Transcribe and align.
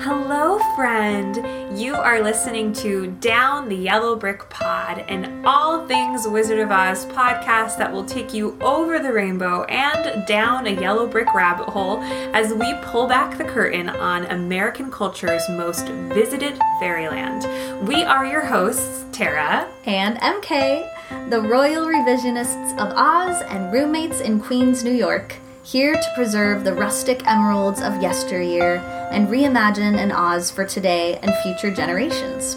Hello, 0.00 0.60
friend. 0.76 1.36
You 1.76 1.96
are 1.96 2.22
listening 2.22 2.72
to 2.74 3.08
Down 3.20 3.68
the 3.68 3.74
Yellow 3.74 4.14
Brick 4.14 4.48
Pod, 4.48 5.04
an 5.08 5.44
all 5.44 5.88
things 5.88 6.28
Wizard 6.28 6.60
of 6.60 6.70
Oz 6.70 7.04
podcast 7.06 7.78
that 7.78 7.92
will 7.92 8.04
take 8.04 8.32
you 8.32 8.56
over 8.60 9.00
the 9.00 9.12
rainbow 9.12 9.64
and 9.64 10.24
down 10.24 10.68
a 10.68 10.80
yellow 10.80 11.08
brick 11.08 11.34
rabbit 11.34 11.68
hole 11.68 12.00
as 12.32 12.54
we 12.54 12.72
pull 12.82 13.08
back 13.08 13.36
the 13.36 13.44
curtain 13.44 13.88
on 13.88 14.26
American 14.26 14.88
culture's 14.88 15.42
most 15.48 15.88
visited 15.88 16.56
fairyland. 16.78 17.88
We 17.88 18.04
are 18.04 18.24
your 18.24 18.44
hosts, 18.44 19.04
Tara 19.10 19.68
and 19.84 20.16
EmKay, 20.18 21.28
the 21.28 21.40
royal 21.40 21.86
revisionists 21.86 22.72
of 22.78 22.96
Oz 22.96 23.42
and 23.48 23.72
roommates 23.72 24.20
in 24.20 24.38
Queens, 24.38 24.84
New 24.84 24.94
York 24.94 25.34
here 25.70 25.92
to 25.92 26.12
preserve 26.14 26.64
the 26.64 26.72
rustic 26.72 27.26
emeralds 27.26 27.82
of 27.82 28.00
yesteryear 28.00 28.76
and 29.12 29.28
reimagine 29.28 29.98
an 29.98 30.10
Oz 30.10 30.50
for 30.50 30.64
today 30.64 31.18
and 31.22 31.30
future 31.42 31.70
generations. 31.70 32.56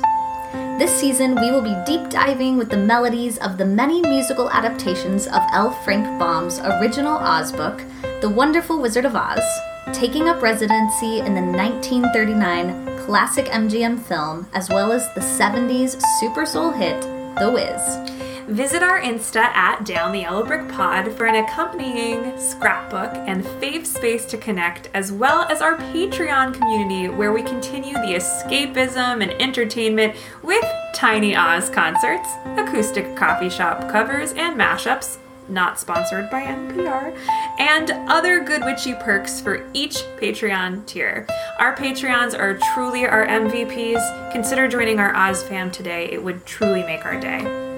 This 0.80 0.96
season, 0.96 1.36
we 1.36 1.52
will 1.52 1.62
be 1.62 1.76
deep 1.86 2.10
diving 2.10 2.58
with 2.58 2.70
the 2.70 2.78
melodies 2.78 3.38
of 3.40 3.58
the 3.58 3.66
many 3.66 4.02
musical 4.02 4.50
adaptations 4.52 5.28
of 5.28 5.42
L. 5.52 5.72
Frank 5.84 6.06
Baum's 6.18 6.60
original 6.60 7.18
Oz 7.18 7.52
book, 7.52 7.84
The 8.22 8.30
Wonderful 8.30 8.82
Wizard 8.82 9.04
of 9.04 9.16
Oz, 9.16 9.44
taking 9.92 10.30
up 10.30 10.42
residency 10.42 11.20
in 11.20 11.34
the 11.34 11.42
1939 11.42 12.98
classic 13.06 13.48
MGM 13.48 14.02
film, 14.02 14.48
as 14.54 14.70
well 14.70 14.94
as 14.94 15.14
the 15.16 15.22
70s 15.22 16.02
super 16.22 16.46
soul 16.46 16.72
hit, 16.72 17.02
The 17.02 17.52
Wiz. 17.52 18.21
Visit 18.48 18.84
our 18.84 19.00
Insta 19.00 19.38
at 19.38 19.86
Down 19.86 20.12
the 20.12 20.20
Yellow 20.20 20.46
Brick 20.46 20.68
Pod 20.70 21.12
for 21.14 21.26
an 21.26 21.44
accompanying 21.44 22.38
scrapbook 22.40 23.14
and 23.28 23.44
fave 23.44 23.86
space 23.86 24.26
to 24.26 24.38
connect, 24.38 24.90
as 24.94 25.12
well 25.12 25.44
as 25.44 25.62
our 25.62 25.78
Patreon 25.78 26.54
community 26.54 27.08
where 27.08 27.32
we 27.32 27.44
continue 27.44 27.94
the 27.94 28.16
escapism 28.16 29.22
and 29.22 29.32
entertainment 29.42 30.16
with 30.42 30.66
Tiny 30.94 31.36
Oz 31.36 31.70
concerts, 31.70 32.30
acoustic 32.58 33.16
coffee 33.16 33.50
shop 33.50 33.90
covers, 33.90 34.34
and 34.34 34.60
mashups 34.60 35.18
not 35.48 35.80
sponsored 35.80 36.30
by 36.30 36.44
NPR, 36.44 37.16
and 37.60 37.92
other 38.10 38.44
good 38.44 38.64
witchy 38.64 38.94
perks 38.96 39.42
for 39.42 39.68
each 39.74 39.98
Patreon 40.18 40.86
tier. 40.86 41.28
Our 41.60 41.76
Patreons 41.76 42.38
are 42.38 42.58
truly 42.74 43.06
our 43.06 43.26
MVPs. 43.28 44.32
Consider 44.32 44.68
joining 44.68 45.00
our 45.00 45.16
Oz 45.16 45.44
fam 45.44 45.70
today, 45.70 46.10
it 46.12 46.24
would 46.24 46.46
truly 46.46 46.84
make 46.84 47.06
our 47.06 47.20
day. 47.20 47.71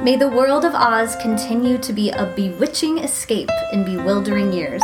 May 0.00 0.16
the 0.16 0.28
world 0.28 0.64
of 0.64 0.74
Oz 0.74 1.16
continue 1.16 1.78
to 1.78 1.92
be 1.92 2.10
a 2.10 2.26
bewitching 2.34 2.98
escape 2.98 3.48
in 3.72 3.84
bewildering 3.84 4.52
years, 4.52 4.82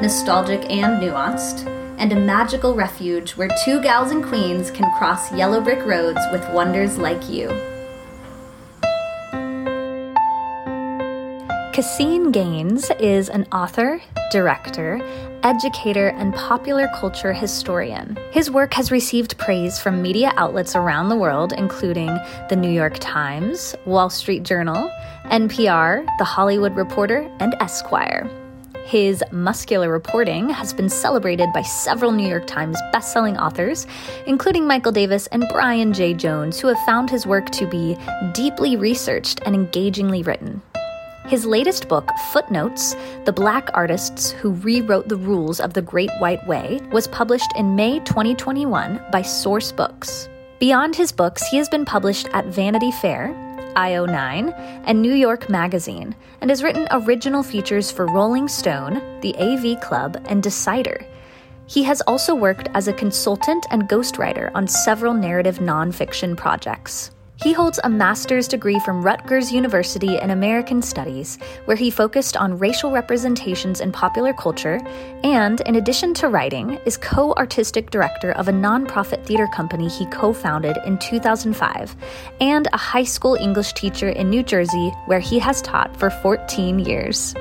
nostalgic 0.00 0.60
and 0.70 1.02
nuanced, 1.02 1.66
and 1.98 2.12
a 2.12 2.16
magical 2.16 2.74
refuge 2.74 3.32
where 3.32 3.50
two 3.64 3.82
gals 3.82 4.12
and 4.12 4.24
queens 4.24 4.70
can 4.70 4.90
cross 4.96 5.32
yellow 5.32 5.60
brick 5.60 5.84
roads 5.84 6.20
with 6.30 6.48
wonders 6.52 6.96
like 6.96 7.28
you. 7.28 7.48
Caseen 11.74 12.32
Gaines 12.32 12.90
is 13.00 13.28
an 13.28 13.46
author, 13.52 14.00
director, 14.30 14.98
educator, 15.42 16.08
and 16.08 16.34
popular 16.34 16.88
culture 16.94 17.32
historian. 17.32 18.16
His 18.32 18.50
work 18.50 18.74
has 18.74 18.90
received 18.90 19.38
praise 19.38 19.78
from 19.78 20.02
media 20.02 20.32
outlets 20.36 20.74
around 20.76 21.08
the 21.08 21.16
world, 21.16 21.52
including 21.52 22.08
the 22.48 22.56
New 22.56 22.70
York 22.70 22.98
Times, 22.98 23.74
Wall 23.84 24.10
Street 24.10 24.42
Journal, 24.42 24.90
NPR, 25.26 26.06
The 26.18 26.24
Hollywood 26.24 26.76
Reporter, 26.76 27.30
and 27.40 27.54
Esquire. 27.60 28.28
His 28.84 29.22
muscular 29.30 29.88
reporting 29.90 30.48
has 30.48 30.72
been 30.72 30.88
celebrated 30.88 31.48
by 31.54 31.62
several 31.62 32.10
New 32.10 32.28
York 32.28 32.46
Times 32.46 32.76
bestselling 32.92 33.40
authors, 33.40 33.86
including 34.26 34.66
Michael 34.66 34.92
Davis 34.92 35.28
and 35.28 35.46
Brian 35.50 35.92
Jay 35.92 36.14
Jones, 36.14 36.58
who 36.58 36.68
have 36.68 36.78
found 36.80 37.08
his 37.08 37.26
work 37.26 37.50
to 37.50 37.66
be 37.66 37.96
deeply 38.32 38.76
researched 38.76 39.40
and 39.46 39.54
engagingly 39.54 40.22
written. 40.22 40.60
His 41.26 41.46
latest 41.46 41.88
book, 41.88 42.10
Footnotes 42.32 42.94
The 43.24 43.32
Black 43.32 43.70
Artists 43.74 44.32
Who 44.32 44.50
Rewrote 44.50 45.08
the 45.08 45.16
Rules 45.16 45.60
of 45.60 45.72
the 45.72 45.80
Great 45.80 46.10
White 46.18 46.44
Way, 46.46 46.80
was 46.90 47.06
published 47.06 47.50
in 47.56 47.76
May 47.76 48.00
2021 48.00 49.00
by 49.12 49.22
Sourcebooks. 49.22 50.28
Beyond 50.58 50.96
his 50.96 51.12
books, 51.12 51.46
he 51.48 51.56
has 51.56 51.68
been 51.68 51.84
published 51.84 52.28
at 52.32 52.46
Vanity 52.46 52.90
Fair, 52.90 53.28
IO9, 53.76 54.52
and 54.84 55.00
New 55.00 55.14
York 55.14 55.48
Magazine, 55.48 56.14
and 56.40 56.50
has 56.50 56.62
written 56.62 56.88
original 56.90 57.42
features 57.42 57.90
for 57.90 58.06
Rolling 58.06 58.48
Stone, 58.48 59.20
the 59.20 59.34
AV 59.38 59.80
Club, 59.80 60.20
and 60.28 60.42
Decider. 60.42 61.06
He 61.66 61.84
has 61.84 62.02
also 62.02 62.34
worked 62.34 62.68
as 62.74 62.88
a 62.88 62.92
consultant 62.92 63.64
and 63.70 63.88
ghostwriter 63.88 64.50
on 64.54 64.66
several 64.66 65.14
narrative 65.14 65.60
nonfiction 65.60 66.36
projects. 66.36 67.12
He 67.42 67.52
holds 67.52 67.80
a 67.82 67.90
master's 67.90 68.46
degree 68.46 68.78
from 68.78 69.02
Rutgers 69.02 69.50
University 69.50 70.16
in 70.16 70.30
American 70.30 70.80
Studies, 70.80 71.38
where 71.64 71.76
he 71.76 71.90
focused 71.90 72.36
on 72.36 72.56
racial 72.56 72.92
representations 72.92 73.80
in 73.80 73.90
popular 73.90 74.32
culture, 74.32 74.80
and, 75.24 75.60
in 75.62 75.74
addition 75.74 76.14
to 76.14 76.28
writing, 76.28 76.78
is 76.86 76.96
co 76.96 77.32
artistic 77.32 77.90
director 77.90 78.30
of 78.30 78.46
a 78.46 78.52
nonprofit 78.52 79.24
theater 79.24 79.48
company 79.48 79.88
he 79.88 80.06
co 80.06 80.32
founded 80.32 80.78
in 80.86 80.98
2005, 80.98 81.96
and 82.40 82.68
a 82.72 82.76
high 82.76 83.02
school 83.02 83.34
English 83.34 83.72
teacher 83.72 84.10
in 84.10 84.30
New 84.30 84.44
Jersey, 84.44 84.90
where 85.06 85.18
he 85.18 85.40
has 85.40 85.60
taught 85.62 85.96
for 85.98 86.10
14 86.10 86.78
years. 86.78 87.34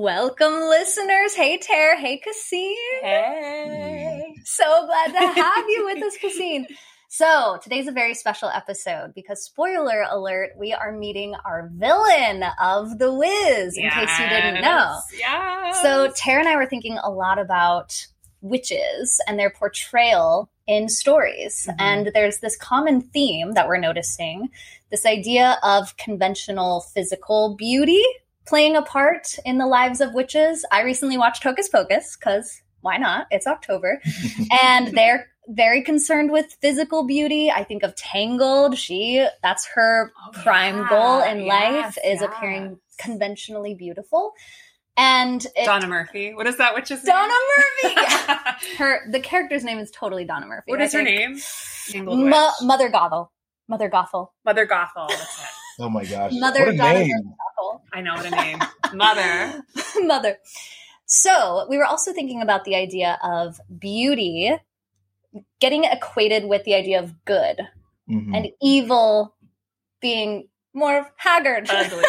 Welcome, 0.00 0.60
listeners. 0.60 1.34
Hey, 1.34 1.58
Tara. 1.58 1.96
Hey, 1.96 2.22
Caseen. 2.24 3.02
Hey. 3.02 4.32
So 4.44 4.86
glad 4.86 5.06
to 5.08 5.40
have 5.42 5.64
you 5.68 5.86
with 5.86 6.00
us, 6.04 6.16
Caseen. 6.22 6.66
So, 7.08 7.58
today's 7.64 7.88
a 7.88 7.92
very 7.92 8.14
special 8.14 8.48
episode 8.48 9.12
because, 9.12 9.42
spoiler 9.42 10.04
alert, 10.08 10.52
we 10.56 10.72
are 10.72 10.92
meeting 10.92 11.34
our 11.44 11.68
villain 11.74 12.44
of 12.62 13.00
The 13.00 13.12
Wiz, 13.12 13.76
in 13.76 13.82
yes. 13.82 13.94
case 13.94 14.18
you 14.20 14.28
didn't 14.28 14.62
know. 14.62 15.00
Yeah. 15.18 15.72
So, 15.82 16.12
Tara 16.14 16.42
and 16.42 16.48
I 16.48 16.54
were 16.54 16.66
thinking 16.66 16.96
a 17.02 17.10
lot 17.10 17.40
about 17.40 18.06
witches 18.40 19.20
and 19.26 19.36
their 19.36 19.50
portrayal 19.50 20.48
in 20.68 20.88
stories. 20.88 21.66
Mm-hmm. 21.68 21.80
And 21.80 22.10
there's 22.14 22.38
this 22.38 22.56
common 22.56 23.00
theme 23.00 23.54
that 23.54 23.66
we're 23.66 23.78
noticing 23.78 24.50
this 24.92 25.04
idea 25.04 25.58
of 25.64 25.96
conventional 25.96 26.82
physical 26.82 27.56
beauty 27.56 28.04
playing 28.48 28.76
a 28.76 28.82
part 28.82 29.36
in 29.44 29.58
the 29.58 29.66
lives 29.66 30.00
of 30.00 30.14
witches. 30.14 30.64
I 30.72 30.82
recently 30.82 31.18
watched 31.18 31.42
Hocus 31.42 31.68
Pocus 31.68 32.16
because 32.16 32.62
why 32.80 32.96
not? 32.96 33.26
It's 33.30 33.46
October. 33.46 34.00
and 34.62 34.96
they're 34.96 35.28
very 35.48 35.82
concerned 35.82 36.30
with 36.30 36.56
physical 36.60 37.04
beauty. 37.04 37.50
I 37.50 37.64
think 37.64 37.82
of 37.82 37.94
Tangled. 37.96 38.78
She 38.78 39.26
that's 39.42 39.66
her 39.74 40.12
oh, 40.26 40.30
prime 40.42 40.78
yeah. 40.78 40.88
goal 40.88 41.20
in 41.22 41.44
yes, 41.44 41.48
life 41.48 41.98
is 42.04 42.20
yes. 42.20 42.22
appearing 42.22 42.78
conventionally 42.98 43.74
beautiful. 43.74 44.32
And 44.96 45.44
it, 45.54 45.64
Donna 45.64 45.86
Murphy. 45.86 46.34
What 46.34 46.46
is 46.46 46.56
that 46.56 46.74
witch's 46.74 47.02
Donna 47.02 47.28
name? 47.28 47.94
Donna 47.94 48.40
Murphy. 48.48 48.76
her 48.78 49.10
the 49.10 49.20
character's 49.20 49.62
name 49.62 49.78
is 49.78 49.90
totally 49.90 50.24
Donna 50.24 50.46
Murphy. 50.46 50.70
What 50.70 50.80
I 50.80 50.84
is 50.84 50.92
her 50.92 51.02
name? 51.02 51.38
Mo- 51.94 52.50
Mother 52.62 52.90
Gothel. 52.90 53.28
Mother 53.68 53.88
Gothel. 53.88 54.30
Mother 54.44 54.66
Gothel. 54.66 55.08
That's 55.08 55.38
it. 55.42 55.48
Oh 55.80 55.88
my 55.88 56.04
gosh. 56.04 56.32
Mother 56.34 56.66
what 56.66 56.74
a 56.74 56.76
name. 56.76 57.34
I 57.92 58.00
know 58.00 58.14
what 58.14 58.26
a 58.26 58.30
name. 58.30 58.58
Mother. 58.94 59.62
Mother. 60.00 60.38
So 61.06 61.66
we 61.68 61.78
were 61.78 61.86
also 61.86 62.12
thinking 62.12 62.42
about 62.42 62.64
the 62.64 62.76
idea 62.76 63.18
of 63.22 63.60
beauty 63.78 64.54
getting 65.60 65.84
equated 65.84 66.44
with 66.44 66.64
the 66.64 66.74
idea 66.74 66.98
of 67.00 67.24
good 67.24 67.60
mm-hmm. 68.08 68.34
and 68.34 68.48
evil 68.60 69.34
being 70.00 70.48
more 70.74 71.10
haggard. 71.16 71.68
Ugly. 71.68 71.98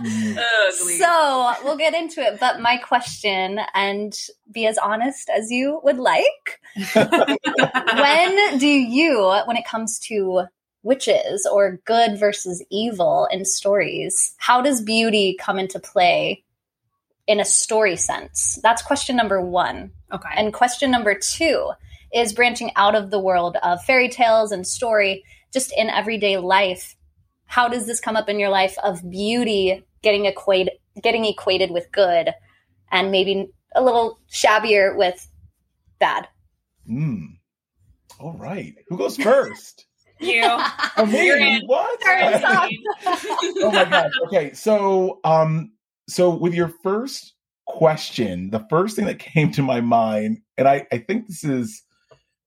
mm-hmm. 0.00 0.38
Ugly. 0.38 0.98
So 0.98 1.52
we'll 1.64 1.76
get 1.76 1.94
into 1.94 2.20
it. 2.20 2.40
But 2.40 2.60
my 2.60 2.76
question, 2.76 3.60
and 3.74 4.12
be 4.50 4.66
as 4.66 4.78
honest 4.78 5.30
as 5.30 5.50
you 5.50 5.80
would 5.84 5.98
like, 5.98 6.60
when 6.94 8.58
do 8.58 8.66
you, 8.66 9.40
when 9.46 9.56
it 9.56 9.64
comes 9.64 9.98
to 10.00 10.44
witches 10.82 11.46
or 11.50 11.80
good 11.84 12.18
versus 12.18 12.64
evil 12.70 13.28
in 13.30 13.44
stories, 13.44 14.34
how 14.38 14.60
does 14.62 14.80
beauty 14.80 15.36
come 15.38 15.58
into 15.58 15.78
play 15.78 16.44
in 17.26 17.40
a 17.40 17.44
story 17.44 17.96
sense? 17.96 18.58
That's 18.62 18.82
question 18.82 19.16
number 19.16 19.40
one. 19.40 19.92
Okay. 20.12 20.30
And 20.36 20.52
question 20.52 20.90
number 20.90 21.14
two 21.14 21.70
is 22.12 22.32
branching 22.32 22.70
out 22.76 22.94
of 22.94 23.10
the 23.10 23.20
world 23.20 23.56
of 23.62 23.82
fairy 23.84 24.08
tales 24.08 24.52
and 24.52 24.66
story, 24.66 25.24
just 25.52 25.72
in 25.76 25.88
everyday 25.88 26.38
life. 26.38 26.96
How 27.46 27.68
does 27.68 27.86
this 27.86 28.00
come 28.00 28.16
up 28.16 28.28
in 28.28 28.40
your 28.40 28.50
life 28.50 28.76
of 28.82 29.08
beauty 29.10 29.84
getting 30.02 30.26
equated 30.26 30.74
getting 31.02 31.24
equated 31.24 31.70
with 31.70 31.90
good 31.92 32.30
and 32.90 33.10
maybe 33.10 33.48
a 33.74 33.82
little 33.82 34.18
shabbier 34.28 34.96
with 34.96 35.26
bad? 35.98 36.28
Hmm. 36.86 37.26
All 38.18 38.34
right. 38.34 38.74
Who 38.88 38.98
goes 38.98 39.16
first? 39.16 39.86
You. 40.20 40.44
Amazing. 40.96 41.66
What? 41.66 42.00
oh 42.06 43.70
my 43.72 43.84
gosh. 43.84 44.10
Okay. 44.26 44.52
So, 44.52 45.20
um, 45.24 45.72
so 46.08 46.30
with 46.30 46.54
your 46.54 46.72
first 46.82 47.34
question, 47.66 48.50
the 48.50 48.66
first 48.70 48.96
thing 48.96 49.06
that 49.06 49.18
came 49.18 49.52
to 49.52 49.62
my 49.62 49.80
mind, 49.80 50.38
and 50.58 50.68
I, 50.68 50.86
I 50.92 50.98
think 50.98 51.26
this 51.26 51.44
is 51.44 51.82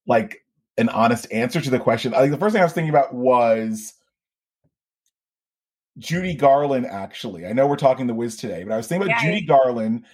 like 0.08 0.40
an 0.78 0.90
honest 0.90 1.32
answer 1.32 1.62
to 1.62 1.70
the 1.70 1.80
question. 1.80 2.14
I 2.14 2.20
think 2.20 2.32
the 2.32 2.38
first 2.38 2.54
thing 2.54 2.62
I 2.62 2.66
was 2.66 2.74
thinking 2.74 2.90
about 2.90 3.14
was 3.14 3.94
Judy 5.98 6.36
Garland, 6.36 6.86
actually. 6.86 7.46
I 7.46 7.54
know 7.54 7.68
we're 7.68 7.76
talking 7.76 8.08
the 8.08 8.14
Wiz 8.14 8.36
today, 8.36 8.64
but 8.64 8.74
I 8.74 8.78
was 8.78 8.88
thinking 8.88 9.08
about 9.08 9.22
Yeah. 9.22 9.30
Judy 9.32 9.46
Garland 9.46 10.06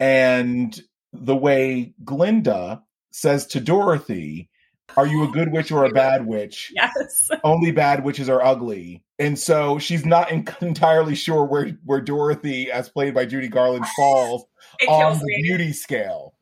and 0.00 0.78
the 1.12 1.36
way 1.36 1.94
Glinda 2.04 2.82
says 3.10 3.46
to 3.48 3.60
Dorothy, 3.60 4.50
Are 4.96 5.06
you 5.06 5.24
a 5.24 5.28
good 5.28 5.52
witch 5.52 5.70
or 5.72 5.84
a 5.84 5.90
bad 5.90 6.26
witch? 6.26 6.72
Yes. 6.74 7.28
Only 7.44 7.70
bad 7.70 8.04
witches 8.04 8.28
are 8.28 8.42
ugly. 8.42 9.02
And 9.18 9.38
so 9.38 9.78
she's 9.78 10.06
not 10.06 10.30
en- 10.30 10.46
entirely 10.60 11.14
sure 11.14 11.44
where, 11.44 11.68
where 11.84 12.00
Dorothy, 12.00 12.70
as 12.70 12.88
played 12.88 13.14
by 13.14 13.26
Judy 13.26 13.48
Garland, 13.48 13.86
falls 13.96 14.44
on 14.88 15.18
the 15.18 15.24
me. 15.24 15.42
beauty 15.42 15.72
scale. 15.72 16.34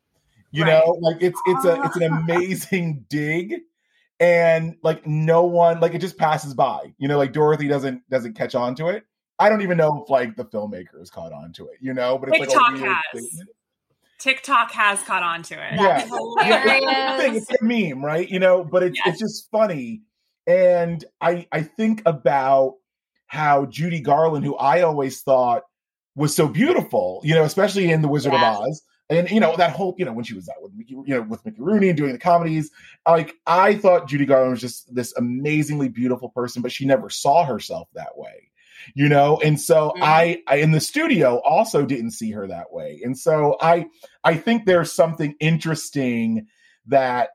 You 0.51 0.63
Right. 0.65 0.71
know, 0.85 0.97
like 1.01 1.17
it's 1.21 1.41
it's 1.47 1.65
a 1.65 1.77
ah. 1.79 1.83
it's 1.87 1.97
an 1.97 2.05
amazing 2.05 3.05
dig, 3.09 3.57
and 4.21 4.77
like 4.85 5.05
no 5.05 5.43
one 5.45 5.81
like 5.81 5.95
it 5.95 6.01
just 6.01 6.17
passes 6.17 6.55
by. 6.55 6.95
You 6.99 7.09
know, 7.09 7.19
like 7.19 7.33
Dorothy 7.33 7.67
doesn't 7.67 8.09
doesn't 8.09 8.35
catch 8.35 8.55
on 8.55 8.77
to 8.77 8.87
it. 8.87 9.03
I 9.41 9.49
don't 9.49 9.63
even 9.63 9.77
know 9.77 10.01
if 10.05 10.11
like 10.11 10.37
the 10.37 10.45
filmmakers 10.45 11.11
caught 11.11 11.33
on 11.33 11.53
to 11.55 11.67
it. 11.67 11.79
You 11.81 11.93
know, 11.93 12.19
but 12.19 12.29
it's 12.29 12.39
like 12.39 12.51
a 12.51 12.73
weird 12.73 12.85
has. 12.87 13.03
statement. 13.27 13.51
TikTok 14.19 14.71
has 14.73 15.03
caught 15.03 15.23
on 15.23 15.43
to 15.45 15.55
it. 15.55 15.75
Yeah. 15.81 15.99
That's 15.99 16.11
Yeah, 16.43 16.81
that's 16.81 17.23
thing. 17.23 17.35
It's 17.37 17.51
a 17.51 17.65
meme, 17.65 18.05
right? 18.05 18.29
You 18.29 18.39
know, 18.39 18.65
but 18.65 18.83
it's 18.83 18.99
Yes. 19.05 19.15
it's 19.15 19.21
just 19.21 19.51
funny. 19.51 20.03
And 20.47 21.05
I 21.21 21.47
I 21.53 21.63
think 21.63 22.03
about 22.07 22.77
how 23.27 23.67
Judy 23.67 24.01
Garland, 24.01 24.45
who 24.45 24.57
I 24.57 24.83
always 24.83 25.23
thought 25.23 25.63
was 26.15 26.35
so 26.35 26.47
beautiful, 26.47 27.21
you 27.25 27.35
know, 27.35 27.45
especially 27.45 27.91
in 27.91 28.03
The 28.03 28.09
Wizard 28.09 28.33
Yeah. 28.33 28.53
of 28.53 28.61
Oz. 28.69 28.83
And 29.11 29.31
you 29.31 29.39
know 29.39 29.55
that 29.57 29.73
whole, 29.73 29.95
you 29.99 30.05
know, 30.07 30.13
when 30.15 30.25
she 30.25 30.33
was 30.35 30.49
out 30.49 30.63
with 30.63 30.73
Mickey, 30.75 30.95
you 30.95 31.05
know, 31.15 31.23
with 31.23 31.45
Mickey 31.45 31.61
Rooney 31.61 31.89
and 31.91 31.97
doing 31.97 32.13
the 32.13 32.19
comedies, 32.19 32.71
like 33.07 33.35
I 33.47 33.75
thought 33.75 34.09
Judy 34.09 34.25
Garland 34.25 34.53
was 34.53 34.61
just 34.63 34.95
this 34.95 35.13
amazingly 35.19 35.91
beautiful 35.91 36.31
person, 36.31 36.63
but 36.63 36.73
she 36.73 36.87
never 36.87 37.11
saw 37.11 37.45
herself 37.45 37.89
that 37.95 38.17
way, 38.17 38.49
you 38.95 39.09
know. 39.09 39.41
And 39.43 39.61
so 39.61 39.93
Mhm. 39.97 40.03
I, 40.03 40.43
I 40.47 40.57
in 40.57 40.73
the 40.73 40.81
studio 40.81 41.41
also 41.45 41.85
didn't 41.87 42.13
see 42.13 42.31
her 42.33 42.47
that 42.49 42.73
way, 42.73 43.01
and 43.05 43.17
so 43.19 43.57
I, 43.61 43.87
I 44.23 44.35
think 44.37 44.67
there's 44.67 44.93
something 44.93 45.35
interesting 45.41 46.47
that 46.87 47.31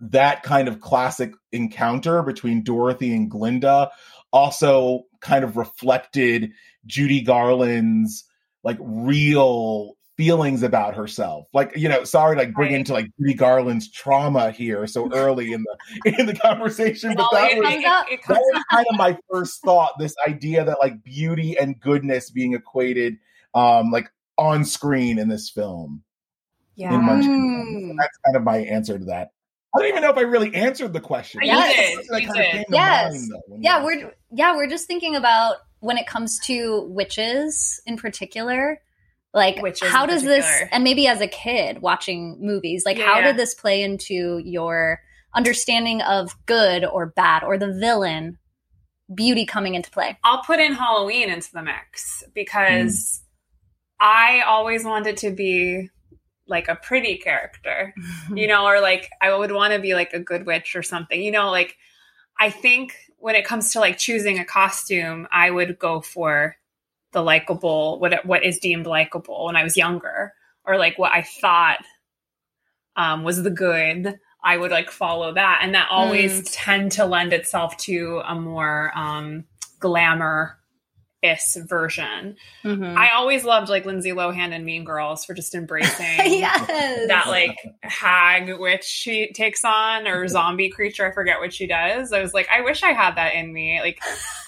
that 0.00 0.42
kind 0.42 0.68
of 0.68 0.80
classic 0.80 1.32
encounter 1.52 2.22
between 2.22 2.62
Dorothy 2.62 3.14
and 3.14 3.30
Glinda 3.30 3.90
also 4.32 5.04
kind 5.20 5.44
of 5.44 5.56
reflected 5.56 6.52
Judy 6.86 7.22
Garland's 7.22 8.24
like 8.64 8.76
real 8.80 9.94
feelings 10.16 10.62
about 10.62 10.94
herself. 10.94 11.46
Like, 11.52 11.76
you 11.76 11.88
know, 11.88 12.04
sorry 12.04 12.36
to 12.36 12.42
like 12.42 12.54
bring 12.54 12.70
Right. 12.70 12.76
into 12.78 12.92
like 12.92 13.06
Judy 13.18 13.34
Garland's 13.34 13.90
trauma 13.90 14.50
here 14.52 14.86
so 14.86 15.10
early 15.14 15.52
in 15.52 15.64
the 16.02 16.16
in 16.18 16.26
the 16.26 16.34
conversation, 16.36 17.14
but 17.16 17.28
that 17.32 17.56
was 17.58 17.66
comes 17.66 18.06
it 18.10 18.20
that 18.28 18.38
was 18.40 18.64
kind 18.70 18.86
of 18.90 18.96
my 18.96 19.18
first 19.30 19.60
thought 19.62 19.92
this 19.98 20.14
idea 20.26 20.64
that 20.64 20.78
like 20.80 21.02
beauty 21.02 21.58
and 21.58 21.78
goodness 21.80 22.30
being 22.30 22.54
equated 22.54 23.16
um 23.54 23.90
like 23.90 24.08
on 24.38 24.64
screen 24.64 25.18
in 25.18 25.28
this 25.28 25.48
film 25.50 26.02
yeah. 26.76 26.92
in 26.94 27.00
Mm. 27.00 27.94
that's 27.98 28.18
kind 28.24 28.36
of 28.36 28.42
my 28.42 28.58
answer 28.58 28.98
to 28.98 29.04
that 29.06 29.30
i 29.74 29.78
don't 29.78 29.88
even 29.88 30.02
know 30.02 30.10
if 30.10 30.16
i 30.16 30.22
really 30.22 30.52
answered 30.54 30.92
the 30.92 31.00
question 31.00 31.40
You 31.44 31.52
That's 31.52 31.76
did, 31.76 31.94
something 31.94 32.06
that 32.12 32.22
you 32.22 32.26
kind 32.28 32.38
of 32.40 32.44
did. 32.44 32.52
came 32.52 32.64
to 32.64 32.72
Yes. 32.72 33.12
mind, 33.12 33.30
though, 33.48 33.56
yeah 33.60 33.84
we're 33.84 34.12
yeah 34.32 34.56
we're 34.56 34.68
just 34.68 34.86
thinking 34.88 35.14
about 35.16 35.56
when 35.80 35.96
it 35.98 36.06
comes 36.06 36.38
to 36.46 36.82
witches 36.88 37.80
in 37.86 37.96
particular 37.96 38.80
like 39.34 39.58
how 39.82 40.06
does 40.06 40.22
this 40.22 40.46
and 40.70 40.84
maybe 40.84 41.06
as 41.06 41.20
a 41.20 41.26
kid 41.26 41.82
watching 41.82 42.38
movies 42.40 42.84
like 42.86 42.96
Yeah, 42.96 43.06
how 43.06 43.18
yeah. 43.18 43.24
did 43.26 43.36
this 43.36 43.54
play 43.54 43.82
into 43.82 44.38
your 44.44 45.00
understanding 45.34 46.00
of 46.02 46.34
good 46.46 46.84
or 46.84 47.06
bad 47.06 47.42
or 47.42 47.58
the 47.58 47.72
villain 47.72 48.38
beauty 49.14 49.44
coming 49.44 49.74
into 49.74 49.90
play 49.90 50.16
I'll 50.24 50.42
put 50.42 50.60
in 50.60 50.72
Halloween 50.72 51.28
into 51.28 51.52
the 51.52 51.62
mix 51.62 52.22
because 52.34 53.22
I 54.00 54.42
always 54.42 54.84
wanted 54.84 55.16
to 55.18 55.30
be 55.30 55.90
like 56.46 56.68
a 56.68 56.76
pretty 56.76 57.16
character, 57.16 57.94
you 58.34 58.46
know, 58.46 58.66
or 58.66 58.80
like 58.80 59.10
I 59.20 59.34
would 59.34 59.52
want 59.52 59.72
to 59.72 59.78
be 59.78 59.94
like 59.94 60.12
a 60.12 60.20
good 60.20 60.46
witch 60.46 60.76
or 60.76 60.82
something, 60.82 61.22
you 61.22 61.30
know, 61.30 61.50
like 61.50 61.76
I 62.38 62.50
think 62.50 62.96
when 63.18 63.34
it 63.34 63.44
comes 63.44 63.72
to 63.72 63.80
like 63.80 63.96
choosing 63.96 64.38
a 64.38 64.44
costume, 64.44 65.26
I 65.32 65.50
would 65.50 65.78
go 65.78 66.00
for 66.00 66.56
the 67.14 67.22
likable, 67.22 67.98
what 67.98 68.26
what 68.26 68.44
is 68.44 68.58
deemed 68.58 68.86
likable 68.86 69.46
when 69.46 69.56
I 69.56 69.64
was 69.64 69.76
younger, 69.76 70.34
or 70.66 70.76
like 70.76 70.98
what 70.98 71.12
I 71.12 71.22
thought 71.22 71.78
um, 72.96 73.24
was 73.24 73.42
the 73.42 73.50
good. 73.50 74.18
I 74.42 74.58
would 74.58 74.70
like 74.70 74.90
follow 74.90 75.32
that, 75.32 75.60
and 75.62 75.74
that 75.74 75.88
always 75.90 76.50
tend 76.50 76.92
to 76.92 77.06
lend 77.06 77.32
itself 77.32 77.78
to 77.78 78.20
a 78.26 78.34
more 78.34 78.92
um, 78.94 79.44
glamour 79.80 80.58
is 81.24 81.56
version. 81.68 82.36
Mhm. 82.64 82.96
I 82.96 83.10
always 83.14 83.44
loved 83.44 83.68
like 83.68 83.86
Lindsay 83.86 84.10
Lohan 84.12 84.52
and 84.54 84.64
Mean 84.64 84.84
Girls 84.84 85.24
for 85.24 85.34
just 85.34 85.54
embracing 85.54 86.06
yes 86.18 87.08
that 87.08 87.26
like 87.28 87.56
hag 87.82 88.58
witch 88.58 88.84
she 88.84 89.32
takes 89.32 89.64
on 89.64 90.06
or 90.06 90.28
zombie 90.28 90.68
creature. 90.70 91.06
I 91.06 91.12
forget 91.12 91.40
what 91.40 91.52
she 91.52 91.66
does. 91.66 92.12
I 92.12 92.20
was 92.20 92.34
like, 92.34 92.48
I 92.54 92.60
wish 92.60 92.82
I 92.82 92.92
had 92.92 93.16
that 93.16 93.34
in 93.34 93.52
me. 93.52 93.80
Like, 93.80 93.98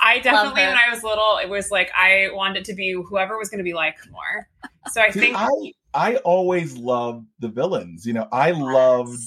I 0.01 0.19
definitely 0.21 0.63
when 0.63 0.77
I 0.77 0.91
was 0.95 1.03
little, 1.03 1.39
it 1.43 1.49
was 1.49 1.71
like 1.71 1.91
I 1.97 2.29
wanted 2.33 2.67
to 2.67 2.75
be 2.75 2.93
whoever 2.93 3.39
was 3.39 3.49
going 3.49 3.59
to 3.59 3.65
be 3.65 3.75
like 3.75 3.97
more. 4.11 4.47
So 4.93 5.01
I 5.01 5.11
See, 5.11 5.21
think 5.21 5.37
I 5.37 5.49
I 5.95 6.17
always 6.17 6.77
loved 6.77 7.27
the 7.39 7.49
villains. 7.49 8.05
You 8.07 8.13
know, 8.13 8.29
I 8.31 8.51
loved 8.51 9.19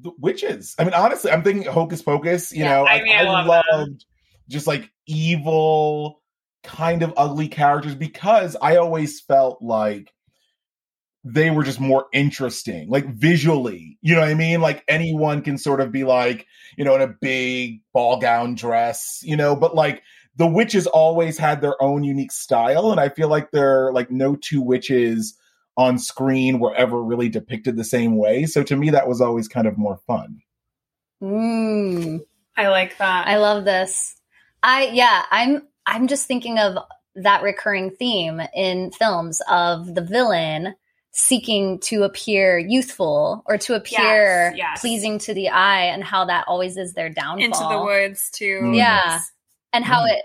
the 0.00 0.12
witches. 0.18 0.74
I 0.78 0.84
mean, 0.84 0.94
honestly, 0.94 1.30
I'm 1.30 1.42
thinking 1.42 1.70
Hocus 1.70 2.02
Pocus. 2.02 2.52
You 2.52 2.64
Yeah, 2.64 2.70
know, 2.70 2.86
I 2.86 3.02
mean, 3.02 3.16
I 3.16 3.22
love 3.24 3.46
them. 3.46 3.62
loved 3.70 4.04
just 4.48 4.66
like 4.66 4.90
evil, 5.06 6.21
kind 6.62 7.02
of 7.02 7.12
ugly 7.16 7.48
characters 7.48 7.94
because 7.94 8.56
I 8.60 8.76
always 8.76 9.20
felt 9.20 9.62
like 9.62 10.12
they 11.24 11.50
were 11.50 11.62
just 11.62 11.80
more 11.80 12.06
interesting, 12.12 12.88
like 12.88 13.06
visually. 13.06 13.98
You 14.00 14.14
know 14.14 14.20
what 14.20 14.30
I 14.30 14.34
mean? 14.34 14.60
Like 14.60 14.84
anyone 14.88 15.42
can 15.42 15.56
sort 15.56 15.80
of 15.80 15.92
be 15.92 16.04
like, 16.04 16.46
you 16.76 16.84
know, 16.84 16.94
in 16.96 17.02
a 17.02 17.14
big 17.20 17.80
ball 17.92 18.18
gown 18.18 18.54
dress, 18.54 19.20
you 19.22 19.36
know, 19.36 19.54
but 19.54 19.74
like 19.74 20.02
the 20.36 20.46
witches 20.46 20.86
always 20.86 21.38
had 21.38 21.60
their 21.60 21.80
own 21.82 22.04
unique 22.04 22.32
style, 22.32 22.90
and 22.90 23.00
I 23.00 23.08
feel 23.08 23.28
like 23.28 23.50
they're 23.50 23.92
like 23.92 24.10
no 24.10 24.34
two 24.34 24.62
witches 24.62 25.38
on 25.76 25.98
screen 25.98 26.58
were 26.58 26.74
ever 26.74 27.02
really 27.02 27.28
depicted 27.28 27.76
the 27.76 27.84
same 27.84 28.16
way. 28.16 28.44
So 28.46 28.62
to 28.64 28.76
me, 28.76 28.90
that 28.90 29.08
was 29.08 29.20
always 29.20 29.48
kind 29.48 29.66
of 29.66 29.78
more 29.78 29.98
fun. 30.06 30.42
Mm. 31.22 32.20
I 32.56 32.68
like 32.68 32.98
that. 32.98 33.26
I 33.26 33.36
love 33.36 33.64
this. 33.64 34.16
I 34.62 34.88
yeah, 34.88 35.24
I'm 35.30 35.62
I'm 35.86 36.06
just 36.08 36.26
thinking 36.26 36.58
of 36.58 36.76
that 37.16 37.42
recurring 37.42 37.90
theme 37.90 38.40
in 38.54 38.90
films 38.92 39.40
of 39.48 39.94
the 39.94 40.00
villain 40.02 40.74
seeking 41.10 41.78
to 41.80 42.04
appear 42.04 42.56
youthful 42.58 43.42
or 43.46 43.58
to 43.58 43.74
appear 43.74 44.50
Yes, 44.50 44.54
yes. 44.56 44.80
pleasing 44.80 45.18
to 45.20 45.34
the 45.34 45.50
eye 45.50 45.84
and 45.84 46.02
how 46.02 46.24
that 46.24 46.44
always 46.48 46.76
is 46.78 46.94
their 46.94 47.10
downfall. 47.10 47.44
Into 47.44 47.58
the 47.58 47.82
woods 47.84 48.30
too. 48.30 48.60
Mm. 48.62 48.76
Yeah. 48.76 49.20
And 49.74 49.84
how 49.84 50.04
Mm. 50.04 50.12
it 50.16 50.24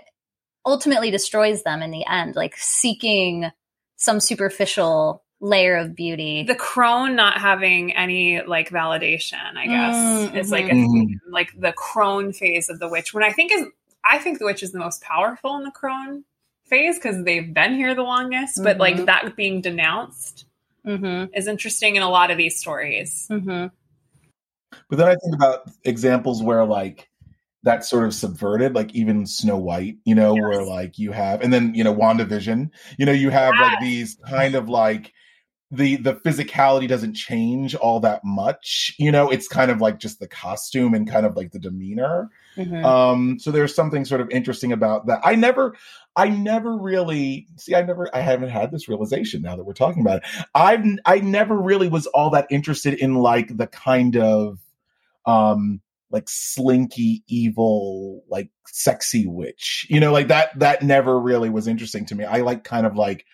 ultimately 0.64 1.10
destroys 1.10 1.62
them 1.62 1.82
in 1.82 1.90
the 1.90 2.06
end, 2.06 2.36
like 2.36 2.54
seeking 2.56 3.50
some 3.96 4.18
superficial 4.20 5.22
layer 5.40 5.76
of 5.76 5.94
beauty. 5.94 6.42
the 6.42 6.54
crone 6.54 7.14
not 7.14 7.38
having 7.40 7.94
any 7.94 8.42
like 8.42 8.70
validation 8.70 9.38
i 9.56 9.66
guess 9.68 9.94
Mm, 10.32 10.36
is 10.36 10.50
like 10.50 10.64
a 10.66 10.70
mhm. 10.72 10.90
theme, 10.92 11.20
like 11.30 11.52
the 11.56 11.72
crone 11.74 12.32
phase 12.32 12.68
of 12.68 12.80
the 12.80 12.88
witch 12.88 13.14
when 13.14 13.22
i 13.22 13.30
think 13.30 13.52
is 13.52 13.64
i 14.04 14.18
think 14.18 14.38
the 14.38 14.44
witch 14.44 14.62
is 14.62 14.72
the 14.72 14.78
most 14.78 15.00
powerful 15.02 15.56
in 15.56 15.64
the 15.64 15.70
crone 15.70 16.24
phase 16.66 16.96
because 16.96 17.24
they've 17.24 17.52
been 17.54 17.74
here 17.74 17.94
the 17.94 18.02
longest 18.02 18.60
but 18.62 18.78
like 18.78 18.96
Mhm. 18.96 19.06
that 19.06 19.36
being 19.36 19.60
denounced 19.60 20.44
mm-hmm. 20.86 21.32
is 21.34 21.46
interesting 21.46 21.96
in 21.96 22.02
a 22.02 22.10
lot 22.10 22.30
of 22.30 22.36
these 22.38 22.58
stories 22.58 23.26
Mm-hmm. 23.30 23.66
But 24.90 24.96
then 24.98 25.08
I 25.08 25.16
think 25.16 25.34
about 25.34 25.70
examples 25.84 26.42
where 26.42 26.64
like 26.64 27.08
that's 27.62 27.88
sort 27.88 28.04
of 28.04 28.14
subverted, 28.14 28.74
like 28.74 28.94
even 28.94 29.26
Snow 29.26 29.56
White, 29.56 29.96
you 30.04 30.14
know, 30.14 30.34
Yes. 30.34 30.42
where 30.42 30.62
like 30.64 30.98
you 30.98 31.10
have, 31.12 31.40
and 31.40 31.52
then 31.52 31.74
you 31.74 31.82
know 31.84 31.94
WandaVision, 31.94 32.70
you 32.98 33.06
know, 33.06 33.12
you 33.12 33.30
have 33.30 33.54
like 33.60 33.80
these 33.80 34.16
kind 34.28 34.54
of 34.54 34.68
like 34.68 35.12
the 35.70 35.96
the 35.96 36.14
physicality 36.14 36.88
doesn't 36.88 37.14
change 37.14 37.74
all 37.74 38.00
that 38.00 38.24
much, 38.24 38.94
you 38.98 39.12
know, 39.12 39.28
it's 39.30 39.48
kind 39.48 39.70
of 39.70 39.80
like 39.80 39.98
just 39.98 40.18
the 40.18 40.26
costume 40.26 40.94
and 40.94 41.10
kind 41.10 41.26
of 41.26 41.36
like 41.36 41.52
the 41.52 41.58
demeanor. 41.58 42.30
Mm-hmm. 42.56 42.84
Um, 42.84 43.38
so 43.38 43.50
there's 43.50 43.74
something 43.74 44.04
sort 44.04 44.20
of 44.20 44.30
interesting 44.30 44.72
about 44.72 45.06
that. 45.06 45.20
I 45.22 45.34
never, 45.34 45.76
I 46.16 46.28
never 46.28 46.76
really 46.76 47.46
see. 47.56 47.74
I 47.74 47.82
never, 47.82 48.08
I 48.14 48.20
haven't 48.20 48.48
had 48.48 48.70
this 48.70 48.88
realization 48.88 49.42
now 49.42 49.56
that 49.56 49.64
we're 49.64 49.74
talking 49.74 50.00
about 50.00 50.18
it. 50.18 50.46
I've, 50.54 50.84
I 51.04 51.20
never 51.20 51.56
really 51.56 51.88
was 51.88 52.06
all 52.06 52.30
that 52.30 52.46
interested 52.50 52.94
in 52.94 53.14
like 53.14 53.56
the 53.56 53.66
kind 53.66 54.16
of, 54.16 54.58
um, 55.26 55.82
like 56.10 56.24
slinky, 56.26 57.22
evil, 57.28 58.24
like 58.30 58.48
sexy 58.66 59.26
witch. 59.26 59.86
You 59.90 60.00
know, 60.00 60.10
like 60.10 60.28
that. 60.28 60.58
That 60.58 60.82
never 60.82 61.20
really 61.20 61.50
was 61.50 61.68
interesting 61.68 62.06
to 62.06 62.14
me. 62.14 62.24
I 62.24 62.38
like 62.38 62.64
kind 62.64 62.86
of 62.86 62.96
like 62.96 63.26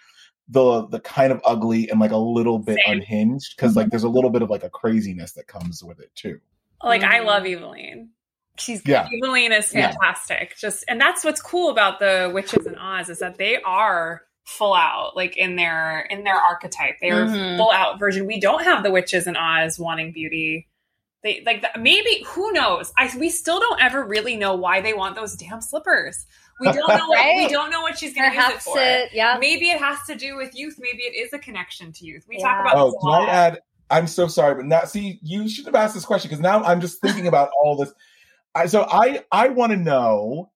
the 0.48 0.86
the 0.88 1.00
kind 1.00 1.32
of 1.32 1.40
ugly 1.44 1.88
and 1.88 1.98
like 2.00 2.10
a 2.10 2.16
little 2.18 2.58
bit 2.58 2.78
Same. 2.84 2.98
unhinged 2.98 3.56
because 3.56 3.76
like 3.76 3.88
there's 3.90 4.02
a 4.04 4.08
little 4.08 4.30
bit 4.30 4.42
of 4.42 4.50
like 4.50 4.62
a 4.62 4.68
craziness 4.70 5.32
that 5.32 5.46
comes 5.46 5.82
with 5.82 6.00
it 6.00 6.14
too. 6.14 6.38
Like 6.82 7.02
I 7.02 7.20
Mhm. 7.20 7.24
love 7.26 7.42
Evillene. 7.44 8.08
She's 8.58 8.82
Yeah. 8.86 9.08
Evillene 9.08 9.56
is 9.58 9.72
Yeah. 9.72 9.90
fantastic. 9.92 10.56
Just 10.58 10.84
and 10.86 11.00
that's 11.00 11.24
what's 11.24 11.40
cool 11.40 11.70
about 11.70 11.98
the 11.98 12.30
witches 12.32 12.66
in 12.66 12.76
Oz 12.76 13.08
is 13.08 13.20
that 13.20 13.38
they 13.38 13.60
are 13.62 14.22
full 14.44 14.74
out 14.74 15.16
like 15.16 15.36
in 15.38 15.56
their 15.56 16.00
in 16.10 16.24
their 16.24 16.36
archetype. 16.36 16.96
They 17.00 17.10
are 17.10 17.24
Mhm. 17.24 17.56
full 17.56 17.70
out 17.72 17.98
version. 17.98 18.26
We 18.26 18.38
don't 18.38 18.62
have 18.64 18.82
the 18.82 18.90
witches 18.90 19.26
in 19.26 19.36
Oz 19.36 19.78
wanting 19.78 20.12
beauty. 20.12 20.68
They 21.22 21.42
like 21.46 21.62
the, 21.62 21.70
maybe 21.80 22.22
who 22.26 22.52
knows? 22.52 22.92
I 22.98 23.10
we 23.18 23.30
still 23.30 23.58
don't 23.58 23.82
ever 23.82 24.04
really 24.04 24.36
know 24.36 24.54
why 24.54 24.82
they 24.82 24.92
want 24.92 25.16
those 25.16 25.34
damn 25.36 25.62
slippers. 25.62 26.26
We 26.60 26.66
don't 26.72 26.88
know 26.88 27.08
what 27.08 27.36
we 27.36 27.48
don't 27.48 27.70
know 27.70 27.80
what 27.82 27.98
she's 27.98 28.14
going 28.14 28.30
to 28.30 28.36
use 28.36 28.50
it 28.50 28.62
for. 28.62 28.78
it, 28.78 29.10
yeah. 29.12 29.36
Maybe 29.40 29.70
it 29.70 29.78
has 29.78 29.98
to 30.06 30.14
do 30.14 30.36
with 30.36 30.54
youth. 30.56 30.76
Maybe 30.78 31.02
it 31.02 31.14
is 31.16 31.32
a 31.32 31.38
connection 31.38 31.92
to 31.92 32.04
youth. 32.06 32.24
We 32.28 32.38
Yeah. 32.38 32.48
talk 32.48 32.60
about 32.60 32.76
Oh, 32.76 32.86
this 32.86 32.94
a 32.94 33.00
can. 33.00 33.28
I 33.28 33.32
add? 33.32 33.60
I'm 33.90 34.06
so 34.06 34.26
sorry, 34.28 34.54
but 34.54 34.64
now 34.64 34.84
see, 34.84 35.18
you 35.22 35.48
should 35.48 35.66
have 35.66 35.74
asked 35.74 35.94
this 35.94 36.04
question 36.04 36.28
because 36.28 36.40
now 36.40 36.62
I'm 36.62 36.80
just 36.80 37.00
thinking 37.00 37.26
about 37.26 37.50
all 37.62 37.76
this. 37.76 37.92
I, 38.54 38.66
so 38.66 38.86
I 38.90 39.24
I 39.32 39.48
want 39.48 39.72
to 39.72 39.76
know 39.76 40.50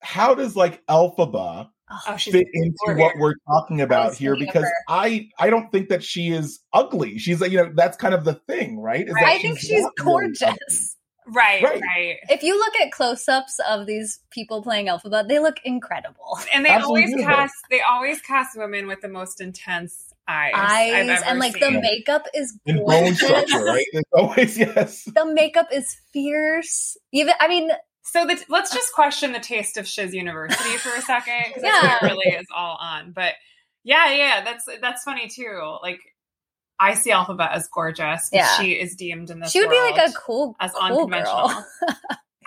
how 0.00 0.34
does 0.34 0.54
like 0.54 0.84
Elphaba 0.86 1.68
oh, 1.90 2.16
fit 2.18 2.46
into 2.52 2.76
gorgeous. 2.86 3.00
what 3.02 3.14
we're 3.18 3.34
talking 3.48 3.80
about 3.80 4.14
here 4.14 4.36
because. 4.36 4.66
I 4.88 5.28
I 5.40 5.50
don't 5.50 5.72
think 5.72 5.88
that 5.88 6.04
she 6.04 6.28
is 6.28 6.60
ugly. 6.72 7.18
She's 7.18 7.40
like 7.40 7.50
you 7.50 7.58
know 7.58 7.72
that's 7.74 7.96
kind 7.96 8.14
of 8.14 8.24
the 8.24 8.34
thing, 8.34 8.78
right? 8.78 9.06
Is 9.08 9.14
that 9.14 9.24
I 9.24 9.38
think 9.38 9.58
she's 9.58 9.82
not 9.82 9.92
really 9.98 10.28
gorgeous. 10.28 10.95
Right, 11.28 11.62
Right. 11.62 11.80
right. 11.82 12.16
If 12.30 12.42
you 12.42 12.56
look 12.56 12.74
at 12.80 12.92
close-ups 12.92 13.58
of 13.68 13.86
these 13.86 14.20
people 14.30 14.62
playing 14.62 14.86
Elphaba, 14.86 15.26
they 15.26 15.38
look 15.40 15.56
incredible. 15.64 16.38
and 16.54 16.64
they 16.64 16.70
Absolutely 16.70 17.02
always 17.02 17.14
beautiful. 17.14 17.34
cast 17.34 17.54
they 17.70 17.80
always 17.80 18.20
cast 18.20 18.56
women 18.56 18.86
with 18.86 19.00
the 19.00 19.08
most 19.08 19.40
intense 19.40 20.12
eyes, 20.28 20.52
I've 20.54 21.08
Eyes 21.08 21.18
ever 21.20 21.24
and 21.30 21.38
like 21.38 21.52
seen. 21.56 21.72
the 21.74 21.80
makeup 21.80 22.26
is 22.34 22.56
in 22.66 22.84
bone 22.84 23.14
structure, 23.14 23.64
right? 23.64 23.86
It's 23.92 24.10
always 24.12 24.58
yes. 24.58 25.04
The 25.04 25.24
makeup 25.26 25.68
is 25.72 25.96
fierce. 26.12 26.96
Even 27.12 27.34
I 27.40 27.48
mean, 27.48 27.70
so 28.02 28.24
the, 28.26 28.40
let's 28.48 28.72
just 28.72 28.92
question 28.92 29.32
the 29.32 29.40
taste 29.40 29.76
of 29.76 29.86
Shiz 29.88 30.14
University 30.14 30.76
for 30.78 30.94
a 30.96 31.02
second 31.02 31.42
because 31.48 31.62
Yeah. 31.64 31.80
that's 31.82 32.02
what 32.02 32.10
it 32.12 32.14
really 32.14 32.36
is 32.40 32.46
all 32.54 32.76
on. 32.80 33.12
But 33.12 33.34
yeah, 33.84 34.12
yeah, 34.12 34.44
that's 34.44 34.64
that's 34.80 35.02
funny 35.04 35.28
too. 35.28 35.76
Like 35.82 36.00
I 36.78 36.94
see 36.94 37.10
Elphaba 37.10 37.50
as 37.50 37.68
gorgeous. 37.68 38.28
Yeah. 38.32 38.46
She 38.58 38.72
is 38.72 38.94
deemed 38.96 39.30
in 39.30 39.40
this. 39.40 39.50
she 39.50 39.60
would 39.60 39.70
be 39.70 39.80
like 39.80 39.96
a 40.08 40.12
cool, 40.12 40.56
as 40.60 40.72
cool 40.72 40.82
unconventional. 40.82 41.48
girl. 41.48 41.66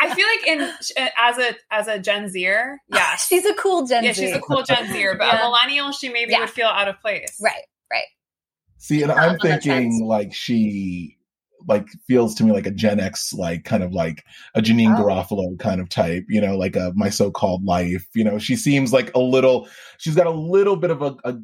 I 0.01 0.13
feel 0.15 0.25
like 0.27 0.47
in 0.47 0.61
uh, 0.61 1.09
as 1.17 1.37
a 1.37 1.55
as 1.71 1.87
a 1.87 1.99
Gen 1.99 2.29
Zer, 2.29 2.79
yeah, 2.87 3.15
she's 3.17 3.45
a 3.45 3.53
cool 3.55 3.85
Gen 3.85 4.03
yeah, 4.05 4.13
Z. 4.13 4.21
she's 4.27 4.35
a 4.35 4.39
cool 4.39 4.63
Gen 4.63 4.87
Zer, 4.93 5.15
but 5.17 5.25
Yeah. 5.27 5.39
a 5.41 5.43
millennial, 5.45 5.91
she 5.91 6.09
maybe 6.09 6.31
Yeah. 6.31 6.41
would 6.41 6.49
feel 6.49 6.67
out 6.67 6.87
of 6.87 6.99
place. 7.01 7.37
right, 7.41 7.63
right. 7.91 8.05
See, 8.77 9.01
and 9.03 9.11
I'm 9.11 9.37
thinking 9.39 10.05
like 10.05 10.33
she 10.33 11.17
like 11.67 11.87
feels 12.07 12.35
to 12.35 12.45
me 12.45 12.53
like 12.53 12.65
a 12.65 12.71
Gen 12.71 13.01
X, 13.01 13.33
like 13.33 13.65
kind 13.65 13.83
of 13.83 13.91
like 13.91 14.23
a 14.55 14.61
Janeane 14.61 14.97
Oh. 14.97 15.03
Garofalo 15.03 15.59
kind 15.59 15.81
of 15.81 15.89
type, 15.89 16.23
you 16.29 16.39
know, 16.39 16.55
like 16.57 16.77
a 16.77 16.93
my 16.95 17.09
so-called 17.09 17.65
life. 17.65 18.05
You 18.15 18.23
know, 18.23 18.39
she 18.39 18.55
seems 18.55 18.93
like 18.93 19.13
a 19.15 19.19
little. 19.19 19.67
She's 19.97 20.15
got 20.15 20.27
a 20.27 20.31
little 20.31 20.77
bit 20.77 20.91
of 20.91 21.01
a 21.01 21.17
a, 21.25 21.35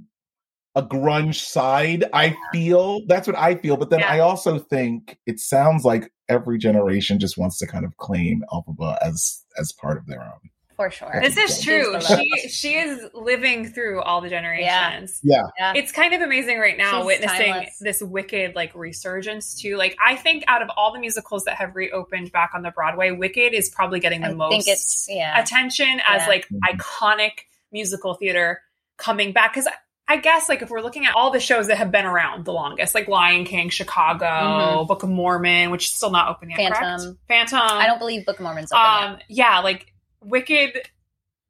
a 0.75 0.83
grunge 0.83 1.35
side. 1.35 2.05
I 2.13 2.35
feel 2.51 3.01
that's 3.07 3.27
what 3.27 3.37
I 3.37 3.55
feel, 3.55 3.77
but 3.77 3.89
then 3.89 3.99
Yeah. 4.01 4.11
I 4.11 4.19
also 4.19 4.59
think 4.59 5.17
it 5.25 5.39
sounds 5.39 5.83
like 5.85 6.11
every 6.27 6.57
generation 6.57 7.19
just 7.19 7.37
wants 7.37 7.57
to 7.59 7.67
kind 7.67 7.85
of 7.85 7.95
claim 7.97 8.43
Elphaba 8.51 8.97
as 9.01 9.43
as 9.59 9.71
part 9.71 9.97
of 9.97 10.05
their 10.07 10.21
own. 10.21 10.49
For 10.75 10.91
sure. 10.91 11.21
This 11.21 11.37
is 11.37 11.61
true. 11.63 12.01
She 12.01 12.49
she 12.49 12.73
is 12.75 13.07
living 13.13 13.65
through 13.71 14.01
all 14.01 14.19
the 14.19 14.27
generations. 14.27 15.21
Yeah, 15.23 15.43
yeah. 15.57 15.71
It's 15.73 15.93
kind 15.93 16.13
of 16.13 16.19
amazing 16.19 16.59
right 16.59 16.77
now 16.77 16.97
She's 16.97 17.05
witnessing 17.05 17.53
timeless. 17.53 17.77
this 17.79 18.01
wicked 18.03 18.55
like 18.55 18.75
resurgence 18.75 19.55
too. 19.61 19.77
Like 19.77 19.95
I 20.05 20.17
think 20.17 20.43
out 20.49 20.61
of 20.61 20.69
all 20.75 20.91
the 20.91 20.99
musicals 20.99 21.45
that 21.45 21.55
have 21.55 21.73
reopened 21.77 22.33
back 22.33 22.51
on 22.53 22.61
the 22.63 22.71
Broadway, 22.71 23.11
Wicked 23.11 23.53
is 23.53 23.69
probably 23.69 24.01
getting 24.01 24.19
the 24.19 24.27
I 24.31 24.33
most 24.33 24.51
think 24.51 24.67
it's 24.67 25.07
yeah. 25.09 25.41
attention 25.41 26.01
as 26.05 26.23
Yeah. 26.23 26.27
like 26.27 26.47
Mhm. 26.49 26.59
iconic 26.77 27.31
musical 27.71 28.15
theater 28.15 28.61
coming 28.97 29.31
back 29.31 29.53
because 29.53 29.69
I 30.07 30.17
guess 30.17 30.47
like 30.49 30.61
if 30.61 30.69
we're 30.69 30.81
looking 30.81 31.05
at 31.05 31.15
all 31.15 31.31
the 31.31 31.39
shows 31.39 31.67
that 31.67 31.77
have 31.77 31.91
been 31.91 32.05
around 32.05 32.45
the 32.45 32.53
longest, 32.53 32.93
like 32.93 33.07
Lion 33.07 33.43
King, 33.43 33.69
Chicago, 33.69 34.25
Mhm. 34.83 34.87
Book 34.87 35.01
of 35.03 35.09
Mormon, 35.09 35.71
which 35.71 35.85
is 35.85 35.93
still 35.93 36.11
not 36.11 36.27
open 36.29 36.49
yet, 36.51 36.57
correct? 36.57 36.77
Phantom. 36.77 37.19
Phantom. 37.27 37.59
I 37.61 37.87
don't 37.87 37.97
believe 37.99 38.25
Book 38.25 38.37
of 38.37 38.43
Mormon's 38.43 38.71
open 38.71 38.83
yet. 38.83 39.03
Um, 39.09 39.17
yeah, 39.29 39.59
like 39.59 39.91
Wicked 40.21 40.77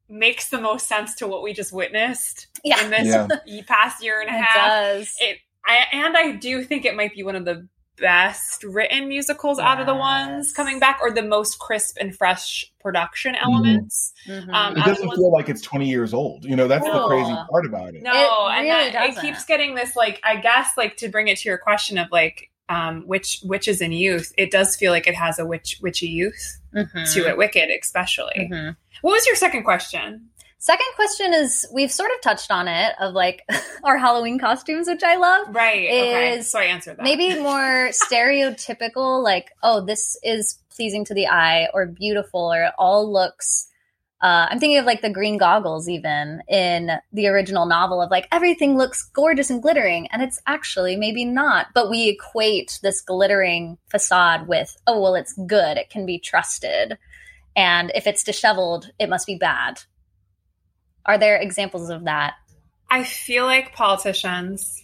makes 0.08 0.50
the 0.50 0.62
most 0.62 0.88
sense 0.88 1.16
to 1.16 1.28
what 1.28 1.42
we 1.44 1.52
just 1.54 1.74
witnessed 1.74 2.48
Yeah, 2.64 2.82
in 2.84 2.92
this 2.92 3.08
Yeah. 3.46 3.62
past 3.68 4.04
year 4.04 4.22
and 4.22 4.30
a 4.30 4.34
it 4.38 4.42
half. 4.44 4.56
does. 4.70 5.14
It, 5.20 5.40
I 5.66 5.86
and 5.92 6.16
I 6.16 6.32
do 6.34 6.64
think 6.64 6.86
it 6.86 6.96
might 6.96 7.14
be 7.14 7.24
one 7.24 7.36
of 7.36 7.44
the 7.44 7.68
best 7.98 8.64
written 8.64 9.08
musicals 9.08 9.60
out 9.60 9.80
of 9.80 9.86
the 9.86 9.96
ones 9.96 10.52
coming 10.54 10.80
back, 10.80 11.00
or 11.02 11.12
the 11.12 11.22
most 11.24 11.60
crisp 11.60 11.98
and 12.00 12.16
fresh 12.16 12.66
production 12.80 13.36
elements. 13.36 14.14
Mhm. 14.28 14.54
um, 14.54 14.78
it 14.78 14.86
doesn't 14.86 15.10
feel 15.12 15.32
like 15.32 15.50
it's 15.50 15.62
20 15.62 15.88
years 15.90 16.14
old. 16.14 16.46
You 16.46 16.56
know, 16.56 16.68
that's 16.68 16.86
the 16.86 17.08
crazy 17.08 17.34
part 17.50 17.66
about 17.66 17.96
it. 17.96 18.04
No, 18.04 18.12
It 18.12 18.58
and 18.58 18.64
really 18.68 18.92
that, 18.92 19.10
it 19.10 19.22
keeps 19.22 19.46
getting 19.46 19.76
this 19.76 19.96
like 19.96 20.20
I 20.24 20.38
guess 20.38 20.70
like 20.78 20.98
to 20.98 21.10
bring 21.10 21.28
it 21.28 21.38
to 21.40 21.50
your 21.50 21.58
question 21.58 21.98
of 21.98 22.08
like 22.12 22.50
um 22.70 23.04
which 23.06 23.40
which 23.44 23.68
is 23.68 23.80
in 23.82 23.92
youth, 23.92 24.34
it 24.38 24.50
does 24.52 24.76
feel 24.76 24.92
like 24.92 25.08
it 25.08 25.16
has 25.16 25.38
a 25.40 25.46
witch 25.46 25.78
witchy 25.82 26.08
youth 26.08 26.60
Mhm. 26.76 27.14
to 27.14 27.28
it, 27.28 27.38
Wicked 27.38 27.70
especially. 27.82 28.50
Mhm. 28.52 28.76
What 29.02 29.12
was 29.12 29.26
your 29.28 29.36
second 29.36 29.64
question? 29.64 30.30
Second 30.66 30.88
question 30.96 31.32
is 31.32 31.64
we've 31.72 31.92
sort 31.92 32.10
of 32.10 32.22
touched 32.22 32.50
on 32.50 32.68
it 32.68 32.96
of 33.00 33.14
like 33.14 33.44
our 33.84 34.00
Halloween 34.00 34.40
costumes, 34.40 34.88
which 34.88 35.04
I 35.04 35.16
love. 35.16 35.54
Right. 35.54 35.88
okay. 35.88 36.38
Is 36.40 36.50
So 36.50 36.58
I 36.58 36.64
answered 36.64 36.98
that. 36.98 37.04
Maybe 37.04 37.40
more 37.40 37.90
stereotypical, 37.92 39.24
like, 39.24 39.52
oh, 39.62 39.86
this 39.86 40.18
is 40.24 40.58
pleasing 40.76 41.06
to 41.06 41.14
the 41.14 41.28
eye 41.28 41.68
or 41.72 41.86
beautiful 41.86 42.52
or 42.52 42.64
it 42.64 42.74
all 42.80 43.14
looks. 43.14 43.68
Uh, 44.24 44.48
I'm 44.50 44.60
thinking 44.60 44.80
of 44.80 44.86
like 44.86 45.04
the 45.04 45.12
green 45.12 45.38
goggles, 45.38 45.88
even 45.88 46.42
in 46.50 46.90
the 47.14 47.28
original 47.28 47.68
novel, 47.68 48.02
of 48.02 48.10
like 48.10 48.28
everything 48.32 48.76
looks 48.76 49.04
gorgeous 49.04 49.52
and 49.52 49.62
glittering, 49.62 50.08
and 50.08 50.24
it's 50.24 50.42
actually 50.48 50.96
maybe 50.96 51.26
not. 51.26 51.68
But 51.76 51.92
we 51.92 52.10
equate 52.10 52.80
this 52.82 53.02
glittering 53.02 53.78
facade 53.92 54.48
with, 54.48 54.76
oh, 54.88 55.00
well, 55.00 55.14
it's 55.14 55.40
good, 55.46 55.78
it 55.78 55.92
can 55.92 56.08
be 56.08 56.18
trusted. 56.18 56.98
And 57.56 57.92
if 57.94 58.08
it's 58.08 58.24
disheveled, 58.24 58.90
it 58.98 59.10
must 59.10 59.28
be 59.28 59.38
bad. 59.38 59.82
Are 61.06 61.18
there 61.18 61.38
examples 61.38 61.90
of 61.90 62.06
that? 62.06 62.34
I 62.90 63.04
feel 63.04 63.46
like 63.46 63.74
politicians. 63.74 64.84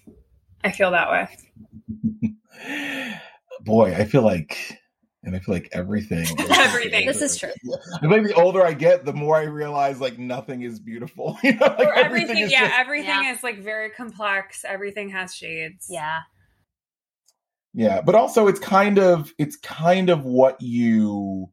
I 0.63 0.71
feel 0.71 0.91
that 0.91 1.09
way. 1.11 2.35
Boy, 3.61 3.93
I 3.95 4.05
feel 4.05 4.23
like, 4.23 4.79
and 5.23 5.35
I 5.35 5.39
feel 5.39 5.53
like 5.55 5.69
everything. 5.71 6.27
Everything. 6.51 7.05
This 7.05 7.21
is 7.21 7.37
true. 7.37 7.51
I 7.95 7.99
feel 7.99 8.09
like 8.09 8.23
the 8.23 8.33
older 8.33 8.65
I 8.65 8.73
get, 8.73 9.05
the 9.05 9.13
more 9.13 9.35
I 9.35 9.43
realize 9.43 9.99
like 10.01 10.17
nothing 10.17 10.63
is 10.63 10.79
beautiful. 10.79 11.37
you 11.43 11.53
know, 11.53 11.65
like 11.67 11.79
or 11.87 11.93
everything, 11.93 12.37
is 12.39 12.51
yeah, 12.51 12.67
just- 12.67 12.79
everything 12.79 13.23
Yeah. 13.23 13.33
is 13.33 13.43
like 13.43 13.59
very 13.59 13.89
complex. 13.91 14.65
Everything 14.67 15.09
has 15.09 15.35
shades. 15.35 15.87
Yeah. 15.89 16.21
yeah. 17.73 18.01
But 18.01 18.15
also, 18.15 18.47
it's 18.47 18.59
kind 18.59 18.97
of 18.97 19.31
it's 19.37 19.57
kind 19.57 20.09
of 20.09 20.25
what 20.25 20.61
you 20.61 21.51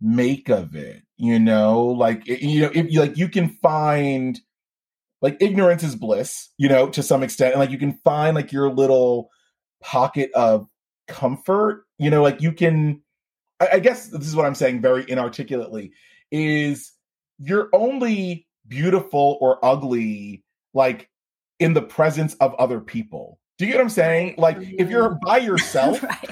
make 0.00 0.48
of 0.48 0.74
it. 0.74 1.02
You 1.20 1.38
know, 1.38 1.82
like 1.84 2.26
you 2.26 2.62
know, 2.62 2.70
if 2.72 2.96
like, 2.96 3.18
you 3.18 3.28
can 3.28 3.50
find 3.60 4.40
like 5.20 5.36
ignorance 5.38 5.82
is 5.82 5.94
bliss. 5.94 6.48
You 6.56 6.70
know, 6.70 6.88
to 6.88 7.02
some 7.02 7.22
extent, 7.22 7.52
and 7.52 7.60
like 7.60 7.70
you 7.70 7.76
can 7.76 7.98
find 8.02 8.34
like 8.34 8.52
your 8.52 8.72
little 8.72 9.28
pocket 9.82 10.30
of 10.32 10.66
comfort. 11.08 11.84
You 11.98 12.08
know, 12.08 12.22
like 12.22 12.40
you 12.40 12.52
can. 12.52 13.02
I, 13.60 13.68
I 13.74 13.78
guess 13.80 14.06
this 14.06 14.26
is 14.26 14.34
what 14.34 14.46
I'm 14.46 14.54
saying 14.54 14.80
very 14.80 15.04
inarticulately. 15.06 15.92
Is 16.30 16.90
you're 17.38 17.68
only 17.74 18.46
beautiful 18.66 19.36
or 19.42 19.62
ugly 19.62 20.42
like 20.72 21.10
in 21.58 21.74
the 21.74 21.82
presence 21.82 22.32
of 22.36 22.54
other 22.54 22.80
people. 22.80 23.38
Do 23.58 23.66
you 23.66 23.72
get 23.72 23.76
what 23.76 23.84
I'm 23.84 23.90
saying? 23.90 24.36
Like 24.38 24.56
if 24.58 24.88
you're 24.88 25.10
mm. 25.10 25.20
by 25.20 25.36
yourself, 25.50 26.02
right. 26.02 26.30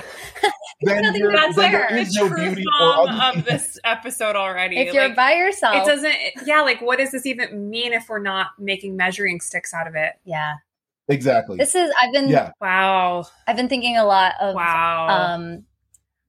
Then, 0.82 1.02
nothing 1.02 1.20
you're, 1.20 1.32
That's 1.32 1.56
then 1.56 1.64
like 1.64 1.72
there 1.72 1.88
the 1.90 2.02
is 2.02 2.14
no 2.14 2.28
truth 2.28 2.40
beauty 2.40 2.64
bomb 2.78 3.36
of 3.38 3.44
this 3.44 3.78
episode 3.84 4.36
already. 4.36 4.78
If 4.78 4.94
you're 4.94 5.08
Like, 5.08 5.16
by 5.16 5.32
yourself, 5.32 5.76
it 5.76 5.86
doesn't. 5.90 6.14
Yeah, 6.46 6.60
like 6.60 6.80
what 6.80 6.98
does 6.98 7.10
this 7.10 7.26
even 7.26 7.68
mean 7.68 7.92
if 7.92 8.08
we're 8.08 8.20
not 8.20 8.48
making 8.58 8.96
measuring 8.96 9.40
sticks 9.40 9.74
out 9.74 9.86
of 9.88 9.94
it? 9.96 10.12
yeah. 10.24 10.54
exactly. 11.08 11.56
This 11.56 11.74
is 11.74 11.90
I've 12.00 12.12
been 12.12 12.28
yeah, 12.28 12.52
Wow. 12.60 13.26
I've 13.46 13.56
been 13.56 13.68
thinking 13.68 13.96
a 13.96 14.04
lot 14.04 14.34
of 14.40 14.54
Wow. 14.54 15.08
um 15.08 15.64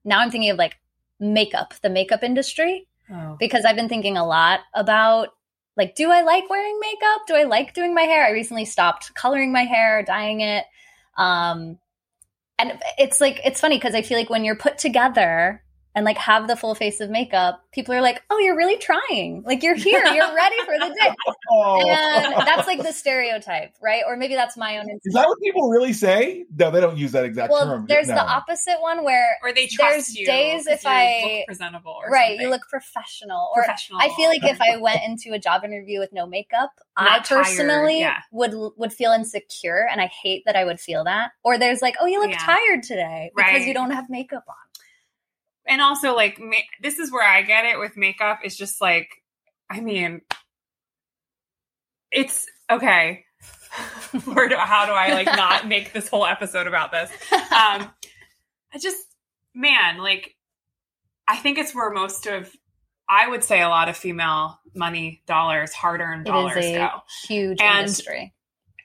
now 0.04 0.18
I'm 0.20 0.30
thinking 0.30 0.50
of 0.50 0.56
like 0.58 0.78
makeup, 1.20 1.74
the 1.82 1.90
makeup 1.90 2.24
industry 2.24 2.88
oh. 3.12 3.36
because 3.38 3.64
I've 3.64 3.76
been 3.76 3.88
thinking 3.88 4.16
a 4.16 4.26
lot 4.26 4.60
about 4.74 5.28
like 5.76 5.94
do 5.94 6.10
I 6.10 6.22
like 6.22 6.50
wearing 6.50 6.80
makeup? 6.80 7.20
Do 7.28 7.34
I 7.36 7.44
like 7.44 7.72
doing 7.74 7.94
my 7.94 8.02
hair? 8.02 8.24
I 8.24 8.30
recently 8.30 8.64
stopped 8.64 9.14
coloring 9.14 9.52
my 9.52 9.62
hair, 9.64 10.02
dyeing 10.02 10.40
it. 10.40 10.64
Um 11.16 11.78
and 12.60 12.80
it's 12.98 13.20
like 13.20 13.40
it's 13.44 13.60
funny 13.60 13.76
because 13.76 13.94
I 13.94 14.02
feel 14.02 14.18
like 14.18 14.30
when 14.30 14.44
you're 14.44 14.56
put 14.56 14.78
together 14.78 15.62
and 15.94 16.04
like 16.04 16.16
have 16.18 16.46
the 16.48 16.56
full 16.56 16.74
face 16.74 17.00
of 17.00 17.10
makeup, 17.10 17.64
people 17.72 17.94
are 17.94 18.00
like, 18.00 18.22
"Oh, 18.30 18.38
you're 18.38 18.56
really 18.56 18.76
trying. 18.78 19.42
Like 19.44 19.62
you're 19.62 19.74
here. 19.74 20.04
You're 20.04 20.34
ready 20.34 20.56
for 20.64 20.74
the 20.78 20.94
day." 20.94 21.14
Oh. 21.50 21.80
And 21.90 22.46
that's 22.46 22.66
like 22.66 22.82
the 22.82 22.92
stereotype, 22.92 23.74
right? 23.82 24.02
Or 24.06 24.16
maybe 24.16 24.34
that's 24.34 24.56
my 24.56 24.78
own. 24.78 24.86
Is 25.04 25.12
that 25.14 25.26
what 25.26 25.38
people 25.42 25.68
really 25.68 25.92
say? 25.92 26.44
No, 26.56 26.70
they 26.70 26.80
don't 26.80 26.96
use 26.96 27.12
that 27.12 27.24
exact 27.24 27.50
Well, 27.52 27.66
term. 27.66 27.86
there's 27.88 28.08
no. 28.08 28.14
the 28.14 28.22
opposite 28.24 28.80
one 28.80 29.04
where 29.04 29.36
Or 29.42 29.52
they 29.52 29.66
trust 29.66 29.92
There's 29.92 30.16
you. 30.16 30.26
days 30.26 30.66
if 30.66 30.84
you 30.84 30.90
I- 30.90 31.34
look 31.38 31.46
presentable 31.46 31.92
or 31.92 32.10
right, 32.10 32.28
something. 32.30 32.40
you 32.42 32.50
look 32.50 32.62
professional. 32.68 33.50
Or 33.54 33.62
professional. 33.64 33.98
I 34.00 34.08
feel 34.16 34.28
like 34.28 34.44
if 34.44 34.60
I 34.60 34.76
went 34.76 35.00
into 35.06 35.32
a 35.32 35.38
job 35.38 35.64
interview 35.64 35.98
with 35.98 36.12
no 36.12 36.26
makeup, 36.26 36.70
I 36.96 37.04
Not 37.04 37.24
tired, 37.24 37.44
personally 37.44 38.00
yeah. 38.00 38.18
would 38.32 38.54
would 38.76 38.92
feel 38.92 39.12
insecure, 39.12 39.86
and 39.90 40.00
I 40.00 40.06
hate 40.06 40.44
that 40.46 40.56
I 40.56 40.64
would 40.64 40.80
feel 40.80 41.04
that. 41.04 41.32
Or 41.42 41.58
there's 41.58 41.82
like, 41.82 41.96
oh, 42.00 42.06
you 42.06 42.20
look 42.20 42.30
Yeah. 42.30 42.38
tired 42.38 42.82
today 42.82 43.30
because 43.34 43.52
Right. 43.52 43.66
you 43.66 43.74
don't 43.74 43.90
have 43.90 44.08
makeup 44.10 44.44
on. 44.48 44.54
And 45.70 45.80
also 45.80 46.14
like 46.14 46.38
ma- 46.38 46.56
this 46.82 46.98
is 46.98 47.10
where 47.10 47.26
I 47.26 47.40
get 47.42 47.64
it 47.64 47.78
with 47.78 47.96
makeup. 47.96 48.40
It's 48.44 48.56
just 48.56 48.80
like, 48.80 49.08
I 49.70 49.80
mean, 49.80 50.20
it's 52.10 52.46
okay. 52.70 53.24
Where 54.24 54.48
do, 54.48 54.56
how 54.56 54.86
do 54.86 54.92
I 54.92 55.12
like 55.12 55.26
not 55.26 55.68
make 55.68 55.92
this 55.92 56.08
whole 56.08 56.26
episode 56.26 56.66
about 56.66 56.90
this? 56.90 57.08
Um, 57.32 57.88
I 58.72 58.78
just, 58.80 58.98
man, 59.54 59.98
like, 59.98 60.34
I 61.28 61.36
think 61.36 61.56
it's 61.58 61.72
where 61.74 61.90
most 61.90 62.26
of, 62.26 62.50
I 63.08 63.28
would 63.28 63.44
say, 63.44 63.60
a 63.62 63.68
lot 63.68 63.88
of 63.88 63.96
female 63.96 64.58
money, 64.74 65.22
dollars, 65.26 65.72
hard-earned 65.72 66.26
dollars 66.26 66.56
is 66.64 66.72
a 66.72 66.78
go. 66.78 66.88
huge 67.28 67.60
And- 67.60 67.80
industry. 67.82 68.34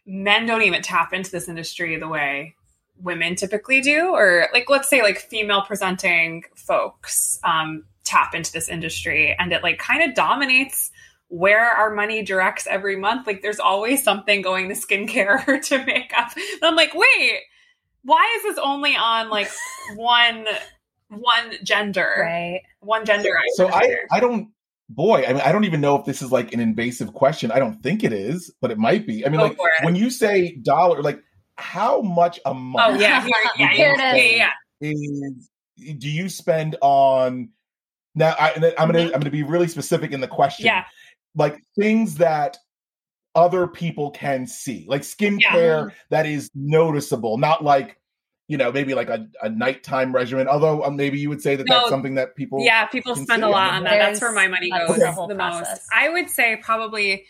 men 0.05 0.45
don't 0.45 0.61
even 0.61 0.83
tap 0.83 1.13
into 1.13 1.31
this 1.31 1.49
industry 1.49 1.97
the 1.97 2.07
way 2.07 2.53
women 3.01 3.35
typically 3.35 3.81
do 3.81 4.09
or 4.13 4.47
like 4.53 4.69
let's 4.69 4.89
say 4.89 5.01
like 5.01 5.17
female 5.17 5.61
presenting 5.61 6.43
folks 6.55 7.39
um, 7.43 7.83
tap 8.03 8.33
into 8.33 8.51
this 8.51 8.69
industry 8.69 9.35
and 9.37 9.51
it 9.51 9.63
like 9.63 9.77
kind 9.77 10.01
of 10.07 10.15
dominates 10.15 10.91
where 11.27 11.65
our 11.65 11.93
money 11.93 12.23
directs 12.23 12.67
every 12.67 12.95
month 12.95 13.27
like 13.27 13.41
there's 13.41 13.59
always 13.59 14.03
something 14.03 14.41
going 14.41 14.69
to 14.69 14.75
skincare 14.75 15.45
or 15.47 15.59
to 15.59 15.83
makeup 15.85 16.31
and 16.35 16.63
i'm 16.63 16.75
like 16.75 16.93
wait 16.93 17.39
why 18.03 18.33
is 18.37 18.43
this 18.43 18.57
only 18.63 18.95
on 18.95 19.29
like 19.29 19.49
one 19.95 20.45
one 21.09 21.53
gender 21.63 22.11
Right. 22.19 22.61
one 22.79 23.05
gender 23.05 23.29
So 23.55 23.67
I. 23.67 23.95
I 24.11 24.19
don't. 24.19 24.49
Boy, 24.87 25.23
I 25.27 25.33
mean, 25.33 25.41
I 25.41 25.51
don't 25.51 25.63
even 25.63 25.81
know 25.81 25.97
if 25.97 26.05
this 26.05 26.21
is 26.21 26.31
like 26.31 26.53
an 26.53 26.59
invasive 26.59 27.11
question. 27.13 27.51
I 27.51 27.57
don't 27.57 27.81
think 27.81 28.03
it 28.03 28.13
is, 28.13 28.53
but 28.61 28.69
it 28.69 28.77
might 28.77 29.07
be. 29.07 29.25
I 29.25 29.29
mean, 29.29 29.39
Go 29.39 29.47
like 29.47 29.57
when 29.83 29.95
you 29.95 30.11
say 30.11 30.57
dollar, 30.61 31.01
like 31.01 31.19
how 31.57 32.01
much 32.01 32.37
a 32.45 32.49
oh 32.49 32.53
month 32.53 33.01
yeah 33.01 33.21
here, 33.21 33.31
yeah, 33.57 33.71
Here 33.73 33.95
yeah, 33.97 34.13
it 34.13 34.17
is. 34.17 34.31
yeah, 34.31 34.49
yeah. 34.81 34.89
is? 35.89 35.97
Do 35.97 36.09
you 36.09 36.29
spend 36.29 36.75
on? 36.81 37.49
Now, 38.13 38.35
I, 38.39 38.53
I'm 38.55 38.61
gonna 38.91 38.99
Mhm. 38.99 39.05
I'm 39.13 39.19
gonna 39.19 39.29
be 39.29 39.43
really 39.43 39.67
specific 39.67 40.11
in 40.11 40.21
the 40.21 40.27
question. 40.27 40.65
yeah 40.65 40.85
like 41.37 41.57
things 41.77 42.15
that 42.15 42.57
other 43.35 43.67
people 43.67 44.11
can 44.11 44.47
see, 44.47 44.85
like 44.87 45.01
skincare 45.01 45.91
that 46.09 46.25
is 46.25 46.49
noticeable, 46.55 47.37
not 47.37 47.61
like 47.63 47.97
you 48.47 48.57
know 48.57 48.71
maybe 48.71 48.93
like 48.93 49.09
a, 49.09 49.27
a 49.41 49.49
nighttime 49.49 50.13
regimen. 50.13 50.47
Although 50.47 50.83
uh, 50.83 50.89
maybe 50.89 51.19
you 51.19 51.29
would 51.29 51.41
say 51.41 51.55
that 51.55 51.65
No, 51.67 51.75
that's 51.75 51.89
something 51.89 52.15
that 52.15 52.35
people 52.35 52.63
Yeah, 52.63 52.85
people 52.85 53.15
spend 53.15 53.43
a 53.43 53.49
lot 53.49 53.73
on 53.73 53.83
that. 53.83 53.97
That's 53.97 54.21
where 54.21 54.31
my 54.31 54.47
money 54.47 54.69
goes 54.69 54.97
the 54.99 55.25
the 55.27 55.35
most. 55.35 55.69
I 55.91 56.09
would 56.09 56.29
say 56.29 56.57
probably 56.61 57.25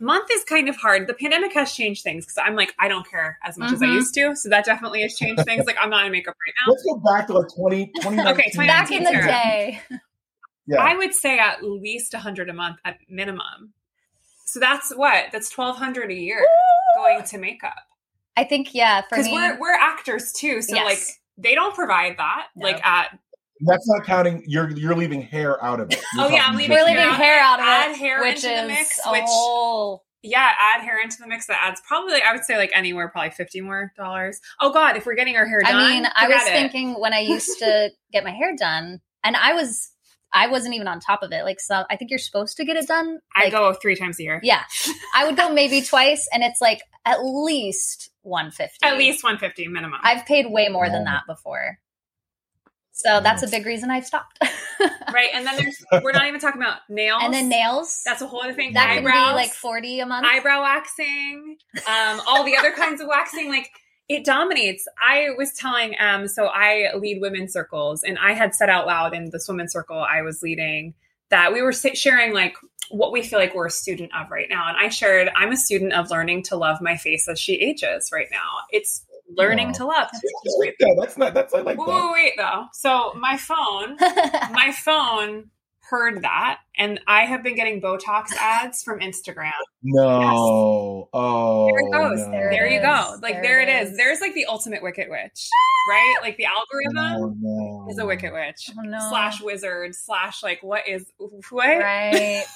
month 0.00 0.28
is 0.32 0.44
kind 0.44 0.68
of 0.68 0.76
hard. 0.76 1.06
The 1.08 1.14
pandemic 1.14 1.52
has 1.54 1.72
changed 1.72 2.04
things 2.04 2.24
because 2.24 2.38
I'm 2.38 2.54
like 2.54 2.74
I 2.78 2.88
don't 2.88 3.08
care 3.08 3.38
as 3.44 3.58
much 3.58 3.72
as 3.72 3.82
I 3.82 3.86
Mhm. 3.86 3.94
used 3.94 4.14
to. 4.14 4.36
So 4.36 4.48
that 4.50 4.64
definitely 4.64 5.02
has 5.02 5.16
changed 5.16 5.44
things. 5.44 5.66
Like 5.66 5.76
I'm 5.80 5.90
not 5.90 6.06
in 6.06 6.12
makeup 6.12 6.36
right 6.46 6.54
now. 6.64 6.72
Let's 6.72 6.84
go 6.84 6.96
back 6.98 7.26
to 7.28 7.32
like 7.34 7.48
20, 7.54 7.86
2019. 8.02 8.26
Okay, 8.32 8.50
2019. 8.52 8.66
Back 8.66 8.90
in 8.92 9.04
the 9.04 9.10
Sarah. 9.10 9.26
day. 9.26 9.80
Yeah. 10.66 10.82
I 10.82 10.96
would 10.96 11.14
say 11.14 11.38
at 11.38 11.64
least 11.64 12.12
100 12.12 12.48
a 12.48 12.52
month 12.52 12.76
at 12.84 12.98
minimum. 13.08 13.72
So 14.44 14.60
that's 14.60 14.92
what 14.94 15.26
that's 15.32 15.56
1200 15.56 16.10
a 16.10 16.14
year 16.14 16.46
going 16.96 17.22
to 17.24 17.38
makeup 17.38 17.89
I 18.40 18.44
think 18.44 18.74
yeah, 18.74 19.02
because 19.08 19.26
me. 19.26 19.32
we're 19.34 19.58
we're 19.60 19.74
actors 19.74 20.32
too. 20.32 20.62
So 20.62 20.74
Yes. 20.74 20.84
like 20.84 20.98
they 21.38 21.54
don't 21.54 21.74
provide 21.74 22.16
that 22.18 22.46
No. 22.56 22.66
like 22.66 22.84
at 22.84 23.18
That's 23.60 23.86
not 23.88 24.04
counting. 24.06 24.42
You're 24.46 24.70
you're 24.70 24.96
leaving 24.96 25.22
hair 25.22 25.62
out 25.62 25.80
of 25.80 25.90
it. 25.92 25.98
Oh, 26.16 26.22
you're 26.22 26.24
Oh, 26.26 26.28
yeah, 26.34 26.44
I'm 26.46 26.56
leaving 26.56 26.76
we're 26.76 26.84
leaving 26.84 26.96
hair 27.02 27.12
hair 27.12 27.40
out 27.40 27.60
of 27.60 27.66
add 27.66 27.90
it, 27.90 27.94
Add 27.94 27.96
hair 27.98 28.20
which 28.20 28.36
into 28.44 28.48
the 28.48 28.62
is 28.62 28.68
mix, 28.68 29.00
a 29.06 29.10
which- 29.12 29.22
whole. 29.26 30.04
yeah, 30.22 30.50
add 30.58 30.82
hair 30.82 31.00
into 31.02 31.16
the 31.20 31.26
mix. 31.26 31.46
That 31.46 31.58
adds 31.62 31.80
probably, 31.86 32.22
I 32.22 32.32
would 32.32 32.44
say, 32.44 32.56
like 32.56 32.70
anywhere, 32.74 33.08
probably 33.08 33.30
fifty 33.30 33.60
more 33.60 33.92
dollars. 33.96 34.40
Oh 34.60 34.72
God, 34.72 34.96
if 34.96 35.04
we're 35.06 35.14
getting 35.14 35.36
our 35.36 35.46
hair 35.46 35.60
done, 35.60 35.74
I 35.76 35.88
mean, 35.90 36.06
I 36.14 36.28
was 36.28 36.42
it. 36.46 36.50
thinking 36.52 36.94
when 37.00 37.12
I 37.12 37.20
used 37.20 37.58
to 37.60 37.90
get 38.12 38.24
my 38.24 38.30
hair 38.32 38.54
done, 38.56 39.00
and 39.24 39.36
I 39.36 39.52
was, 39.54 39.90
I 40.32 40.46
wasn't 40.46 40.74
even 40.74 40.88
on 40.88 41.00
top 41.00 41.22
of 41.22 41.32
it. 41.32 41.44
Like, 41.44 41.60
so 41.60 41.84
I 41.90 41.96
think 41.96 42.10
you're 42.10 42.18
supposed 42.18 42.56
to 42.58 42.64
get 42.64 42.76
it 42.76 42.86
done. 42.86 43.18
I 43.36 43.50
go 43.50 43.72
three 43.74 43.96
times 43.96 44.18
a 44.20 44.22
year. 44.22 44.40
Yeah, 44.42 44.62
I 45.14 45.26
would 45.26 45.36
go 45.36 45.52
maybe 45.52 45.80
twice, 45.86 46.28
and 46.32 46.42
it's 46.42 46.60
like 46.60 46.80
at 47.06 47.24
least 47.24 48.09
one 48.22 48.50
fifty. 48.50 48.78
At 48.86 48.98
least 48.98 49.24
one 49.24 49.38
fifty 49.38 49.66
minimum. 49.68 50.00
I've 50.02 50.26
paid 50.26 50.46
way 50.50 50.68
more 50.68 50.88
than 50.88 51.04
that 51.04 51.22
before. 51.26 51.78
So 52.92 53.20
that's 53.20 53.42
a 53.42 53.48
big 53.48 53.64
reason 53.64 53.90
I've 53.90 54.04
stopped. 54.04 54.38
right, 55.12 55.28
and 55.32 55.46
then 55.46 55.56
there's 55.56 56.02
we're 56.04 56.12
not 56.12 56.26
even 56.26 56.38
talking 56.40 56.60
about 56.60 56.80
nails. 56.90 57.22
and 57.24 57.32
then 57.32 57.48
nails. 57.48 58.02
That's 58.04 58.20
a 58.20 58.26
whole 58.26 58.42
other 58.42 58.52
thing. 58.52 58.74
that 58.74 58.88
can 58.94 58.98
Eyebrows, 58.98 59.30
be 59.30 59.34
like 59.34 59.52
forty 59.52 60.00
a 60.00 60.06
month. 60.06 60.26
eyebrow 60.26 60.60
waxing, 60.62 61.56
um, 61.86 62.20
all 62.26 62.44
the 62.44 62.56
other 62.56 62.72
kinds 62.72 63.00
of 63.00 63.06
waxing. 63.08 63.48
Like 63.48 63.70
it 64.08 64.24
dominates. 64.24 64.86
I 65.02 65.28
was 65.38 65.52
telling, 65.54 65.94
um, 65.98 66.28
so 66.28 66.46
I 66.46 66.90
lead 66.96 67.20
women's 67.22 67.52
circles, 67.54 68.02
and 68.02 68.18
I 68.18 68.32
had 68.32 68.54
said 68.54 68.68
out 68.68 68.86
loud 68.86 69.14
in 69.14 69.30
this 69.30 69.48
women's 69.48 69.72
circle 69.72 69.98
I 69.98 70.20
was 70.22 70.42
leading 70.42 70.94
that 71.30 71.52
we 71.52 71.62
were 71.62 71.72
sharing 71.72 72.32
like 72.34 72.54
what 72.90 73.12
we 73.12 73.22
feel 73.22 73.38
like 73.38 73.54
we're 73.54 73.66
a 73.66 73.70
student 73.70 74.10
of 74.18 74.30
right 74.30 74.48
now. 74.50 74.68
And 74.68 74.76
I 74.76 74.88
shared, 74.88 75.30
I'm 75.36 75.52
a 75.52 75.56
student 75.56 75.92
of 75.92 76.10
learning 76.10 76.42
to 76.44 76.56
love 76.56 76.80
my 76.80 76.96
face 76.96 77.28
as 77.28 77.38
she 77.38 77.54
ages 77.54 78.10
right 78.12 78.26
now. 78.32 78.48
It's 78.70 79.04
learning 79.36 79.68
Wow. 79.68 79.72
to 79.74 79.84
love. 79.86 80.08
I 80.12 80.18
like 80.58 80.76
that. 80.80 80.96
That's 81.00 81.16
not. 81.16 81.34
That's 81.34 81.54
I 81.54 81.60
like 81.60 81.78
Wait, 81.78 81.86
that. 81.86 82.12
wait, 82.12 82.12
wait, 82.12 82.32
though. 82.36 82.64
So 82.72 83.12
my 83.14 83.36
phone, 83.36 83.96
my 84.52 84.72
phone 84.76 85.50
heard 85.90 86.22
that, 86.22 86.60
and 86.78 87.00
I 87.06 87.24
have 87.26 87.42
been 87.42 87.56
getting 87.56 87.82
Botox 87.82 88.26
ads 88.38 88.82
from 88.82 89.00
Instagram. 89.00 89.50
No. 89.82 91.08
Oh. 91.12 91.66
There 91.66 91.80
it 91.86 91.92
goes. 91.92 92.26
no. 92.26 92.30
There, 92.30 92.66
you 92.68 92.78
is. 92.78 92.82
go. 92.82 93.16
Like 93.20 93.34
There 93.34 93.42
there, 93.42 93.60
it 93.62 93.68
it 93.68 93.82
is. 93.82 93.90
is. 93.90 93.96
There's 93.96 94.20
like 94.20 94.34
the 94.34 94.46
ultimate 94.46 94.82
Wicked 94.82 95.08
Witch, 95.10 95.48
right? 95.90 96.16
Like 96.22 96.36
the 96.36 96.46
algorithm 96.46 97.22
Oh, 97.22 97.34
no. 97.40 97.86
is 97.90 97.98
a 97.98 98.06
Wicked 98.06 98.32
Witch 98.32 98.70
Oh, 98.78 98.82
no. 98.82 98.98
slash 99.10 99.42
wizard 99.42 99.94
slash 99.94 100.42
like 100.42 100.62
what 100.62 100.88
is 100.88 101.04
what? 101.50 101.66
right. 101.78 102.44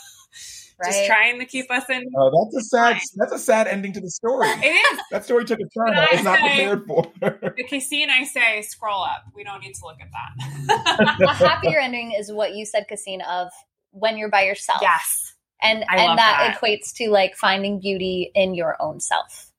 Just 0.82 1.06
trying 1.06 1.38
to 1.38 1.44
keep 1.46 1.70
us 1.70 1.88
in. 1.88 2.04
Oh, 2.16 2.44
that's 2.52 2.64
a 2.64 2.68
sad. 2.68 2.98
That's 3.16 3.32
a 3.32 3.38
sad 3.38 3.68
ending 3.68 3.92
to 3.92 4.00
the 4.00 4.10
story. 4.10 4.48
It 4.48 4.66
is. 4.94 5.00
That 5.12 5.24
story 5.24 5.44
took 5.44 5.60
a 5.60 5.62
turn 5.62 5.94
But 5.94 5.98
I 5.98 6.06
I 6.06 6.14
was 6.16 6.24
not 6.24 6.38
say- 6.38 6.48
prepared 6.48 6.86
for. 6.86 7.12
The 7.56 7.64
Casey 7.68 8.02
and 8.02 8.10
I 8.10 8.24
say 8.24 8.60
scroll 8.62 9.04
up. 9.04 9.24
We 9.36 9.44
don't 9.44 9.60
need 9.60 9.74
to 9.74 9.84
look 9.84 9.98
at 10.00 10.08
that. 10.10 11.18
a 11.28 11.32
happier 11.32 11.78
ending 11.78 12.12
is 12.12 12.32
what 12.32 12.54
you 12.54 12.66
said, 12.66 12.86
Caseen, 12.90 13.24
of 13.28 13.48
when 13.92 14.16
you're 14.16 14.30
by 14.30 14.42
yourself. 14.44 14.80
yes. 14.82 15.34
And 15.62 15.84
I 15.88 15.96
and 15.96 16.18
that, 16.18 16.58
that. 16.58 16.58
equates 16.60 16.92
to 16.96 17.08
like 17.10 17.36
finding 17.36 17.80
beauty 17.80 18.30
in 18.34 18.54
your 18.54 18.76
own 18.82 18.98
self, 19.00 19.52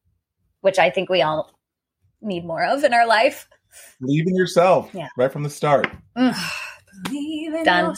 which 0.62 0.78
I 0.78 0.89
think 0.89 1.10
we 1.10 1.21
all 1.21 1.58
need 2.21 2.45
more 2.45 2.63
of 2.63 2.84
in 2.84 2.93
our 2.93 3.08
life. 3.08 3.47
Believe 4.01 4.28
in 4.28 4.36
yourself. 4.36 4.89
Yeah. 4.93 5.08
Right 5.17 5.32
from 5.32 5.43
the 5.43 5.49
start. 5.49 5.88
Done. 7.63 7.95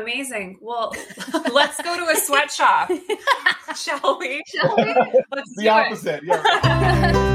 Amazing. 0.00 0.58
Well, 0.60 0.94
let's 1.52 1.80
go 1.82 1.96
to 1.96 2.10
a 2.10 2.16
sweatshop, 2.16 2.90
shall 3.76 4.18
we? 4.18 4.42
Let's 5.30 5.54
the 5.56 5.64
do 5.64 5.68
opposite. 5.68 6.24
Yeah. 6.24 7.26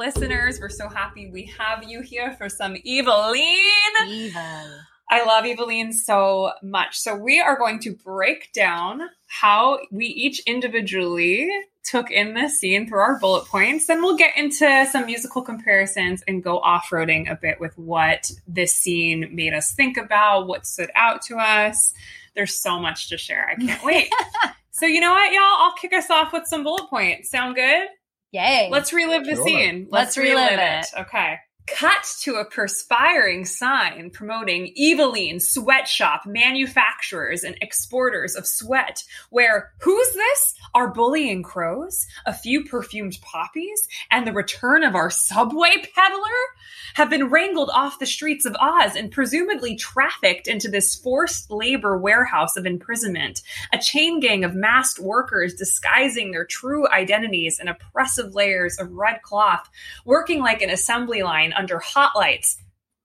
listeners. 0.00 0.58
We're 0.58 0.70
so 0.70 0.88
happy 0.88 1.30
we 1.30 1.52
have 1.58 1.84
you 1.84 2.00
here 2.00 2.32
for 2.38 2.48
some 2.48 2.74
Evillene. 2.74 3.44
I 5.10 5.24
love 5.26 5.44
Evillene 5.44 5.92
so 5.92 6.52
much. 6.62 6.98
So 6.98 7.14
we 7.14 7.38
are 7.38 7.58
going 7.58 7.80
to 7.80 7.94
break 7.94 8.50
down 8.54 9.02
how 9.26 9.78
we 9.90 10.06
each 10.06 10.40
individually 10.46 11.50
took 11.84 12.10
in 12.10 12.32
this 12.32 12.58
scene 12.58 12.88
through 12.88 13.00
our 13.00 13.18
bullet 13.18 13.44
points. 13.44 13.88
Then 13.88 14.00
we'll 14.00 14.16
get 14.16 14.38
into 14.38 14.86
some 14.90 15.04
musical 15.04 15.42
comparisons 15.42 16.22
and 16.26 16.42
go 16.42 16.60
off-roading 16.60 17.30
a 17.30 17.34
bit 17.34 17.60
with 17.60 17.76
what 17.76 18.30
this 18.46 18.74
scene 18.74 19.28
made 19.34 19.52
us 19.52 19.74
think 19.74 19.98
about, 19.98 20.46
what 20.46 20.66
stood 20.66 20.90
out 20.94 21.20
to 21.26 21.36
us. 21.36 21.92
There's 22.34 22.58
so 22.58 22.80
much 22.80 23.10
to 23.10 23.18
share. 23.18 23.50
I 23.50 23.56
can't 23.56 23.84
wait. 23.84 24.10
So 24.72 24.86
you 24.86 25.02
know 25.02 25.12
what, 25.12 25.30
y'all? 25.30 25.42
I'll 25.42 25.74
kick 25.74 25.92
us 25.92 26.08
off 26.08 26.32
with 26.32 26.46
some 26.46 26.64
bullet 26.64 26.88
points. 26.88 27.28
Sound 27.30 27.54
good? 27.54 27.88
Yay. 28.32 28.68
Let's 28.70 28.92
relive 28.92 29.24
the 29.24 29.34
Sure. 29.34 29.44
scene. 29.44 29.88
Let's 29.90 30.16
relive 30.16 30.58
it. 30.58 30.86
Okay. 30.98 31.38
Cut 31.76 32.14
to 32.22 32.34
a 32.34 32.44
perspiring 32.44 33.44
sign 33.44 34.10
promoting 34.10 34.74
Evillene 34.78 35.40
sweatshop 35.40 36.26
manufacturers 36.26 37.44
and 37.44 37.56
exporters 37.60 38.34
of 38.34 38.46
sweat, 38.46 39.04
where 39.30 39.72
who's 39.80 40.12
this? 40.12 40.54
Our 40.74 40.88
bullying 40.88 41.42
crows, 41.42 42.06
a 42.26 42.32
few 42.32 42.64
perfumed 42.64 43.18
poppies, 43.22 43.88
and 44.10 44.26
the 44.26 44.32
return 44.32 44.84
of 44.84 44.94
our 44.94 45.10
subway 45.10 45.84
peddler 45.94 46.20
have 46.94 47.10
been 47.10 47.30
wrangled 47.30 47.70
off 47.72 47.98
the 47.98 48.06
streets 48.06 48.44
of 48.44 48.56
Oz 48.60 48.96
and 48.96 49.10
presumably 49.10 49.76
trafficked 49.76 50.48
into 50.48 50.68
this 50.68 50.94
forced 50.96 51.50
labor 51.50 51.96
warehouse 51.96 52.56
of 52.56 52.66
imprisonment 52.66 53.42
a 53.72 53.78
chain 53.78 54.20
gang 54.20 54.44
of 54.44 54.54
masked 54.54 54.98
workers 54.98 55.54
disguising 55.54 56.30
their 56.30 56.44
true 56.44 56.88
identities 56.88 57.60
in 57.60 57.68
oppressive 57.68 58.34
layers 58.34 58.78
of 58.78 58.92
red 58.92 59.22
cloth, 59.22 59.68
working 60.04 60.40
like 60.40 60.62
an 60.62 60.70
assembly 60.70 61.22
line 61.22 61.52
under 61.60 61.78
hot 61.78 62.12
lights. 62.16 62.56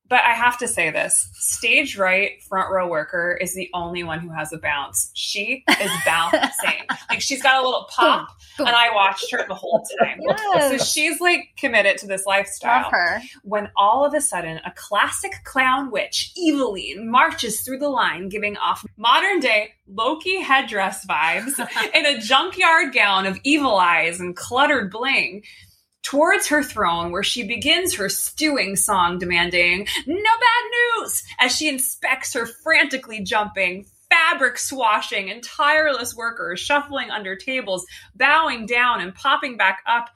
But 0.07 0.21
I 0.23 0.33
have 0.33 0.59
to 0.59 0.67
say 0.67 0.91
this 0.91 1.29
stage 1.33 1.97
right 1.97 2.41
front 2.43 2.71
row 2.71 2.87
worker 2.87 3.37
is 3.41 3.55
the 3.55 3.69
only 3.73 4.03
one 4.03 4.19
who 4.19 4.29
has 4.29 4.53
a 4.53 4.57
bounce. 4.59 5.09
She 5.15 5.63
is 5.81 5.91
bouncing. 6.05 6.83
like 7.09 7.21
she's 7.21 7.41
got 7.41 7.63
a 7.63 7.65
little 7.65 7.87
pop, 7.89 8.27
and 8.59 8.69
I 8.69 8.93
watched 8.93 9.31
her 9.31 9.43
the 9.47 9.55
whole 9.55 9.83
time. 9.99 10.19
So 10.59 10.77
she's 10.77 11.19
like 11.19 11.49
committed 11.57 11.97
to 11.99 12.07
this 12.07 12.23
lifestyle 12.27 12.83
Love 12.83 12.91
her. 12.91 13.21
when 13.43 13.69
all 13.75 14.05
of 14.05 14.13
a 14.13 14.21
sudden 14.21 14.59
a 14.63 14.71
classic 14.75 15.31
clown 15.43 15.89
witch, 15.89 16.31
Evillene, 16.37 17.05
marches 17.05 17.61
through 17.61 17.79
the 17.79 17.89
line, 17.89 18.29
giving 18.29 18.57
off 18.57 18.85
modern 18.97 19.39
day 19.39 19.71
Loki 19.87 20.39
headdress 20.39 21.05
vibes 21.05 21.59
in 21.95 22.05
a 22.05 22.19
junkyard 22.19 22.93
gown 22.93 23.25
of 23.25 23.39
evil 23.43 23.75
eyes 23.75 24.19
and 24.19 24.35
cluttered 24.35 24.91
bling. 24.91 25.43
Towards 26.05 26.47
her 26.49 26.61
throne, 26.61 27.11
where 27.11 27.23
she 27.23 27.47
begins 27.47 27.95
her 27.95 28.09
stewing 28.09 28.75
song 28.75 29.17
demanding, 29.17 29.87
No 30.05 30.15
bad 30.15 30.99
news! 30.99 31.23
as 31.39 31.55
she 31.55 31.67
inspects 31.67 32.33
her 32.33 32.45
frantically 32.45 33.21
jumping, 33.21 33.87
fabric 34.07 34.59
swashing, 34.59 35.31
and 35.31 35.43
tireless 35.43 36.15
workers 36.15 36.59
shuffling 36.59 37.09
under 37.09 37.35
tables, 37.35 37.87
bowing 38.13 38.67
down 38.67 39.01
and 39.01 39.15
popping 39.15 39.57
back 39.57 39.81
up 39.87 40.11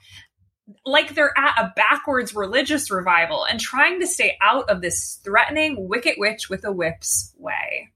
like 0.86 1.15
they're 1.15 1.36
at 1.36 1.58
a 1.58 1.73
backwards 1.75 2.36
religious 2.36 2.91
revival 2.91 3.43
and 3.45 3.60
trying 3.60 3.99
to 3.99 4.06
stay 4.06 4.38
out 4.43 4.69
of 4.69 4.82
this 4.82 5.19
threatening 5.23 5.88
wicked 5.89 6.13
witch 6.19 6.52
with 6.52 6.63
a 6.65 6.71
whip's 6.71 7.34
way. 7.39 7.89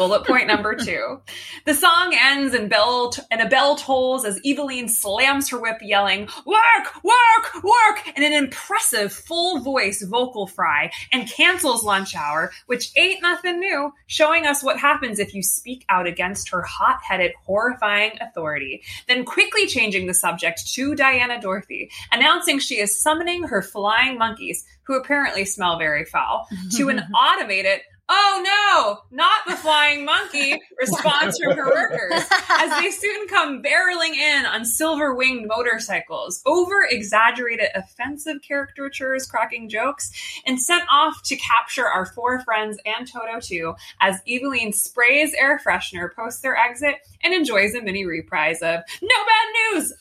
Bullet 0.00 0.26
point 0.26 0.46
number 0.46 0.74
two. 0.74 1.20
The 1.66 1.74
song 1.74 2.16
ends 2.18 2.54
and 2.54 2.70
bell 2.70 3.12
and 3.30 3.42
a 3.42 3.48
bell 3.50 3.76
tolls 3.76 4.24
as 4.24 4.40
Evillene 4.40 4.88
slams 4.88 5.50
her 5.50 5.60
whip, 5.60 5.76
yelling, 5.82 6.26
Work, 6.46 7.04
work, 7.04 7.62
work, 7.62 8.16
in 8.16 8.22
an 8.22 8.32
impressive 8.32 9.12
full 9.12 9.58
voice 9.60 10.02
vocal 10.02 10.46
fry, 10.46 10.90
and 11.12 11.28
cancels 11.28 11.84
lunch 11.84 12.16
hour, 12.16 12.50
which 12.64 12.92
ain't 12.96 13.20
nothing 13.20 13.60
new, 13.60 13.92
showing 14.06 14.46
us 14.46 14.64
what 14.64 14.78
happens 14.78 15.18
if 15.18 15.34
you 15.34 15.42
speak 15.42 15.84
out 15.90 16.06
against 16.06 16.48
her 16.48 16.62
hot 16.62 17.00
headed, 17.06 17.32
horrifying 17.44 18.12
authority. 18.22 18.82
Then 19.06 19.26
quickly 19.26 19.66
changing 19.66 20.06
the 20.06 20.14
subject 20.14 20.66
to 20.72 20.94
Diana 20.94 21.38
Dorothy, 21.42 21.90
announcing 22.10 22.58
she 22.58 22.80
is 22.80 22.98
summoning 22.98 23.42
her 23.42 23.60
flying 23.60 24.16
monkeys, 24.16 24.64
who 24.84 24.96
apparently 24.96 25.44
smell 25.44 25.78
very 25.78 26.06
foul, 26.06 26.48
to 26.76 26.88
an 26.88 27.00
automated 27.14 27.80
Oh 28.12 28.42
no, 28.44 29.16
not 29.16 29.42
the 29.46 29.54
flying 29.54 30.04
monkey 30.04 30.60
response 30.80 31.38
from 31.38 31.56
her 31.56 31.66
workers 31.66 32.24
as 32.48 32.82
they 32.82 32.90
soon 32.90 33.28
come 33.28 33.62
barreling 33.62 34.16
in 34.16 34.46
on 34.46 34.64
silver 34.64 35.14
winged 35.14 35.46
motorcycles, 35.46 36.42
over 36.44 36.84
exaggerated 36.90 37.68
offensive 37.76 38.38
caricatures, 38.46 39.26
cracking 39.26 39.68
jokes, 39.68 40.10
and 40.44 40.60
sent 40.60 40.82
off 40.90 41.22
to 41.22 41.36
capture 41.36 41.86
our 41.86 42.04
four 42.04 42.40
friends 42.40 42.78
and 42.84 43.06
Toto 43.06 43.38
too 43.40 43.74
as 44.00 44.20
Evillene 44.28 44.74
sprays 44.74 45.32
air 45.34 45.60
freshener 45.64 46.12
post 46.12 46.42
their 46.42 46.56
exit 46.56 46.96
and 47.22 47.32
enjoys 47.32 47.76
a 47.76 47.80
mini 47.80 48.04
reprise 48.04 48.60
of 48.60 48.80
No 49.02 49.16
Bad 49.26 49.72
News 49.72 49.92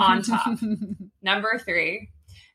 on 0.00 0.22
top. 0.22 0.58
Number 1.22 1.58
three. 1.58 2.08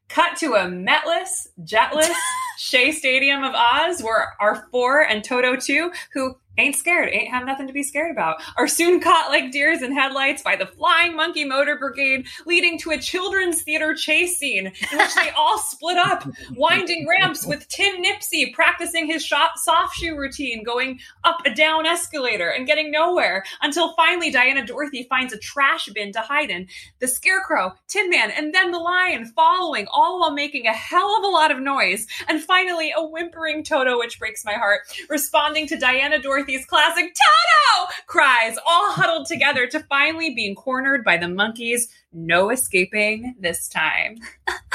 Cut 0.10 0.38
to 0.38 0.54
a 0.54 0.68
metless, 0.70 1.48
jetless 1.64 2.14
Shea 2.58 2.92
Stadium 2.92 3.44
of 3.44 3.54
Oz, 3.56 4.02
where 4.02 4.34
our 4.40 4.68
four 4.72 5.02
and 5.02 5.24
Toto 5.24 5.56
two, 5.56 5.92
who 6.14 6.36
ain't 6.58 6.76
scared, 6.76 7.10
ain't 7.12 7.32
have 7.32 7.46
nothing 7.46 7.68
to 7.68 7.74
be 7.74 7.84
scared 7.84 8.12
about, 8.12 8.42
are 8.58 8.68
soon 8.68 9.00
caught 9.00 9.30
like 9.30 9.52
deers 9.52 9.82
in 9.82 9.94
headlights 9.94 10.42
by 10.42 10.56
the 10.56 10.66
Flying 10.66 11.16
Monkey 11.16 11.46
Motor 11.46 11.78
Brigade, 11.78 12.28
leading 12.46 12.78
to 12.80 12.92
a 12.92 12.98
children's 12.98 13.62
theater 13.64 13.94
chase 13.96 14.38
scene 14.38 14.68
in 14.68 14.98
which 14.98 15.16
they 15.16 15.30
all 15.32 15.58
split 15.58 15.98
up, 15.98 16.28
winding 16.56 17.08
ramps 17.08 17.46
with 17.46 17.68
Tim 17.68 18.04
Nipsey 18.04 18.54
practicing 18.54 19.08
his 19.08 19.28
soft 19.28 19.96
shoe 19.96 20.18
routine, 20.18 20.64
going 20.64 21.00
up 21.24 21.38
a 21.46 21.54
down 21.54 21.86
escalator 21.86 22.50
and 22.50 22.68
getting 22.68 22.92
nowhere, 22.92 23.44
until 23.62 23.94
finally 23.96 24.32
Diana 24.32 24.66
Dorothy 24.66 25.08
finds 25.10 25.34
a 25.34 25.38
trash 25.38 25.88
bin 25.94 26.12
to 26.14 26.20
hide 26.20 26.50
in. 26.50 26.68
The 27.00 27.08
Scarecrow, 27.08 27.74
Tin 27.88 28.10
Man, 28.10 28.32
and 28.32 28.54
then 28.54 28.72
the 28.72 28.80
Lion 28.80 29.26
following, 29.26 29.88
all 29.92 30.20
while 30.20 30.32
making 30.32 30.68
a 30.68 30.74
hell 30.74 31.16
of 31.18 31.24
a 31.24 31.28
lot 31.28 31.52
of 31.52 31.60
noise. 31.60 32.06
And 32.28 32.42
finally, 32.44 32.94
a 32.96 33.04
whimpering 33.04 33.64
Toto, 33.64 33.98
which 33.98 34.20
breaks 34.20 34.46
my 34.46 34.54
heart, 34.54 34.82
responding 35.10 35.68
to 35.68 35.78
Diana 35.78 36.20
Dorothy's 36.44 36.66
classic 36.66 37.06
Toto 37.06 37.88
cries, 38.06 38.58
all 38.68 38.92
huddled 38.92 39.28
together 39.28 39.66
to 39.68 39.80
finally 39.82 40.36
being 40.36 40.56
cornered 40.56 41.06
by 41.06 41.16
the 41.16 41.30
monkeys. 41.30 41.88
No 42.12 42.50
escaping 42.50 43.34
this 43.40 43.70
time. 43.70 44.18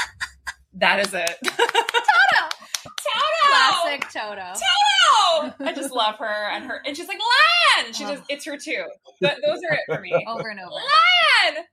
that 0.73 0.99
is 0.99 1.13
it. 1.13 1.37
Toto! 1.43 2.49
Toto! 2.83 3.49
Classic 3.49 4.01
Toto. 4.09 4.53
Toto! 4.53 5.53
I 5.63 5.73
just 5.75 5.91
love 5.93 6.15
her 6.15 6.49
and 6.51 6.65
her, 6.65 6.81
and 6.87 6.97
she's 6.97 7.07
like 7.07 7.19
Lion. 7.77 7.93
She 7.93 8.03
just, 8.03 8.23
oh. 8.23 8.25
it's 8.29 8.45
her 8.45 8.57
too. 8.57 8.85
Th- 9.21 9.37
those 9.45 9.59
are 9.69 9.75
it 9.75 9.81
for 9.85 10.01
me. 10.01 10.25
Over 10.27 10.49
and 10.49 10.59
over. 10.59 10.71
Lion, 10.71 11.65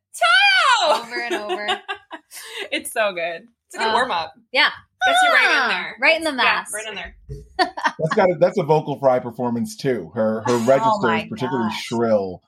Toto! 0.83 1.03
Over 1.03 1.21
and 1.21 1.35
over. 1.37 1.81
it's 2.71 2.93
so 2.93 3.15
good. 3.15 3.47
It's 3.67 3.77
a 3.77 3.79
good 3.79 3.89
Uh, 3.89 3.93
warm 3.95 4.11
up. 4.11 4.33
Yeah. 4.53 4.71
Gets 5.07 5.19
you 5.23 5.29
right 5.33 5.51
in 5.51 5.57
Ah, 5.59 5.69
there. 5.69 5.97
right 6.01 6.17
in 6.17 6.25
the 6.25 6.43
Yeah, 6.43 6.65
right 6.73 6.87
in 6.89 6.95
there. 6.95 7.17
That's 7.59 8.15
got 8.15 8.29
a, 8.31 8.37
that's 8.41 8.59
a 8.59 8.63
vocal 8.65 8.99
fry 8.99 9.19
performance 9.21 9.77
too. 9.77 10.11
Her 10.15 10.43
her 10.47 10.57
register 10.59 11.09
Oh 11.11 11.17
is 11.17 11.25
particularly 11.29 11.69
gosh. 11.69 11.85
shrill 11.85 12.43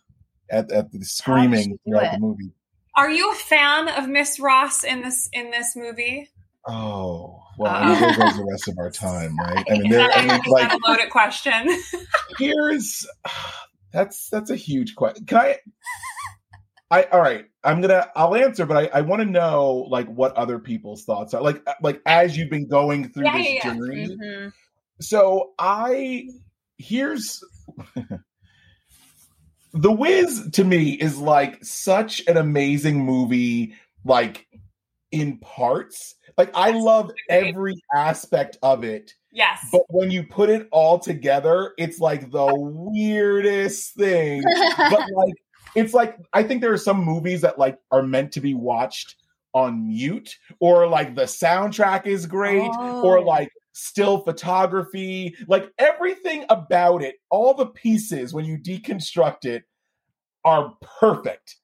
at, 0.51 0.71
at 0.73 0.91
the 0.93 1.05
screaming 1.05 1.79
she 1.85 1.91
throughout 1.91 2.05
it? 2.07 2.13
the 2.13 2.19
movie. 2.19 2.51
Are 2.97 3.11
you 3.11 3.31
a 3.31 3.35
fan 3.35 3.89
of 3.89 4.09
Miss 4.09 4.41
Ross 4.41 4.83
in 4.85 5.03
this 5.03 5.29
in 5.33 5.51
this 5.51 5.75
movie? 5.77 6.31
Oh 6.67 7.41
well, 7.59 7.73
Uh, 7.73 7.79
I 7.79 7.89
mean, 7.93 8.01
there 8.01 8.27
goes 8.27 8.37
the 8.37 8.47
rest 8.51 8.69
of 8.69 8.79
our 8.79 8.91
time, 8.91 9.37
right? 9.41 9.65
I 9.71 9.79
mean, 9.79 9.91
there, 9.91 10.11
I 10.13 10.27
mean, 10.27 10.41
like 10.49 10.73
a 10.73 10.79
loaded 10.87 11.11
question? 11.11 11.69
here's 12.39 13.07
that's 13.93 14.29
that's 14.31 14.51
a 14.51 14.57
huge 14.57 14.95
question. 14.97 15.25
Can 15.27 15.39
I? 15.39 15.59
I 16.91 17.03
all 17.05 17.21
right. 17.21 17.45
I'm 17.65 17.81
gonna. 17.81 18.09
I'll 18.17 18.35
answer, 18.35 18.65
but 18.65 18.77
I, 18.95 18.99
I 18.99 19.01
want 19.03 19.21
to 19.21 19.27
know 19.27 19.87
like 19.91 20.07
what 20.09 20.35
other 20.37 20.59
people's 20.59 21.05
thoughts 21.05 21.35
are. 21.35 21.43
Like 21.43 21.63
like 21.83 22.01
as 22.07 22.37
you've 22.37 22.51
been 22.51 22.67
going 22.69 23.11
through 23.11 23.25
Yeah, 23.27 23.37
this 23.39 23.47
yeah, 23.47 23.53
yeah. 23.55 23.63
journey. 23.75 24.17
Mhm. 24.17 24.53
So 25.01 25.53
I 25.59 26.29
here's 26.79 27.43
The 29.75 29.93
Wiz 29.93 30.49
to 30.53 30.65
me 30.65 30.93
is 30.93 31.19
like 31.19 31.63
such 31.63 32.23
an 32.27 32.37
amazing 32.39 33.05
movie, 33.05 33.75
like 34.05 34.47
in 35.13 35.39
parts. 35.39 36.15
Like 36.39 36.51
I 36.55 36.71
love 36.71 37.11
every 37.29 37.75
aspect 37.95 38.57
of 38.63 38.83
it. 38.85 39.13
yes. 39.31 39.61
But 39.71 39.83
when 39.89 40.11
you 40.11 40.23
put 40.25 40.49
it 40.49 40.69
all 40.73 40.99
together, 40.99 41.75
it's 41.77 41.99
like 41.99 42.31
the 42.31 42.49
weirdest 42.55 43.95
thing. 43.95 44.43
But 44.79 45.05
like 45.15 45.35
it's 45.75 45.95
like 45.95 46.17
I 46.33 46.43
think 46.43 46.61
there 46.61 46.73
are 46.73 46.79
some 46.79 47.05
movies 47.05 47.43
that 47.43 47.59
like 47.59 47.79
are 47.91 48.03
meant 48.03 48.33
to 48.33 48.41
be 48.41 48.55
watched 48.55 49.17
on 49.55 49.89
mute 49.89 50.37
or 50.61 50.87
like 50.87 51.15
the 51.15 51.23
soundtrack 51.23 52.07
is 52.07 52.27
great 52.27 52.69
or 52.69 53.19
Oh. 53.19 53.23
like 53.23 53.51
still 53.73 54.19
photography, 54.23 55.35
like 55.47 55.71
everything 55.79 56.45
about 56.51 57.03
it, 57.03 57.17
all 57.31 57.55
the 57.55 57.67
pieces 57.67 58.35
when 58.35 58.45
you 58.45 58.59
deconstruct 58.59 59.45
it 59.45 59.65
are 60.45 60.75
perfect. 61.01 61.57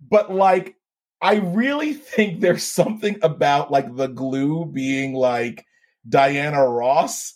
But 0.00 0.32
like 0.32 0.76
I 1.20 1.36
really 1.36 1.92
think 2.14 2.40
there's 2.40 2.64
something 2.64 3.18
about 3.22 3.70
like 3.70 3.94
the 3.96 4.08
glue 4.08 4.64
being 4.66 5.14
like 5.14 5.64
Diana 6.08 6.66
Ross. 6.66 7.34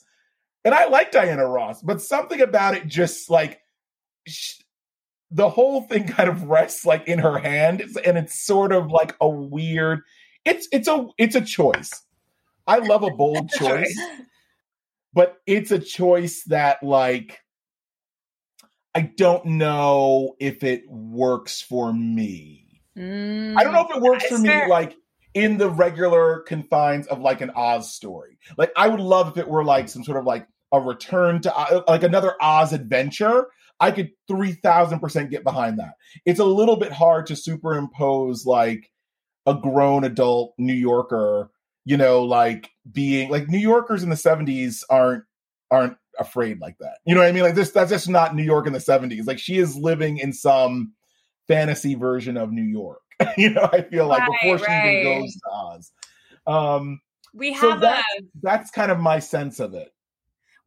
And 0.65 0.75
I 0.75 0.87
like 0.87 1.11
Diana 1.11 1.47
Ross, 1.47 1.83
but 1.83 2.01
something 2.01 2.41
about 2.41 2.75
it 2.77 2.87
just 2.87 3.29
like 3.29 3.61
sh- 4.29 4.62
the 5.33 5.49
whole 5.49 5.83
thing 5.83 6.07
kind 6.07 6.29
of 6.29 6.45
rests 6.45 6.85
like 6.85 7.09
in 7.09 7.19
her 7.19 7.39
hand 7.39 7.83
and 8.05 8.19
it's 8.19 8.39
sort 8.39 8.73
of 8.73 8.91
like 8.91 9.17
a 9.21 9.29
weird 9.29 10.03
it's 10.45 10.69
it's 10.73 10.89
a 10.89 11.09
it's 11.19 11.35
a 11.35 11.41
choice. 11.41 11.91
I 12.67 12.79
love 12.79 13.03
a 13.03 13.11
bold 13.17 13.51
choice, 13.51 13.99
but 15.13 15.37
it's 15.47 15.71
a 15.71 15.79
choice 15.79 16.45
that 16.45 16.83
like 16.83 17.41
I 18.95 19.03
don't 19.03 19.45
know 19.45 20.35
if 20.39 20.63
it 20.65 20.89
works 20.89 21.63
for 21.63 21.93
me. 21.93 22.83
Mm. 22.97 23.57
I 23.57 23.65
don't 23.65 23.73
know 23.73 23.87
if 23.89 23.97
it 23.97 24.03
works 24.03 24.27
for 24.27 24.39
me 24.39 24.67
like 24.69 24.97
in 25.35 25.57
the 25.57 25.71
regular 25.71 26.41
confines 26.41 27.07
of 27.07 27.21
like 27.21 27.41
an 27.41 27.51
Oz 27.55 27.95
story. 27.95 28.39
Like 28.59 28.73
I 28.77 28.89
would 28.89 29.01
love 29.01 29.29
if 29.29 29.39
it 29.39 29.49
were 29.49 29.65
like 29.65 29.89
some 29.89 30.05
sort 30.05 30.19
of 30.19 30.25
like 30.25 30.47
a 30.73 30.81
return 30.81 31.41
to 31.43 31.85
like 31.89 32.03
another 32.03 32.35
Oz 32.41 32.73
adventure. 32.73 33.47
I 33.83 33.91
could 33.91 34.11
3000% 34.31 35.29
get 35.31 35.43
behind 35.45 35.79
that. 35.81 35.95
It's 36.25 36.41
a 36.41 36.45
little 36.45 36.77
bit 36.77 36.93
hard 36.93 37.27
to 37.27 37.37
superimpose 37.37 38.47
like 38.47 38.91
a 39.47 39.55
grown 39.55 40.05
adult 40.05 40.55
New 40.57 40.73
Yorker, 40.73 41.51
you 41.85 41.97
know, 41.97 42.23
like 42.23 42.71
being 42.93 43.29
like 43.29 43.49
New 43.49 43.59
Yorkers 43.59 44.03
in 44.05 44.09
the 44.09 44.15
70s 44.17 44.85
aren't 44.89 45.25
aren't 45.71 45.97
afraid 46.21 46.61
like 46.61 46.77
that. 46.79 46.99
You 47.05 47.15
know 47.15 47.23
what 47.23 47.29
I 47.29 47.33
mean? 47.33 47.43
Like 47.43 47.57
this 47.57 47.73
that's 47.73 47.91
just 47.91 48.09
not 48.09 48.37
New 48.37 48.45
York 48.45 48.67
in 48.69 48.73
the 48.73 48.79
70s. 48.79 49.27
Like 49.27 49.39
she 49.41 49.59
is 49.59 49.77
living 49.77 50.19
in 50.19 50.33
some 50.33 50.93
fantasy 51.49 51.95
version 51.97 52.37
of 52.37 52.53
New 52.53 52.63
York. 52.63 53.01
you 53.37 53.51
know, 53.51 53.69
I 53.73 53.83
feel 53.83 54.07
like 54.07 54.23
before 54.27 54.59
she 54.59 54.65
right. 54.67 55.01
even 55.01 55.21
goes 55.23 55.35
to 55.35 55.51
Oz. 55.51 55.93
Um 56.47 57.01
We 57.35 57.55
So 57.57 57.71
have 57.71 57.81
that- 57.81 58.05
a 58.21 58.23
that's 58.43 58.71
kind 58.71 58.93
of 58.93 59.01
my 59.01 59.19
sense 59.19 59.59
of 59.59 59.75
it. 59.75 59.93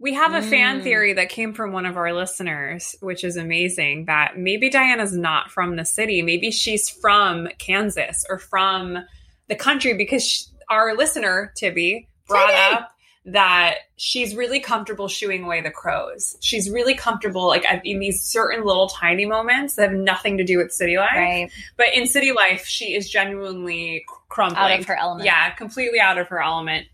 We 0.05 0.13
have 0.13 0.35
a 0.35 0.41
fan 0.43 0.81
Mm. 0.81 0.83
theory 0.83 1.13
that 1.13 1.29
came 1.29 1.51
from 1.51 1.71
one 1.71 1.87
of 1.87 1.97
our 1.97 2.13
listeners, 2.13 2.95
which 2.99 3.23
is 3.23 3.37
amazing. 3.37 4.05
That 4.05 4.37
maybe 4.37 4.69
Diana's 4.69 5.17
not 5.17 5.49
from 5.49 5.77
the 5.77 5.83
city. 5.83 6.21
Maybe 6.21 6.51
she's 6.51 6.87
from 6.87 7.47
Kansas 7.57 8.23
or 8.29 8.37
from 8.37 8.99
the 9.47 9.55
country 9.55 9.95
because 9.95 10.23
sh 10.23 10.43
our 10.69 10.95
listener 10.95 11.51
Tibby 11.57 12.07
brought 12.27 12.49
Tibby! 12.51 12.75
up 12.75 12.91
that 13.25 13.77
she's 13.95 14.35
really 14.35 14.59
comfortable 14.59 15.07
shooing 15.07 15.43
away 15.43 15.59
the 15.61 15.71
crows. 15.71 16.37
She's 16.39 16.69
really 16.69 16.93
comfortable, 16.93 17.47
like 17.47 17.65
in 17.83 17.97
these 17.97 18.21
certain 18.21 18.63
little 18.63 18.87
tiny 18.87 19.25
moments 19.25 19.73
that 19.75 19.89
have 19.89 19.97
nothing 19.99 20.37
to 20.37 20.43
do 20.43 20.59
with 20.59 20.71
city 20.71 20.97
life. 20.97 21.15
Right. 21.15 21.51
But 21.77 21.87
in 21.95 22.05
city 22.05 22.31
life, 22.31 22.65
she 22.67 22.93
is 22.95 23.09
genuinely 23.09 24.03
cr- 24.07 24.15
crumbling 24.29 24.73
Out 24.73 24.79
of 24.81 24.85
her 24.85 24.95
element. 24.95 25.25
Yeah, 25.25 25.49
completely 25.51 25.99
out 25.99 26.19
of 26.19 26.27
her 26.27 26.39
element. 26.43 26.85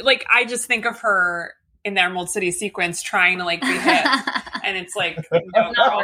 Like 0.00 0.24
I 0.30 0.44
just 0.44 0.66
think 0.66 0.84
of 0.84 1.00
her 1.00 1.54
in 1.84 1.94
the 1.94 2.02
Emerald 2.02 2.30
City 2.30 2.50
sequence 2.50 3.02
trying 3.02 3.38
to 3.38 3.44
like 3.44 3.60
be 3.60 3.66
hip, 3.78 4.06
and 4.64 4.76
it's 4.76 4.94
like, 4.96 5.16
no, 5.32 5.72
Not 5.72 5.74
girl. 5.74 6.02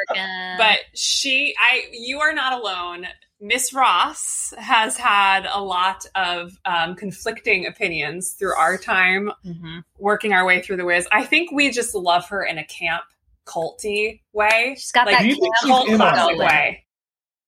but 0.58 0.78
she, 0.94 1.54
I, 1.58 1.84
you 1.92 2.20
are 2.20 2.32
not 2.32 2.52
alone. 2.52 3.06
Miss 3.40 3.72
Ross 3.72 4.52
has 4.58 4.96
had 4.96 5.46
a 5.48 5.62
lot 5.62 6.04
of 6.16 6.58
um, 6.64 6.96
conflicting 6.96 7.66
opinions 7.66 8.32
through 8.32 8.54
our 8.54 8.76
time 8.76 9.30
Mhm. 9.46 9.84
working 9.98 10.32
our 10.32 10.44
way 10.44 10.60
through 10.60 10.78
the 10.78 10.84
Wiz. 10.84 11.06
I 11.12 11.24
think 11.24 11.52
we 11.52 11.70
just 11.70 11.94
love 11.94 12.28
her 12.30 12.42
in 12.44 12.58
a 12.58 12.64
camp 12.64 13.04
culty 13.46 14.20
way, 14.32 14.74
she's 14.76 14.90
got 14.92 15.06
like, 15.06 15.16
that 15.18 15.22
do 15.22 15.34
camp 15.36 15.54
cult 15.64 15.88
in 15.88 16.00
on 16.00 16.12
classic 16.14 16.38
way. 16.38 16.84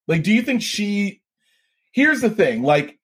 Like, 0.07 0.23
do 0.23 0.33
you 0.33 0.43
think 0.43 0.63
she? 0.63 1.21
Here's 1.93 2.21
the 2.21 2.31
thing. 2.31 2.63
Like, 2.63 2.99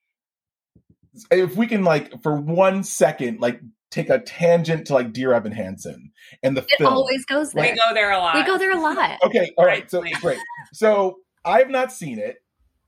if 1.30 1.56
we 1.56 1.66
can, 1.66 1.82
like, 1.84 2.22
for 2.22 2.34
one 2.34 2.84
second, 2.84 3.40
like, 3.40 3.60
take 3.90 4.10
a 4.10 4.18
tangent 4.18 4.86
to 4.88 4.94
like 4.94 5.12
Dear 5.12 5.32
Evan 5.32 5.52
Hansen 5.52 6.10
and 6.42 6.56
the 6.56 6.62
It 6.62 6.78
film. 6.78 6.92
always 6.92 7.24
goes 7.24 7.52
there. 7.52 7.62
We 7.72 7.78
go 7.78 7.94
there 7.94 8.10
a 8.12 8.18
lot. 8.18 8.34
We 8.34 8.44
go 8.44 8.58
there 8.58 8.72
a 8.72 8.80
lot. 8.80 9.18
okay, 9.24 9.52
all 9.56 9.64
right. 9.64 9.90
So 9.90 10.02
great. 10.20 10.38
So 10.72 11.18
I've 11.44 11.70
not 11.70 11.92
seen 11.92 12.18
it 12.18 12.36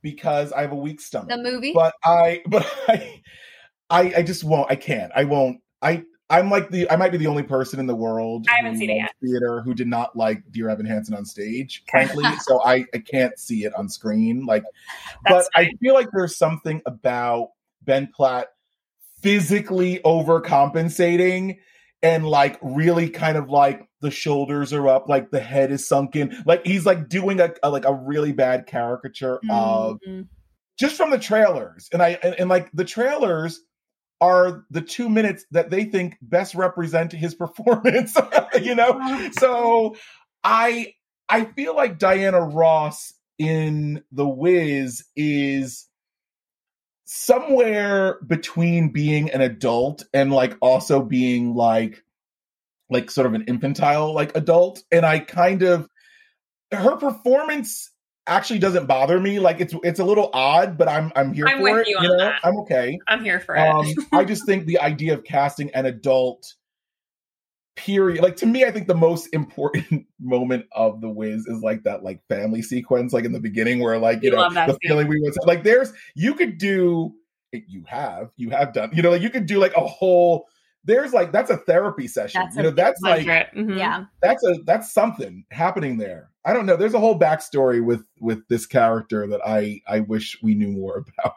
because 0.02 0.52
I 0.52 0.62
have 0.62 0.72
a 0.72 0.76
weak 0.76 1.00
stomach. 1.00 1.28
The 1.28 1.38
movie. 1.38 1.72
but 1.72 1.94
I, 2.04 2.42
but 2.46 2.66
I, 2.88 3.22
I, 3.90 4.12
I 4.18 4.22
just 4.22 4.44
won't. 4.44 4.70
I 4.70 4.76
can't. 4.76 5.12
I 5.14 5.24
won't. 5.24 5.61
I. 5.82 6.04
I'm 6.30 6.50
like 6.50 6.68
the. 6.70 6.90
I 6.90 6.96
might 6.96 7.11
be 7.11 7.16
the 7.16 7.26
only 7.26 7.42
person 7.42 7.80
in 7.80 7.87
the 7.87 7.94
world. 7.94 8.46
I 8.50 8.56
haven't 8.56 8.76
seen 8.78 8.90
it 8.90 8.98
loves 9.00 9.12
Theater 9.24 9.62
who 9.62 9.72
did 9.72 9.87
not 9.87 10.14
like 10.14 10.42
Dear 10.50 10.68
Evan 10.68 10.84
Hansen 10.84 11.14
on 11.14 11.24
stage, 11.24 11.84
frankly. 11.90 12.24
so 12.42 12.62
I, 12.64 12.84
I 12.92 12.98
can't 12.98 13.38
see 13.38 13.64
it 13.64 13.72
on 13.74 13.88
screen. 13.88 14.44
Like, 14.44 14.62
That's 15.24 15.48
but 15.54 15.58
I 15.58 15.70
feel 15.80 15.94
like 15.94 16.08
there's 16.12 16.37
something 16.37 16.82
about 16.84 17.52
Ben 17.82 18.11
Platt 18.14 18.48
physically 19.22 20.00
overcompensating 20.04 21.59
and 22.02 22.26
like 22.26 22.59
really 22.62 23.11
kind 23.11 23.37
of 23.37 23.50
like 23.50 23.83
the 24.00 24.11
shoulders 24.11 24.72
are 24.72 24.87
up, 24.88 25.09
like 25.09 25.31
the 25.31 25.40
head 25.40 25.72
is 25.72 25.88
sunken, 25.88 26.42
like 26.46 26.64
he's 26.64 26.87
like 26.87 27.09
doing 27.09 27.40
a, 27.40 27.52
a 27.62 27.70
like 27.70 27.85
a 27.85 27.94
really 27.94 28.33
bad 28.33 28.66
caricature 28.66 29.40
of 29.50 29.98
Mhm. 30.07 30.28
just 30.78 30.96
from 30.96 31.11
the 31.11 31.18
trailers. 31.18 31.88
And 31.92 32.00
i 32.02 32.11
and, 32.22 32.35
and, 32.38 32.48
like 32.48 32.70
the 32.72 32.85
trailers 32.85 33.61
are 34.20 34.64
the 34.70 34.81
two 34.81 35.09
minutes 35.09 35.44
that 35.52 35.70
they 35.70 35.85
think 35.85 36.16
best 36.22 36.54
represent 36.54 37.12
his 37.12 37.35
performance 37.42 38.16
you 38.62 38.74
know? 38.74 39.31
So 39.33 39.96
i 40.44 40.92
i 41.28 41.44
feel 41.44 41.74
like 41.74 41.98
diana 41.98 42.40
ross 42.40 43.12
in 43.38 44.02
the 44.12 44.28
wiz 44.28 45.04
is 45.16 45.88
somewhere 47.10 48.18
between 48.26 48.90
being 48.90 49.30
an 49.30 49.40
adult 49.40 50.04
and 50.12 50.30
like 50.30 50.54
also 50.60 51.02
being 51.02 51.54
like 51.54 52.04
like 52.90 53.10
sort 53.10 53.26
of 53.26 53.32
an 53.32 53.44
infantile 53.48 54.12
like 54.12 54.36
adult 54.36 54.82
and 54.92 55.06
i 55.06 55.18
kind 55.18 55.62
of 55.62 55.88
her 56.70 56.96
performance 56.96 57.92
actually 58.26 58.58
doesn't 58.58 58.84
bother 58.84 59.18
me 59.18 59.38
like 59.38 59.58
it's 59.58 59.74
it's 59.84 60.00
a 60.00 60.04
little 60.04 60.28
odd 60.34 60.76
but 60.76 60.86
i'm 60.86 61.10
i'm 61.16 61.32
here 61.32 61.46
I'm 61.48 61.56
for 61.56 61.62
with 61.62 61.78
it 61.78 61.88
you 61.88 61.96
you, 61.98 62.10
on 62.10 62.18
know 62.18 62.24
that. 62.24 62.40
i'm 62.44 62.58
okay 62.58 62.98
I'm 63.08 63.24
here 63.24 63.40
for 63.40 63.56
it. 63.56 63.60
um 63.66 63.86
i 64.12 64.22
just 64.22 64.44
think 64.46 64.66
the 64.66 64.78
idea 64.78 65.14
of 65.14 65.24
casting 65.24 65.70
an 65.70 65.86
adult 65.86 66.56
period 67.78 68.20
like 68.22 68.34
to 68.34 68.44
me 68.44 68.64
i 68.64 68.70
think 68.72 68.88
the 68.88 68.94
most 68.94 69.28
important 69.32 70.04
moment 70.20 70.66
of 70.72 71.00
the 71.00 71.08
wiz 71.08 71.46
is 71.46 71.62
like 71.62 71.84
that 71.84 72.02
like 72.02 72.20
family 72.28 72.60
sequence 72.60 73.12
like 73.12 73.24
in 73.24 73.30
the 73.32 73.38
beginning 73.40 73.78
where 73.80 73.98
like 73.98 74.20
you 74.22 74.30
We 74.30 74.36
know 74.36 74.50
the 74.52 74.66
scene. 74.66 74.78
feeling 74.82 75.06
we 75.06 75.20
was 75.20 75.38
like 75.46 75.62
there's 75.62 75.92
you 76.16 76.34
could 76.34 76.58
do 76.58 77.14
you 77.52 77.84
have 77.86 78.30
you 78.36 78.50
have 78.50 78.72
done 78.72 78.90
you 78.92 79.00
know 79.00 79.10
like 79.10 79.22
you 79.22 79.30
could 79.30 79.46
do 79.46 79.58
like 79.60 79.74
a 79.76 79.80
whole 79.86 80.48
there's 80.84 81.12
like 81.12 81.30
that's 81.30 81.50
a 81.50 81.56
therapy 81.56 82.08
session 82.08 82.40
That's 82.42 82.56
you 82.56 82.62
know 82.64 82.70
that's 82.70 83.00
like 83.02 83.26
100. 83.26 83.50
Mhm. 83.54 83.78
Yeah. 83.78 84.04
that's 84.22 84.44
a 84.44 84.56
that's 84.64 84.92
something 84.92 85.44
happening 85.52 85.98
there 85.98 86.30
i 86.44 86.52
don't 86.52 86.66
know 86.66 86.76
there's 86.76 86.94
a 86.94 86.98
whole 87.00 87.18
backstory 87.18 87.82
with 87.84 88.02
with 88.20 88.40
this 88.48 88.66
character 88.66 89.26
that 89.28 89.40
i 89.46 89.80
i 89.86 90.00
wish 90.00 90.36
we 90.42 90.54
knew 90.56 90.68
more 90.72 91.04
about 91.18 91.34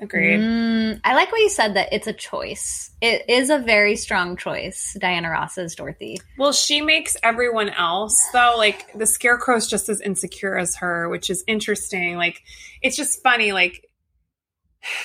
Agreed. 0.00 0.40
Mm, 0.40 1.00
I 1.02 1.14
like 1.14 1.32
what 1.32 1.40
you 1.40 1.48
said 1.48 1.74
that 1.74 1.88
it's 1.92 2.06
a 2.06 2.12
choice. 2.12 2.90
It 3.00 3.28
is 3.28 3.50
a 3.50 3.58
very 3.58 3.96
strong 3.96 4.36
choice, 4.36 4.96
Diana 5.00 5.30
Ross's 5.30 5.74
Dorothy. 5.74 6.20
Well, 6.38 6.52
she 6.52 6.80
makes 6.80 7.16
everyone 7.22 7.70
else 7.70 8.16
though 8.32 8.54
like 8.56 8.92
the 8.94 9.06
scarecrow's 9.06 9.66
just 9.66 9.88
as 9.88 10.00
insecure 10.00 10.56
as 10.56 10.76
her, 10.76 11.08
which 11.08 11.30
is 11.30 11.42
interesting. 11.46 12.16
Like 12.16 12.42
it's 12.80 12.96
just 12.96 13.22
funny 13.22 13.52
like 13.52 13.88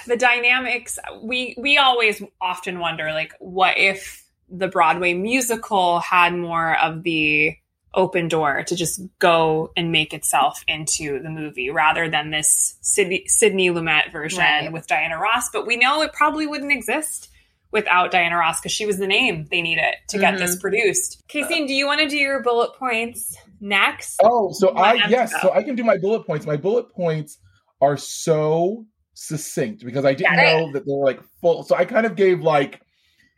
the 0.06 0.16
dynamics 0.16 1.00
we 1.24 1.56
we 1.58 1.78
always 1.78 2.22
often 2.40 2.80
wonder 2.80 3.12
like 3.12 3.34
what 3.40 3.78
if 3.78 4.24
the 4.50 4.68
Broadway 4.68 5.16
musical 5.16 6.00
had 6.00 6.34
more 6.36 6.78
of 6.80 7.02
the 7.02 7.58
open 7.94 8.28
door 8.28 8.64
to 8.64 8.76
just 8.76 9.02
go 9.20 9.72
and 9.78 9.92
make 9.92 10.14
itself 10.14 10.64
into 10.68 11.20
the 11.22 11.30
movie 11.30 11.70
rather 11.70 12.10
than 12.10 12.32
this 12.32 12.78
Sidney, 12.82 13.24
Sidney 13.28 13.70
Lumet 13.70 14.12
version 14.12 14.40
Right. 14.40 14.72
with 14.72 14.88
Diana 14.88 15.18
Ross. 15.20 15.50
But 15.52 15.68
we 15.68 15.78
know 15.78 16.02
it 16.02 16.12
probably 16.14 16.48
wouldn't 16.48 16.72
exist 16.72 17.30
without 17.72 18.12
Diana 18.12 18.38
Ross 18.38 18.60
because 18.60 18.72
she 18.72 18.86
was 18.86 18.98
the 18.98 19.08
name 19.08 19.46
they 19.50 19.62
needed 19.62 19.96
to 20.10 20.20
get 20.20 20.36
Mhm. 20.36 20.40
this 20.40 20.56
produced. 20.60 21.24
Casey, 21.28 21.66
do 21.68 21.74
you 21.74 21.86
want 21.88 22.02
to 22.02 22.08
do 22.08 22.18
your 22.18 22.42
bullet 22.42 22.76
points 22.78 23.36
next? 23.60 24.20
Oh, 24.24 24.52
so 24.52 24.70
I 24.76 24.94
yes, 25.10 25.32
go. 25.34 25.40
so 25.44 25.54
I 25.54 25.64
can 25.64 25.76
do 25.76 25.84
my 25.84 25.98
bullet 25.98 26.26
points. 26.26 26.46
My 26.46 26.58
bullet 26.58 26.92
points 26.94 27.38
are 27.82 27.98
so 27.98 28.86
succinct 29.16 29.86
because 29.86 30.06
I 30.06 30.14
didn't 30.14 30.38
know 30.38 30.72
that 30.74 30.86
they 30.86 30.92
were 30.92 31.06
like 31.06 31.20
full. 31.42 31.64
So 31.64 31.76
I 31.76 31.86
kind 31.86 32.06
of 32.06 32.16
gave 32.16 32.42
like 32.42 32.80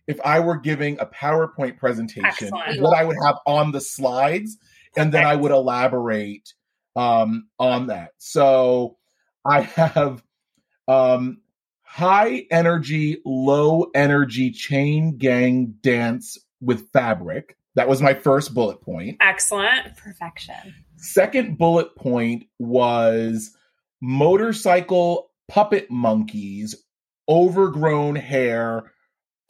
if 0.08 0.20
I 0.24 0.40
were 0.40 0.58
giving 0.58 1.00
a 1.00 1.06
PowerPoint 1.06 1.78
presentation, 1.78 2.26
Excellent. 2.26 2.82
what 2.82 2.98
I 2.98 3.04
would 3.04 3.18
have 3.26 3.38
on 3.48 3.72
the 3.72 3.82
slides, 3.82 4.58
and 4.96 5.12
then 5.12 5.26
I 5.26 5.36
would 5.36 5.52
elaborate 5.52 6.54
um, 6.96 7.48
on 7.60 7.88
that. 7.88 8.12
So 8.18 8.98
I 9.46 9.62
have 9.62 10.24
um, 10.88 11.42
high 11.82 12.46
energy, 12.52 13.22
low 13.26 13.88
energy 13.96 14.52
chain 14.52 15.18
gang 15.18 15.76
dance 15.82 16.38
with 16.62 16.90
fabric. 16.92 17.58
That 17.76 17.88
was 17.90 18.02
my 18.02 18.14
first 18.14 18.54
bullet 18.54 18.82
point. 18.82 19.18
Excellent. 19.22 19.98
Perfection. 19.98 20.74
Second 20.98 21.58
bullet 21.58 21.96
point 21.96 22.46
was 22.58 23.56
motorcycle 24.02 25.32
puppet 25.48 25.90
monkeys, 25.92 26.76
overgrown 27.28 28.16
hair, 28.16 28.92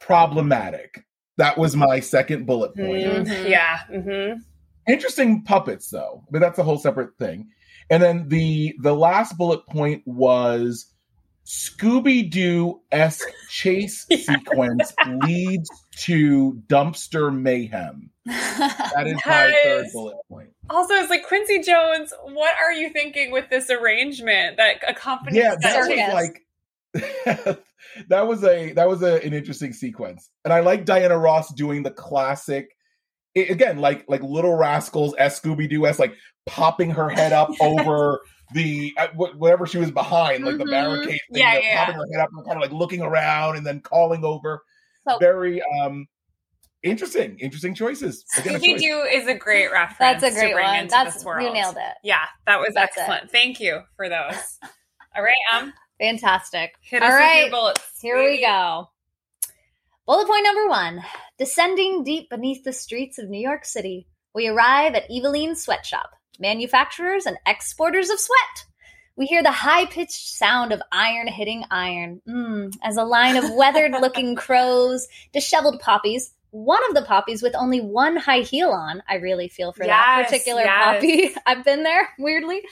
problematic. 0.00 1.04
That 1.38 1.58
was 1.58 1.76
my 1.76 2.00
second 2.00 2.46
bullet 2.46 2.74
point. 2.74 3.26
Mhm. 3.28 3.48
Yeah. 3.50 3.80
hmm 3.86 4.40
Interesting 4.88 5.42
puppets 5.42 5.90
though, 5.90 6.24
but 6.30 6.40
that's 6.40 6.58
a 6.58 6.62
whole 6.62 6.78
separate 6.78 7.18
thing. 7.18 7.48
And 7.90 8.02
then 8.02 8.28
the 8.28 8.74
the 8.82 8.94
last 8.94 9.36
bullet 9.36 9.66
point 9.66 10.02
was 10.06 10.86
Scooby 11.44 12.28
Doo 12.30 12.80
esque 12.92 13.28
chase 13.48 14.06
sequence 14.12 14.92
leads 15.24 15.68
to 15.98 16.60
dumpster 16.68 17.36
mayhem. 17.36 18.10
That 18.26 19.04
is 19.06 19.14
my 19.26 19.46
Yes. 19.46 19.64
third 19.64 19.86
bullet 19.92 20.16
point. 20.28 20.50
Also, 20.70 20.94
it's 20.94 21.10
like 21.10 21.26
Quincy 21.26 21.62
Jones. 21.62 22.12
What 22.24 22.54
are 22.60 22.72
you 22.72 22.90
thinking 22.90 23.30
with 23.30 23.48
this 23.50 23.70
arrangement 23.70 24.56
that 24.56 24.76
accompanies? 24.88 25.36
Yeah, 25.36 25.54
that 25.60 25.78
was 25.88 26.14
like 26.14 26.45
that 28.08 28.26
was 28.26 28.44
a 28.44 28.72
that 28.72 28.88
was 28.88 29.02
a, 29.02 29.24
an 29.24 29.32
interesting 29.32 29.72
sequence, 29.72 30.30
and 30.44 30.52
I 30.52 30.60
like 30.60 30.84
Diana 30.84 31.18
Ross 31.18 31.52
doing 31.54 31.82
the 31.82 31.90
classic. 31.90 32.68
i- 33.36 33.40
again, 33.40 33.78
like 33.78 34.04
like 34.08 34.22
Little 34.22 34.54
Rascals, 34.54 35.14
as 35.14 35.38
Scooby 35.38 35.68
Doo, 35.68 35.86
s 35.86 35.98
like 35.98 36.14
popping 36.46 36.90
her 36.90 37.08
head 37.08 37.32
up 37.32 37.50
over 37.60 38.20
the 38.54 38.92
uh, 38.98 39.08
whatever 39.14 39.66
she 39.66 39.78
was 39.78 39.90
behind, 39.90 40.44
like 40.44 40.58
the 40.58 40.64
Mhm. 40.64 40.70
barricade 40.70 41.20
thing, 41.32 41.42
Yeah, 41.42 41.54
you 41.54 41.60
know, 41.62 41.66
yeah, 41.68 41.84
popping 41.84 41.94
her 42.00 42.06
head 42.12 42.20
up 42.22 42.28
and 42.32 42.44
kind 42.44 42.56
of 42.56 42.62
like 42.62 42.72
looking 42.72 43.02
around 43.02 43.56
and 43.56 43.66
then 43.66 43.80
calling 43.80 44.24
over. 44.24 44.62
So- 45.08 45.18
Very 45.18 45.60
um 45.62 46.06
interesting, 46.82 47.36
interesting 47.40 47.74
choices. 47.74 48.24
Again, 48.38 48.54
a 48.54 48.58
Scooby 48.58 48.72
choice. 48.74 48.80
Doo 48.82 49.02
is 49.12 49.26
a 49.26 49.34
great 49.34 49.72
reference. 49.72 50.20
That's 50.20 50.22
a 50.24 50.30
to 50.30 50.34
great 50.36 50.54
bring 50.54 50.64
one. 50.66 50.76
into 50.80 50.90
That's 50.90 51.14
this 51.14 51.24
world. 51.24 51.42
you 51.42 51.52
nailed 51.52 51.76
it. 51.76 51.94
Yeah, 52.04 52.24
that 52.46 52.60
was 52.60 52.74
That's 52.74 52.96
it. 52.96 53.00
excellent. 53.00 53.30
Thank 53.32 53.58
you 53.60 53.80
for 53.96 54.08
those. 54.08 54.58
All 55.16 55.22
right, 55.22 55.34
um, 55.54 55.72
Fantastic. 56.00 56.74
hit 56.80 57.02
All 57.02 57.08
your 57.10 57.50
bullets. 57.50 58.00
Here 58.00 58.18
we 58.18 58.40
go. 58.40 58.90
Bullet 60.06 60.28
point 60.28 60.44
number 60.44 60.68
one 60.68 61.02
Descending 61.38 62.04
deep 62.04 62.30
beneath 62.30 62.64
the 62.64 62.72
streets 62.72 63.18
of 63.18 63.28
New 63.28 63.40
York 63.40 63.64
City, 63.64 64.06
we 64.34 64.46
arrive 64.48 64.94
at 64.94 65.10
Evillene's 65.10 65.62
sweatshop, 65.62 66.10
manufacturers 66.38 67.26
and 67.26 67.38
exporters 67.46 68.10
of 68.10 68.20
sweat. 68.20 68.66
We 69.16 69.24
hear 69.24 69.42
the 69.42 69.50
high 69.50 69.86
pitched 69.86 70.28
sound 70.28 70.72
of 70.72 70.82
iron 70.92 71.26
hitting 71.26 71.64
iron 71.70 72.20
mm, 72.28 72.74
as 72.82 72.98
a 72.98 73.04
line 73.04 73.36
of 73.36 73.50
weathered 73.54 73.92
looking 73.92 74.34
crows, 74.36 75.08
disheveled 75.32 75.80
poppies, 75.80 76.32
one 76.50 76.80
of 76.88 76.94
the 76.94 77.02
poppies 77.02 77.42
with 77.42 77.54
only 77.54 77.80
one 77.80 78.16
high 78.16 78.40
heel 78.40 78.70
on. 78.70 79.02
I 79.08 79.16
really 79.16 79.48
feel 79.48 79.72
for 79.72 79.84
that 79.84 80.24
particular 80.24 80.62
yes. 80.62 80.84
poppy. 80.84 81.34
I've 81.46 81.64
been 81.64 81.82
there, 81.82 82.08
weirdly. 82.18 82.62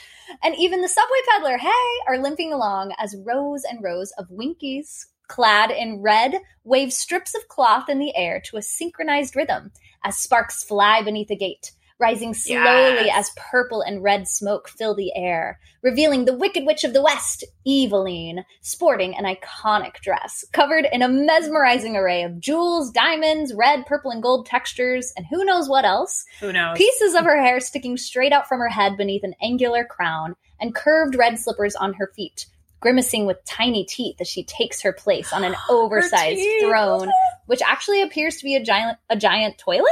And 0.43 0.55
even 0.57 0.81
the 0.81 0.89
subway 0.89 1.19
peddler, 1.31 1.59
hey, 1.59 1.71
are 2.09 2.19
limping 2.19 2.53
along 2.53 2.93
as 2.99 3.17
rows 3.25 3.65
and 3.65 3.83
rows 3.83 4.13
of 4.19 4.31
Winkies, 4.31 5.07
clad 5.29 5.71
in 5.71 6.03
red, 6.03 6.41
wave 6.65 6.93
strips 6.93 7.35
of 7.35 7.49
cloth 7.49 7.89
in 7.89 7.99
the 7.99 8.17
air 8.17 8.41
to 8.47 8.57
a 8.57 8.63
synchronized 8.63 9.37
rhythm 9.37 9.73
as 10.05 10.17
sparks 10.17 10.63
fly 10.63 11.03
beneath 11.03 11.29
the 11.29 11.37
gate, 11.37 11.73
rising 12.05 12.35
slowly 12.35 13.07
Yes. 13.07 13.31
as 13.31 13.31
purple 13.51 13.81
and 13.81 14.03
red 14.03 14.29
smoke 14.29 14.69
fill 14.69 14.95
the 14.95 15.17
air, 15.17 15.59
revealing 15.81 16.27
the 16.27 16.37
Wicked 16.37 16.67
Witch 16.67 16.85
of 16.85 16.93
the 16.93 17.01
West, 17.01 17.45
Evillene, 17.67 18.45
sporting 18.61 19.17
an 19.17 19.25
iconic 19.25 19.95
dress, 20.03 20.45
covered 20.53 20.87
in 20.93 21.01
a 21.01 21.09
mesmerizing 21.09 21.97
array 21.97 22.23
of 22.23 22.39
jewels, 22.41 22.91
diamonds, 22.91 23.55
red, 23.55 23.87
purple, 23.87 24.11
and 24.11 24.23
gold 24.23 24.45
textures, 24.45 25.15
and 25.17 25.25
who 25.31 25.47
knows 25.47 25.67
what 25.67 25.87
else. 25.87 26.27
Who 26.41 26.53
knows? 26.53 26.77
Pieces 26.77 27.15
of 27.15 27.25
her 27.25 27.41
hair 27.43 27.59
sticking 27.59 27.97
straight 27.97 28.33
out 28.33 28.47
from 28.47 28.59
her 28.61 28.69
head 28.69 28.99
beneath 28.99 29.25
an 29.25 29.35
angular 29.41 29.85
crown, 29.85 30.37
and 30.61 30.75
curved 30.75 31.15
red 31.17 31.39
slippers 31.39 31.75
on 31.75 31.95
her 31.95 32.13
feet, 32.15 32.47
grimacing 32.85 33.25
with 33.25 33.43
tiny 33.47 33.83
teeth 33.87 34.21
as 34.21 34.29
she 34.29 34.45
takes 34.45 34.83
her 34.83 34.93
place 34.93 35.33
on 35.33 35.43
an 35.43 35.57
oversized 35.71 36.47
throne, 36.61 37.11
which 37.47 37.63
actually 37.63 38.03
appears 38.03 38.37
to 38.37 38.45
be 38.45 38.55
a 38.57 38.63
giant 38.63 38.99
a 39.09 39.17
giant 39.17 39.57
toilet, 39.57 39.89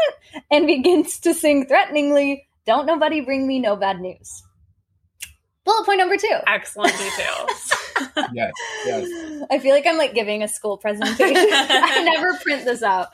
and 0.50 0.66
begins 0.76 1.18
to 1.20 1.32
sing 1.32 1.66
threateningly, 1.66 2.46
Don't 2.66 2.84
nobody 2.84 3.22
bring 3.22 3.46
me 3.46 3.58
no 3.60 3.76
bad 3.76 3.98
news. 3.98 4.42
Bullet 5.64 5.86
point 5.86 5.98
number 5.98 6.18
two. 6.18 6.36
Excellent 6.46 6.92
details. 6.98 7.72
Yes, 8.32 8.52
yes. 8.84 9.08
I 9.48 9.60
feel 9.60 9.72
like 9.72 9.86
I'm 9.86 9.96
like 9.96 10.12
giving 10.12 10.42
a 10.42 10.48
school 10.48 10.76
presentation. 10.76 11.36
I 11.36 12.02
never 12.02 12.36
print 12.38 12.64
this 12.64 12.82
out. 12.82 13.08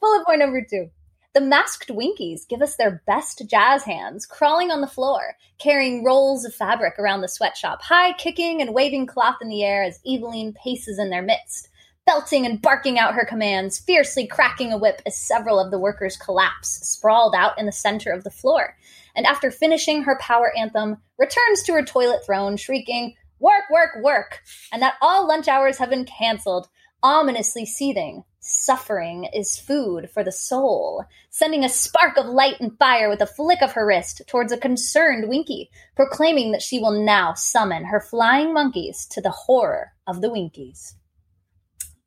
Bullet 0.00 0.24
point 0.24 0.38
number 0.38 0.64
two. 0.68 0.88
The 1.34 1.40
masked 1.40 1.90
Winkies 1.90 2.44
give 2.44 2.62
us 2.62 2.76
their 2.76 3.02
best 3.08 3.42
jazz 3.48 3.82
hands, 3.82 4.24
crawling 4.24 4.70
on 4.70 4.80
the 4.80 4.86
floor, 4.86 5.36
carrying 5.58 6.04
rolls 6.04 6.44
of 6.44 6.54
fabric 6.54 6.96
around 6.96 7.22
the 7.22 7.28
sweatshop, 7.28 7.82
high 7.82 8.12
kicking 8.12 8.62
and 8.62 8.72
waving 8.72 9.06
cloth 9.06 9.38
in 9.42 9.48
the 9.48 9.64
air 9.64 9.82
as 9.82 9.98
Evillene 10.06 10.54
paces 10.54 10.96
in 10.96 11.10
their 11.10 11.22
midst, 11.22 11.70
belting 12.06 12.46
and 12.46 12.62
barking 12.62 13.00
out 13.00 13.16
her 13.16 13.26
commands, 13.26 13.80
fiercely 13.80 14.28
cracking 14.28 14.72
a 14.72 14.78
whip 14.78 15.02
as 15.06 15.16
several 15.16 15.58
of 15.58 15.72
the 15.72 15.78
workers 15.78 16.16
collapse, 16.16 16.68
sprawled 16.88 17.34
out 17.34 17.58
in 17.58 17.66
the 17.66 17.72
center 17.72 18.12
of 18.12 18.22
the 18.22 18.30
floor. 18.30 18.76
And 19.16 19.26
after 19.26 19.50
finishing 19.50 20.04
her 20.04 20.16
power 20.20 20.56
anthem, 20.56 20.98
returns 21.18 21.64
to 21.64 21.72
her 21.72 21.84
toilet 21.84 22.24
throne, 22.24 22.56
shrieking, 22.56 23.16
Work, 23.40 23.64
work, 23.72 23.96
work! 24.04 24.40
and 24.72 24.80
that 24.82 24.94
all 25.02 25.26
lunch 25.26 25.48
hours 25.48 25.78
have 25.78 25.90
been 25.90 26.04
canceled, 26.04 26.68
ominously 27.02 27.66
seething. 27.66 28.22
Suffering 28.46 29.24
is 29.32 29.58
food 29.58 30.10
for 30.10 30.22
the 30.22 30.30
soul, 30.30 31.06
sending 31.30 31.64
a 31.64 31.68
spark 31.70 32.18
of 32.18 32.26
light 32.26 32.60
and 32.60 32.78
fire 32.78 33.08
with 33.08 33.22
a 33.22 33.26
flick 33.26 33.62
of 33.62 33.72
her 33.72 33.86
wrist 33.86 34.20
towards 34.26 34.52
a 34.52 34.58
concerned 34.58 35.30
Winky, 35.30 35.70
proclaiming 35.96 36.52
that 36.52 36.60
she 36.60 36.78
will 36.78 36.90
now 36.90 37.32
summon 37.32 37.86
her 37.86 38.02
flying 38.02 38.52
monkeys 38.52 39.06
to 39.06 39.22
the 39.22 39.30
horror 39.30 39.92
of 40.06 40.20
the 40.20 40.30
Winkies. 40.30 40.94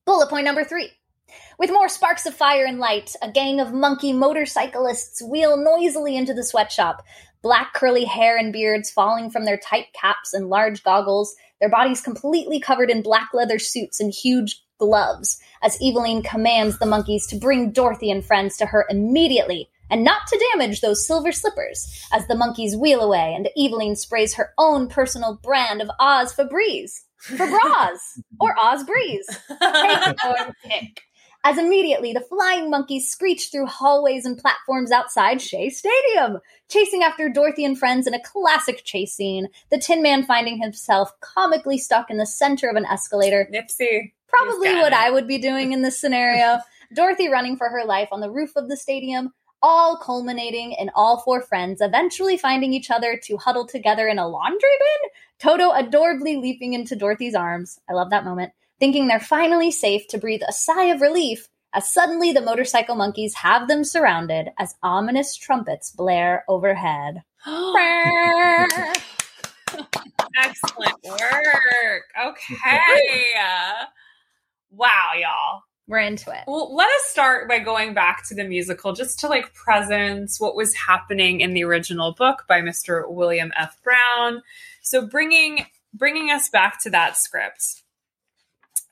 Bullet 0.06 0.30
point 0.30 0.46
number 0.46 0.64
three. 0.64 0.92
With 1.58 1.72
more 1.72 1.90
sparks 1.90 2.28
of 2.28 2.36
fire 2.36 2.66
and 2.66 2.78
light, 2.78 3.16
a 3.20 3.32
gang 3.32 3.60
of 3.60 3.74
monkey 3.74 4.14
motorcyclists 4.14 5.24
wheel 5.24 5.58
noisily 5.58 6.16
into 6.16 6.36
the 6.36 6.44
sweatshop, 6.44 7.04
black 7.42 7.74
curly 7.74 8.06
hair 8.06 8.38
and 8.38 8.54
beards 8.54 8.92
falling 8.92 9.32
from 9.32 9.46
their 9.46 9.58
tight 9.58 9.88
caps 10.00 10.36
and 10.36 10.50
large 10.50 10.84
goggles, 10.84 11.36
their 11.60 11.70
bodies 11.70 12.00
completely 12.00 12.60
covered 12.60 12.92
in 12.92 13.02
black 13.02 13.30
leather 13.34 13.58
suits 13.58 14.00
and 14.00 14.14
huge 14.14 14.67
gloves, 14.78 15.40
as 15.62 15.78
Evillene 15.80 16.24
commands 16.24 16.80
the 16.80 16.86
monkeys 16.86 17.28
to 17.28 17.36
bring 17.36 17.72
Dorothy 17.72 18.12
and 18.12 18.26
friends 18.26 18.58
to 18.58 18.66
her 18.68 18.86
immediately, 18.90 19.70
and 19.90 20.04
not 20.04 20.28
to 20.28 20.50
damage 20.54 20.82
those 20.82 21.06
silver 21.06 21.32
slippers, 21.32 22.06
as 22.12 22.28
the 22.28 22.36
monkeys 22.36 22.76
wheel 22.76 23.02
away 23.02 23.34
and 23.36 23.50
Evillene 23.58 23.98
sprays 23.98 24.36
her 24.36 24.54
own 24.58 24.88
personal 24.88 25.40
brand 25.42 25.82
of 25.82 25.90
Oz 26.00 26.34
Febreze. 26.34 27.04
For 27.18 27.36
bras, 27.36 28.22
or 28.40 28.56
Oz 28.60 28.84
Breeze. 28.84 29.28
Take 29.50 30.24
your 30.24 30.54
pick. 30.64 31.02
As 31.44 31.58
immediately 31.58 32.14
the 32.14 32.20
flying 32.20 32.70
monkeys 32.70 33.10
screech 33.10 33.50
through 33.52 33.68
hallways 33.68 34.26
and 34.26 34.38
platforms 34.38 34.92
outside 34.92 35.42
Shea 35.42 35.70
Stadium, 35.70 36.40
chasing 36.70 37.04
after 37.04 37.30
Dorothy 37.30 37.64
and 37.64 37.78
friends 37.78 38.06
in 38.06 38.14
a 38.14 38.22
classic 38.22 38.84
chase 38.84 39.14
scene, 39.14 39.48
the 39.72 39.78
Tin 39.78 40.02
Man 40.02 40.26
finding 40.26 40.62
himself 40.62 41.12
comically 41.22 41.78
stuck 41.78 42.10
in 42.10 42.18
the 42.18 42.26
center 42.26 42.70
of 42.70 42.76
an 42.76 42.86
escalator, 42.86 43.50
Nipsey. 43.54 44.12
Probably 44.28 44.76
what 44.76 44.94
it. 44.94 45.00
I 45.00 45.12
would 45.12 45.28
be 45.28 45.38
doing 45.38 45.74
in 45.74 45.82
this 45.82 46.00
scenario. 46.00 46.60
Dorothy 46.94 47.28
running 47.28 47.58
for 47.58 47.70
her 47.70 47.84
life 47.86 48.10
on 48.12 48.22
the 48.22 48.32
roof 48.32 48.56
of 48.56 48.70
the 48.70 48.78
stadium, 48.78 49.34
all 49.62 49.98
culminating 49.98 50.74
in 50.74 50.90
all 50.96 51.20
four 51.20 51.42
friends 51.42 51.82
eventually 51.82 52.38
finding 52.38 52.74
each 52.74 52.90
other 52.92 53.20
to 53.24 53.38
huddle 53.38 53.68
together 53.68 54.08
in 54.08 54.20
a 54.20 54.28
laundry 54.28 54.60
bin. 54.60 55.10
Toto 55.40 55.72
adorably 55.72 56.38
leaping 56.38 56.74
into 56.74 56.96
Dorothy's 56.96 57.36
arms. 57.36 57.80
I 57.90 57.94
love 57.94 58.10
that 58.12 58.26
moment. 58.26 58.54
Thinking 58.80 59.08
they're 59.08 59.20
finally 59.20 59.72
safe 59.72 60.08
to 60.10 60.18
breathe 60.18 60.42
a 60.48 60.54
sigh 60.54 60.86
of 60.86 61.02
relief 61.02 61.50
as 61.74 61.92
suddenly 61.92 62.32
the 62.32 62.42
motorcycle 62.42 62.96
monkeys 62.96 63.36
have 63.36 63.68
them 63.68 63.84
surrounded 63.84 64.50
as 64.58 64.76
ominous 64.82 65.36
trumpets 65.36 65.92
blare 65.92 66.46
overhead. 66.48 67.24
Excellent 70.38 70.96
work. 71.04 72.04
Okay. 72.26 72.80
Wow, 74.70 75.12
y'all. 75.16 75.62
We're 75.88 76.00
into 76.00 76.32
it. 76.32 76.44
Well, 76.48 76.76
let 76.76 76.90
us 76.90 77.04
start 77.04 77.48
by 77.48 77.60
going 77.60 77.94
back 77.94 78.28
to 78.28 78.36
the 78.36 78.44
musical 78.44 78.92
just 78.92 79.20
to 79.20 79.28
like 79.28 79.54
presence 79.54 80.40
what 80.40 80.56
was 80.56 80.74
happening 80.76 81.40
in 81.40 81.54
the 81.54 81.64
original 81.64 82.14
book 82.14 82.44
by 82.48 82.60
Mr. 82.62 83.10
William 83.10 83.54
F. 83.58 83.82
Brown. 83.84 84.42
So 84.82 85.08
bringing 85.08 85.66
bringing 85.94 86.30
us 86.30 86.50
back 86.50 86.82
to 86.84 86.90
that 86.90 87.16
script. 87.16 87.84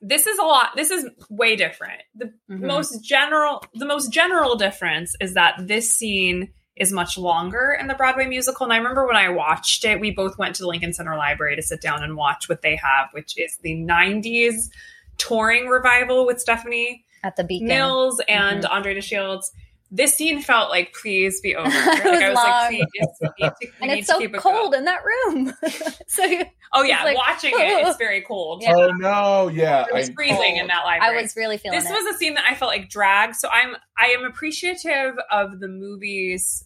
This 0.01 0.25
is 0.25 0.39
a 0.39 0.43
lot 0.43 0.69
this 0.77 0.89
is 0.89 1.05
way 1.29 1.57
different. 1.57 2.01
The 2.15 2.33
Mhm. 2.49 2.61
most 2.61 3.03
general 3.03 3.61
the 3.73 3.85
most 3.85 4.11
general 4.13 4.55
difference 4.55 5.15
is 5.19 5.33
that 5.33 5.55
this 5.67 5.93
scene 5.93 6.53
is 6.77 6.93
much 6.93 7.17
longer 7.17 7.75
in 7.77 7.87
the 7.87 7.93
Broadway 7.93 8.25
musical. 8.25 8.65
And 8.65 8.73
I 8.73 8.77
remember 8.77 9.05
when 9.05 9.15
I 9.17 9.29
watched 9.29 9.83
it, 9.85 9.99
we 9.99 10.11
both 10.11 10.37
went 10.37 10.55
to 10.55 10.63
the 10.63 10.67
Lincoln 10.67 10.93
Center 10.93 11.15
Library 11.17 11.55
to 11.57 11.61
sit 11.61 11.81
down 11.81 12.03
and 12.03 12.15
watch 12.15 12.47
what 12.47 12.61
they 12.61 12.75
have, 12.77 13.09
which 13.11 13.37
is 13.37 13.57
the 13.57 13.75
90s 13.75 14.69
touring 15.17 15.67
revival 15.67 16.25
with 16.25 16.39
Stephanie 16.39 17.05
At 17.23 17.35
the 17.35 17.43
beacon. 17.43 17.67
Mills 17.67 18.19
mm-hmm. 18.19 18.31
and 18.31 18.65
Andre 18.65 18.95
DeShields. 18.95 19.45
This 19.91 20.15
scene 20.15 20.41
felt 20.41 20.71
like, 20.71 20.93
please 20.93 21.39
be 21.41 21.55
over. 21.55 21.69
It 21.71 21.75
Like, 21.75 22.03
was 22.03 22.21
I 22.21 22.29
was 22.29 22.35
long. 22.35 22.45
like, 22.45 22.69
please, 22.69 22.87
we 23.21 23.27
need 23.39 23.49
to, 23.49 23.55
we 23.61 23.71
and 23.81 23.91
need 23.91 23.97
it's 23.99 24.07
to 24.07 24.13
so 24.13 24.19
keep 24.19 24.33
cold 24.35 24.71
going. 24.71 24.79
in 24.79 24.85
that 24.85 25.01
room. 25.05 25.53
so 26.07 26.23
you- 26.25 26.45
Oh, 26.73 26.81
yeah. 26.83 27.03
Like- 27.05 27.15
watching 27.15 27.51
it, 27.53 27.87
it's 27.87 27.97
very 27.97 28.21
cold. 28.21 28.61
Yeah. 28.61 28.73
Oh 28.75 28.87
no, 28.89 29.47
yeah. 29.47 29.85
It 29.87 29.93
was 29.93 30.09
I- 30.09 30.13
freezing 30.13 30.57
in 30.57 30.67
that 30.67 30.83
library. 30.83 31.17
I 31.17 31.21
was 31.21 31.35
really 31.37 31.57
feeling 31.57 31.79
this 31.79 31.89
it. 31.89 31.93
was 31.93 32.13
a 32.13 32.17
scene 32.17 32.33
that 32.33 32.43
I 32.49 32.55
felt 32.55 32.69
like 32.69 32.89
drag. 32.89 33.35
So 33.35 33.47
I'm 33.47 33.75
I 33.97 34.07
am 34.07 34.25
appreciative 34.25 35.15
of 35.31 35.59
the 35.61 35.69
movie's 35.69 36.65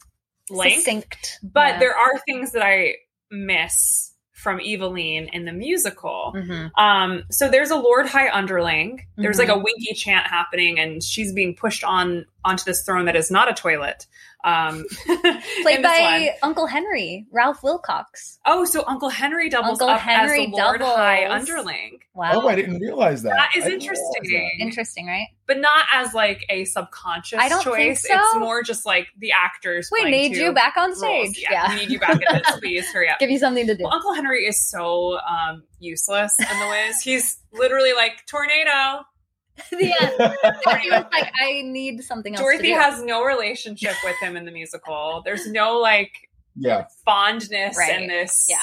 length, 0.49 0.77
succinct. 0.77 1.39
but 1.43 1.73
Yeah. 1.73 1.79
there 1.79 1.95
are 1.95 2.17
things 2.25 2.53
that 2.53 2.63
I 2.63 2.95
miss 3.29 4.08
from 4.39 4.59
Evillene 4.59 5.29
in 5.33 5.43
the 5.43 5.51
musical. 5.51 6.33
Mhm. 6.35 6.71
Um, 6.77 7.23
so 7.29 7.49
there's 7.49 7.71
a 7.71 7.75
Lord 7.75 8.07
High 8.07 8.29
Underling. 8.29 9.05
There's 9.17 9.35
Mhm. 9.35 9.39
like 9.39 9.49
a 9.49 9.57
winky 9.57 9.93
chant 9.93 10.27
happening, 10.27 10.79
and 10.79 11.03
she's 11.03 11.33
being 11.33 11.55
pushed 11.55 11.83
on 11.83 12.25
onto 12.45 12.63
this 12.63 12.83
throne 12.85 13.05
that 13.05 13.17
is 13.17 13.29
not 13.29 13.49
a 13.49 13.53
toilet. 13.53 14.07
Um, 14.43 14.85
Played 15.63 15.83
by 15.83 16.29
one. 16.41 16.49
Uncle 16.49 16.65
Henry, 16.67 17.25
Ralph 17.31 17.61
Wilcox. 17.61 18.39
Oh, 18.45 18.63
so 18.63 18.83
Uncle 18.87 19.09
Henry 19.09 19.49
doubles 19.49 19.81
Uncle 19.81 19.89
up 19.89 19.99
Henry 19.99 20.45
as 20.45 20.49
the 20.51 20.55
Lord 20.55 20.79
doubles. 20.79 20.95
High 20.97 21.25
Underling, 21.29 21.99
Wow. 22.15 22.31
Oh, 22.43 22.47
I 22.47 22.55
didn't 22.55 22.79
realize 22.79 23.21
that. 23.23 23.29
That 23.31 23.49
is 23.57 23.65
I 23.65 23.69
didn't 23.69 23.81
interesting. 23.81 24.57
Interesting, 24.61 25.07
right? 25.07 25.27
but 25.45 25.57
not 25.57 25.85
as 25.93 26.13
like 26.13 26.45
a 26.49 26.63
subconscious 26.65 27.39
I 27.39 27.49
don't 27.49 27.63
think 27.63 27.75
choice. 27.97 28.07
so. 28.07 28.13
It's 28.13 28.35
more 28.35 28.61
just 28.61 28.85
like 28.85 29.07
the 29.17 29.31
actors. 29.31 29.89
We 29.91 30.01
playing 30.01 30.31
need 30.33 30.37
you 30.37 30.53
back 30.53 30.77
on 30.77 30.89
roles. 30.91 30.99
stage. 30.99 31.39
Yeah, 31.41 31.51
Yeah. 31.51 31.69
we 31.73 31.75
need 31.81 31.89
you 31.89 31.99
back 31.99 32.11
in 32.11 32.19
this. 32.31 32.51
Please 32.59 32.87
hurry 32.91 33.09
up. 33.09 33.17
Give 33.19 33.31
you 33.31 33.39
something 33.39 33.65
to 33.67 33.75
do. 33.75 33.83
Well, 33.83 33.93
Uncle 33.93 34.13
Henry 34.13 34.45
is 34.45 34.69
so 34.69 35.17
um, 35.27 35.63
useless 35.79 36.35
in 36.39 36.59
the 36.59 36.67
Wiz. 36.67 37.01
He's 37.01 37.39
literally 37.51 37.93
like 37.93 38.25
tornado. 38.27 39.03
The 39.71 39.93
end. 40.01 40.81
He 40.81 40.89
was 40.91 41.05
like, 41.13 41.31
I 41.41 41.61
need 41.63 42.03
something 42.03 42.33
else. 42.35 42.39
to 42.39 42.43
Dorothy 42.43 42.67
do. 42.69 42.73
has 42.75 43.01
no 43.03 43.23
relationship 43.23 43.95
with 44.03 44.15
him 44.21 44.35
in 44.37 44.45
the 44.45 44.51
musical. 44.51 45.21
There's 45.25 45.47
no 45.47 45.77
like 45.79 46.11
Yeah. 46.55 46.85
fondness 47.05 47.77
Right. 47.77 48.01
in 48.01 48.07
this. 48.07 48.47
Yeah. 48.49 48.57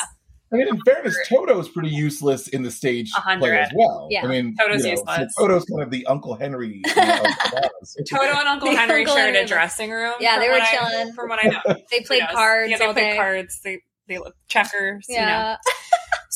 I 0.52 0.56
mean, 0.58 0.68
in 0.68 0.80
fairness, 0.82 1.16
Toto's 1.28 1.68
pretty 1.68 1.88
useless 1.90 2.46
in 2.46 2.62
the 2.62 2.70
stage 2.70 3.10
hundred. 3.12 3.40
play 3.40 3.58
as 3.58 3.70
well. 3.74 4.06
Yeah. 4.12 4.22
I 4.24 4.28
mean, 4.28 4.54
Toto's 4.56 4.78
you 4.86 4.92
know, 4.94 5.00
useless. 5.00 5.34
So 5.36 5.42
Toto's 5.42 5.64
kind 5.64 5.82
of 5.82 5.90
the 5.90 6.06
Uncle 6.06 6.36
Henry. 6.36 6.82
You 6.86 6.94
know, 6.94 7.14
of. 7.24 8.04
Toto 8.08 8.22
and 8.24 8.48
Uncle 8.48 8.70
The 8.70 8.76
Henry 8.76 9.00
Uncle 9.00 9.16
shared 9.16 9.34
Henry 9.34 9.40
a 9.44 9.46
dressing 9.48 9.90
room. 9.90 10.14
Yeah, 10.20 10.38
they 10.38 10.46
were 10.48 10.54
what 10.54 10.62
I- 10.62 10.76
chilling. 10.76 11.12
from 11.14 11.28
what 11.30 11.44
I 11.44 11.48
know, 11.48 11.60
They 11.90 12.00
played 12.02 12.18
Yes. 12.18 12.32
cards 12.32 12.70
Yeah, 12.70 12.78
they 12.78 12.84
all 12.86 12.92
played 12.92 13.10
day. 13.10 13.16
cards. 13.16 13.60
They 13.64 13.80
they 14.08 14.18
checkers. 14.46 15.04
You 15.08 15.20
know. 15.20 15.56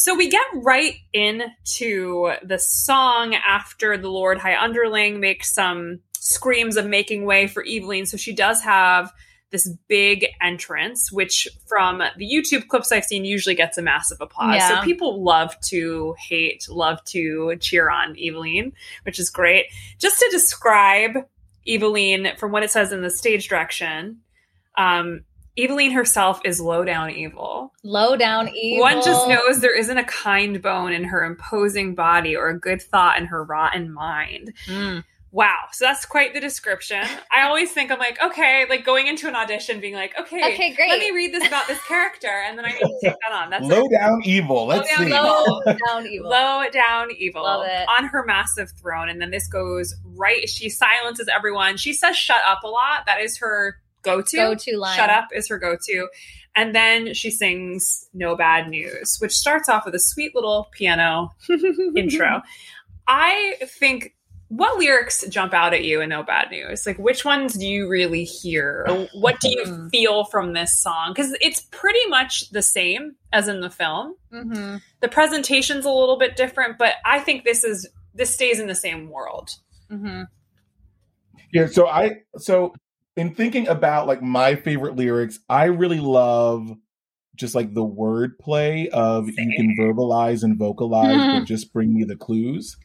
So 0.03 0.15
we 0.15 0.31
get 0.31 0.47
right 0.55 0.95
into 1.13 2.33
the 2.43 2.59
song 2.59 3.35
after 3.35 3.99
the 3.99 4.09
Lord 4.09 4.39
High 4.39 4.57
Underling 4.57 5.21
makes 5.21 5.53
some 5.53 6.01
screams 6.15 6.79
of 6.79 6.87
making 6.87 7.27
way 7.27 7.47
for 7.47 7.63
Evillene. 7.63 8.09
So 8.09 8.17
she 8.17 8.35
does 8.35 8.63
have 8.63 9.13
this 9.51 9.69
big 9.89 10.25
entrance, 10.41 11.13
which 11.13 11.47
from 11.67 11.99
the 12.17 12.27
YouTube 12.27 12.69
clips 12.69 12.91
I've 12.93 13.05
seen 13.05 13.27
usually 13.27 13.55
gets 13.55 13.77
a 13.77 13.83
massive 13.83 14.23
applause. 14.23 14.55
Yeah. 14.55 14.79
So 14.79 14.85
people 14.87 15.23
love 15.23 15.55
to 15.67 16.15
hate, 16.19 16.67
love 16.71 17.05
to 17.09 17.57
cheer 17.61 17.91
on 17.91 18.15
Evillene, 18.15 18.73
which 19.03 19.19
is 19.19 19.29
great. 19.29 19.67
Just 19.99 20.19
to 20.21 20.29
describe 20.31 21.27
Evillene 21.69 22.39
from 22.39 22.53
what 22.53 22.63
it 22.63 22.71
says 22.71 22.91
in 22.91 23.03
the 23.03 23.11
stage 23.11 23.49
direction, 23.49 24.21
um, 24.79 25.25
Evillene 25.69 25.93
herself 25.93 26.41
is 26.45 26.61
low 26.61 26.85
down 26.85 27.11
evil. 27.11 27.73
Low 27.83 28.17
down 28.17 28.49
evil. 28.55 28.83
One 28.83 29.03
just 29.05 29.29
knows 29.29 29.61
there 29.61 29.77
isn't 29.79 29.99
a 29.99 30.05
kind 30.05 30.61
bone 30.63 30.93
in 30.93 31.05
her 31.05 31.25
imposing 31.25 31.95
body 31.95 32.37
or 32.37 32.49
a 32.49 32.59
good 32.59 32.81
thought 32.83 33.19
in 33.19 33.27
her 33.27 33.45
rotten 33.45 33.93
mind. 33.93 34.53
Mm. 34.67 35.05
Wow. 35.33 35.67
So 35.73 35.85
that's 35.85 36.05
quite 36.07 36.35
the 36.35 36.41
description. 36.41 37.07
I 37.31 37.43
always 37.43 37.71
think 37.71 37.93
I'm 37.93 38.01
like, 38.01 38.21
okay, 38.21 38.67
like 38.69 38.85
going 38.85 39.07
into 39.07 39.29
an 39.29 39.37
audition, 39.37 39.79
being 39.81 39.95
like, 39.95 40.13
okay, 40.19 40.55
Okay, 40.55 40.75
great. 40.75 40.89
let 40.91 40.99
me 40.99 41.13
read 41.13 41.33
this 41.33 41.47
about 41.47 41.69
this 41.69 41.81
character, 41.85 42.27
and 42.27 42.59
then 42.59 42.65
I 42.65 42.71
need 42.73 42.81
to 42.81 42.99
take 43.01 43.15
that 43.25 43.33
on. 43.33 43.49
That's 43.51 43.65
Low 43.65 43.85
it. 43.85 43.93
down 43.93 44.23
evil. 44.25 44.67
Let's 44.67 44.89
down 44.89 45.07
see. 45.07 45.13
Low 45.13 45.61
down 45.87 46.07
evil. 46.09 46.31
Low 46.31 46.65
down 46.73 47.11
evil 47.17 47.43
Love 47.45 47.65
it. 47.65 47.87
on 47.89 48.07
her 48.09 48.25
massive 48.27 48.73
throne. 48.81 49.09
And 49.09 49.21
then 49.23 49.31
this 49.31 49.47
goes 49.47 49.95
right. 50.05 50.49
She 50.49 50.69
silences 50.69 51.29
everyone. 51.33 51.77
She 51.77 51.93
says, 51.93 52.17
shut 52.17 52.41
up 52.45 52.65
a 52.65 52.69
lot. 52.69 53.07
That 53.07 53.21
is 53.21 53.39
her 53.39 53.77
go 54.03 54.23
to. 54.23 54.37
Go 54.37 54.55
to 54.55 54.77
line. 54.79 54.97
Shut 54.97 55.11
up 55.11 55.29
is 55.35 55.49
her 55.49 55.59
go 55.59 55.77
to. 55.87 56.09
And 56.57 56.75
then 56.75 57.15
she 57.15 57.31
sings 57.31 58.09
No 58.13 58.37
Bad 58.37 58.69
News, 58.69 59.19
which 59.21 59.33
starts 59.33 59.69
off 59.69 59.85
with 59.85 59.95
a 59.95 60.01
sweet 60.01 60.35
little 60.35 60.69
piano 60.73 61.33
intro. 61.97 62.43
I 63.07 63.55
think 63.67 64.15
what 64.49 64.79
lyrics 64.81 65.25
jump 65.29 65.55
out 65.55 65.73
at 65.75 65.85
you 65.85 66.01
in 66.01 66.09
No 66.09 66.25
Bad 66.25 66.51
News? 66.51 66.85
Like 66.87 66.99
which 66.99 67.25
ones 67.25 67.55
do 67.55 67.65
you 67.65 67.89
really 67.89 68.25
hear? 68.25 69.07
What 69.15 69.39
do 69.39 69.49
you 69.49 69.65
Hmm. 69.65 69.89
feel 69.91 70.25
from 70.25 70.53
this 70.55 70.77
song? 70.77 71.13
Because 71.15 71.37
it's 71.41 71.61
pretty 71.71 72.05
much 72.09 72.51
the 72.51 72.63
same 72.63 73.15
as 73.33 73.47
in 73.47 73.61
the 73.61 73.71
film. 73.71 74.17
hmm 74.33 74.77
The 75.01 75.09
presentation's 75.09 75.85
a 75.85 75.91
little 75.91 76.19
bit 76.19 76.35
different, 76.35 76.79
but 76.79 76.95
I 77.05 77.21
think 77.21 77.45
this 77.45 77.63
is 77.63 77.89
this 78.13 78.35
stays 78.35 78.59
in 78.59 78.67
the 78.67 78.75
same 78.75 79.09
world. 79.09 79.51
hmm 79.89 80.23
Yeah, 81.53 81.67
so 81.67 81.87
I 81.87 82.23
so 82.39 82.75
in 83.17 83.35
thinking 83.35 83.69
about 83.69 84.07
like 84.07 84.23
my 84.23 84.57
favorite 84.57 84.97
lyrics, 84.97 85.39
I 85.49 85.65
really 85.65 86.01
love 86.01 86.71
just 87.37 87.55
like 87.55 87.75
the 87.75 87.87
wordplay 87.87 88.89
of 88.89 89.29
you 89.29 89.35
can 89.57 89.77
verbalize 89.79 90.43
and 90.43 90.59
vocalize, 90.59 91.17
but 91.17 91.23
mm-hmm. 91.23 91.45
just 91.45 91.73
bring 91.73 91.95
me 91.95 92.05
the 92.05 92.17
clues. 92.17 92.77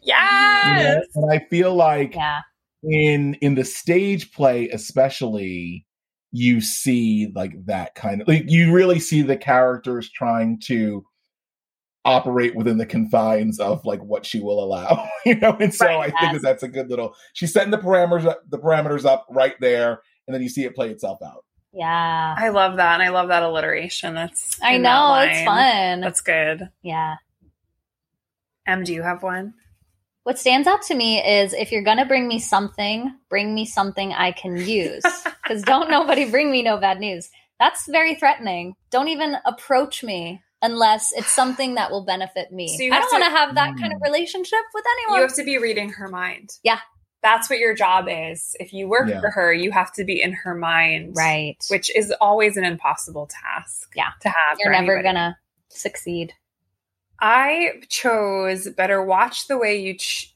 you 0.77 0.83
know? 0.83 1.01
And 1.15 1.31
I 1.31 1.45
feel 1.49 1.75
like 1.75 2.15
Yeah. 2.15 2.41
in 2.83 3.33
in 3.35 3.55
the 3.55 3.65
stage 3.65 4.31
play, 4.31 4.69
especially, 4.69 5.85
you 6.31 6.61
see 6.61 7.31
like 7.35 7.53
that 7.65 7.95
kind 7.95 8.21
of 8.21 8.27
like 8.27 8.43
you 8.47 8.71
really 8.73 8.99
see 8.99 9.21
the 9.21 9.37
characters 9.37 10.09
trying 10.09 10.59
to 10.59 11.05
operate 12.03 12.55
within 12.55 12.77
the 12.77 12.85
confines 12.85 13.59
of 13.59 13.83
like 13.85 14.01
what 14.01 14.25
she 14.25 14.39
will 14.39 14.63
allow 14.63 15.07
you 15.25 15.35
know 15.35 15.55
and 15.59 15.73
so 15.73 15.85
Right, 15.85 16.13
i 16.13 16.19
think 16.19 16.33
that 16.33 16.41
that's 16.41 16.61
a 16.61 16.67
good 16.67 16.89
little 16.89 17.15
she's 17.33 17.51
setting 17.51 17.71
the 17.71 17.77
parameters 17.79 18.25
up, 18.25 18.41
the 18.49 18.59
parameters 18.59 19.05
up 19.05 19.25
right 19.29 19.55
there 19.59 20.01
and 20.27 20.33
then 20.33 20.41
you 20.41 20.49
see 20.49 20.63
it 20.63 20.75
play 20.75 20.89
itself 20.89 21.21
out 21.21 21.43
Yeah. 21.73 22.35
I 22.37 22.49
love 22.49 22.77
that, 22.77 22.93
and 22.93 23.03
I 23.03 23.09
love 23.09 23.29
that 23.29 23.43
alliteration. 23.43 24.15
That's 24.15 24.61
I 24.61 24.73
in 24.73 24.83
that 24.83 24.89
know. 24.89 25.29
It's 25.29 25.45
fun. 25.45 26.01
That's 26.01 26.21
good. 26.21 26.69
yeah. 26.81 27.15
Em, 28.67 28.83
do 28.83 28.93
you 28.93 29.03
have 29.03 29.21
one? 29.21 29.53
What 30.23 30.39
stands 30.39 30.67
out 30.67 30.81
to 30.83 30.95
me 30.95 31.19
is 31.23 31.53
if 31.53 31.71
you're 31.71 31.83
going 31.83 31.99
to 31.99 32.05
bring 32.05 32.27
me 32.27 32.39
something, 32.39 33.13
bring 33.29 33.53
me 33.53 33.65
something 33.65 34.11
I 34.11 34.31
can 34.31 34.57
use. 34.57 35.03
Because 35.45 35.61
don't 35.61 35.91
nobody 35.91 36.27
bring 36.27 36.49
me 36.49 36.63
no 36.63 36.77
bad 36.77 36.99
news. 36.99 37.29
That's 37.59 37.87
very 37.87 38.15
threatening. 38.15 38.73
Don't 38.89 39.09
even 39.09 39.37
approach 39.45 40.03
me 40.03 40.41
unless 40.63 41.11
it's 41.13 41.29
something 41.29 41.75
that 41.75 41.91
will 41.91 42.03
benefit 42.03 42.51
me. 42.51 42.75
So 42.75 42.83
I 42.83 42.97
don't 42.97 43.09
to- 43.11 43.19
want 43.19 43.25
to 43.25 43.29
have 43.29 43.53
that 43.53 43.77
kind 43.77 43.93
of 43.93 43.99
hmm. 43.99 44.05
relationship 44.05 44.61
with 44.73 44.83
anyone. 44.97 45.19
You 45.19 45.27
have 45.27 45.35
to 45.35 45.43
be 45.43 45.59
reading 45.59 45.89
her 45.89 46.07
mind. 46.07 46.49
Yeah. 46.63 46.79
That's 47.25 47.49
what 47.49 47.57
your 47.57 47.73
job 47.73 48.05
is. 48.07 48.55
If 48.59 48.71
you 48.71 48.87
work 48.87 49.09
Yeah. 49.09 49.19
for 49.19 49.31
her, 49.31 49.51
you 49.51 49.71
have 49.71 49.91
to 49.93 50.03
be 50.03 50.21
in 50.21 50.33
her 50.33 50.53
mind. 50.53 51.15
right. 51.17 51.57
Which 51.69 51.89
is 51.95 52.13
always 52.21 52.55
an 52.55 52.63
impossible 52.63 53.25
task. 53.27 53.91
Yeah. 53.95 54.11
To 54.21 54.29
have. 54.29 54.59
you're 54.59 54.71
never 54.71 54.95
anybody. 54.97 55.03
going 55.03 55.15
to 55.15 55.37
succeed. 55.69 56.33
I 57.19 57.81
chose 57.89 58.69
better 58.69 59.01
watch 59.03 59.47
the 59.47 59.57
way 59.57 59.81
you 59.81 59.97
ch- 59.97 60.35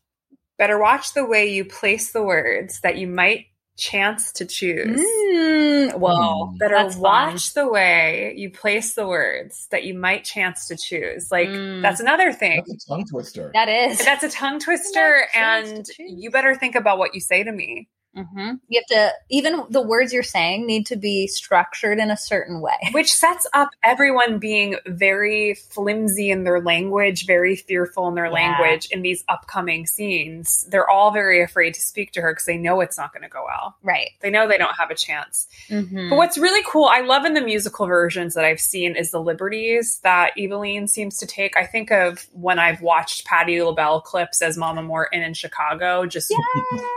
better 0.57 0.79
watch 0.79 1.13
the 1.13 1.25
way 1.25 1.45
you 1.53 1.63
place 1.63 2.11
the 2.11 2.23
words 2.23 2.79
that 2.81 2.97
you 2.97 3.05
might 3.07 3.45
chance 3.79 4.31
to 4.33 4.45
choose. 4.45 4.99
Mm, 4.99 5.95
whoa. 5.95 6.09
Mm. 6.53 6.57
Better 6.59 6.75
That's 6.75 6.95
fun. 6.95 7.01
watch 7.33 7.53
the 7.53 7.67
way 7.67 8.33
you 8.37 8.51
place 8.51 8.93
the 8.93 9.07
words 9.07 9.67
that 9.71 9.83
you 9.85 9.93
might 9.93 10.23
chance 10.25 10.67
to 10.67 10.77
choose. 10.77 11.31
Like 11.31 11.47
Mm. 11.49 11.81
that's 11.81 11.99
another 11.99 12.31
thing. 12.33 12.63
that's 12.67 12.85
a 12.85 12.89
tongue 12.89 13.05
twister 13.09 13.51
That 13.53 13.69
is. 13.69 14.03
That's 14.03 14.23
a 14.23 14.29
tongue 14.29 14.59
twister, 14.59 15.25
chance 15.33 15.89
to 15.89 16.03
and 16.03 16.21
you 16.21 16.29
better 16.29 16.55
think 16.55 16.75
about 16.75 16.97
what 16.99 17.15
you 17.15 17.21
say 17.21 17.43
to 17.43 17.51
me. 17.51 17.87
Hmm 18.15 18.55
You 18.67 18.81
have 18.81 18.97
to, 18.97 19.13
even 19.29 19.63
the 19.69 19.81
words 19.81 20.11
you're 20.11 20.23
saying 20.23 20.65
need 20.65 20.85
to 20.87 20.95
be 20.95 21.27
structured 21.27 21.99
in 21.99 22.09
a 22.11 22.17
certain 22.17 22.59
way. 22.59 22.77
Which 22.91 23.13
sets 23.13 23.45
up 23.53 23.69
everyone 23.83 24.39
being 24.39 24.75
very 24.87 25.53
flimsy 25.53 26.31
in 26.31 26.43
their 26.43 26.59
language, 26.61 27.25
very 27.27 27.55
fearful 27.55 28.07
in 28.07 28.15
their 28.15 28.25
Yeah. 28.25 28.31
language 28.31 28.87
in 28.91 29.01
these 29.03 29.23
upcoming 29.29 29.85
scenes. 29.85 30.65
They're 30.69 30.89
all 30.89 31.11
very 31.11 31.41
afraid 31.43 31.73
to 31.75 31.81
speak 31.81 32.11
to 32.13 32.21
her 32.21 32.31
because 32.31 32.45
they 32.45 32.57
know 32.57 32.81
it's 32.81 32.97
not 32.97 33.13
going 33.13 33.23
to 33.23 33.29
go 33.29 33.43
well. 33.45 33.75
Right. 33.83 34.09
They 34.21 34.29
know 34.31 34.47
they 34.47 34.57
don't 34.57 34.75
have 34.77 34.89
a 34.91 34.95
chance. 34.95 35.47
Mm-hmm. 35.69 36.09
But 36.09 36.15
what's 36.17 36.37
really 36.37 36.63
cool, 36.67 36.85
I 36.85 37.01
love 37.01 37.25
in 37.25 37.33
the 37.35 37.41
musical 37.41 37.85
versions 37.85 38.33
that 38.33 38.43
I've 38.45 38.59
seen, 38.59 38.95
is 38.95 39.11
the 39.11 39.21
liberties 39.21 39.99
that 40.03 40.31
Evillene 40.37 40.89
seems 40.89 41.17
to 41.17 41.27
take. 41.27 41.55
I 41.55 41.65
think 41.65 41.91
of 41.91 42.27
when 42.33 42.59
I've 42.59 42.81
watched 42.81 43.25
Patti 43.25 43.61
LaBelle 43.61 44.01
clips 44.01 44.41
as 44.41 44.57
Mama 44.57 44.81
Morton 44.81 45.21
in 45.21 45.33
Chicago, 45.33 46.05
just 46.05 46.33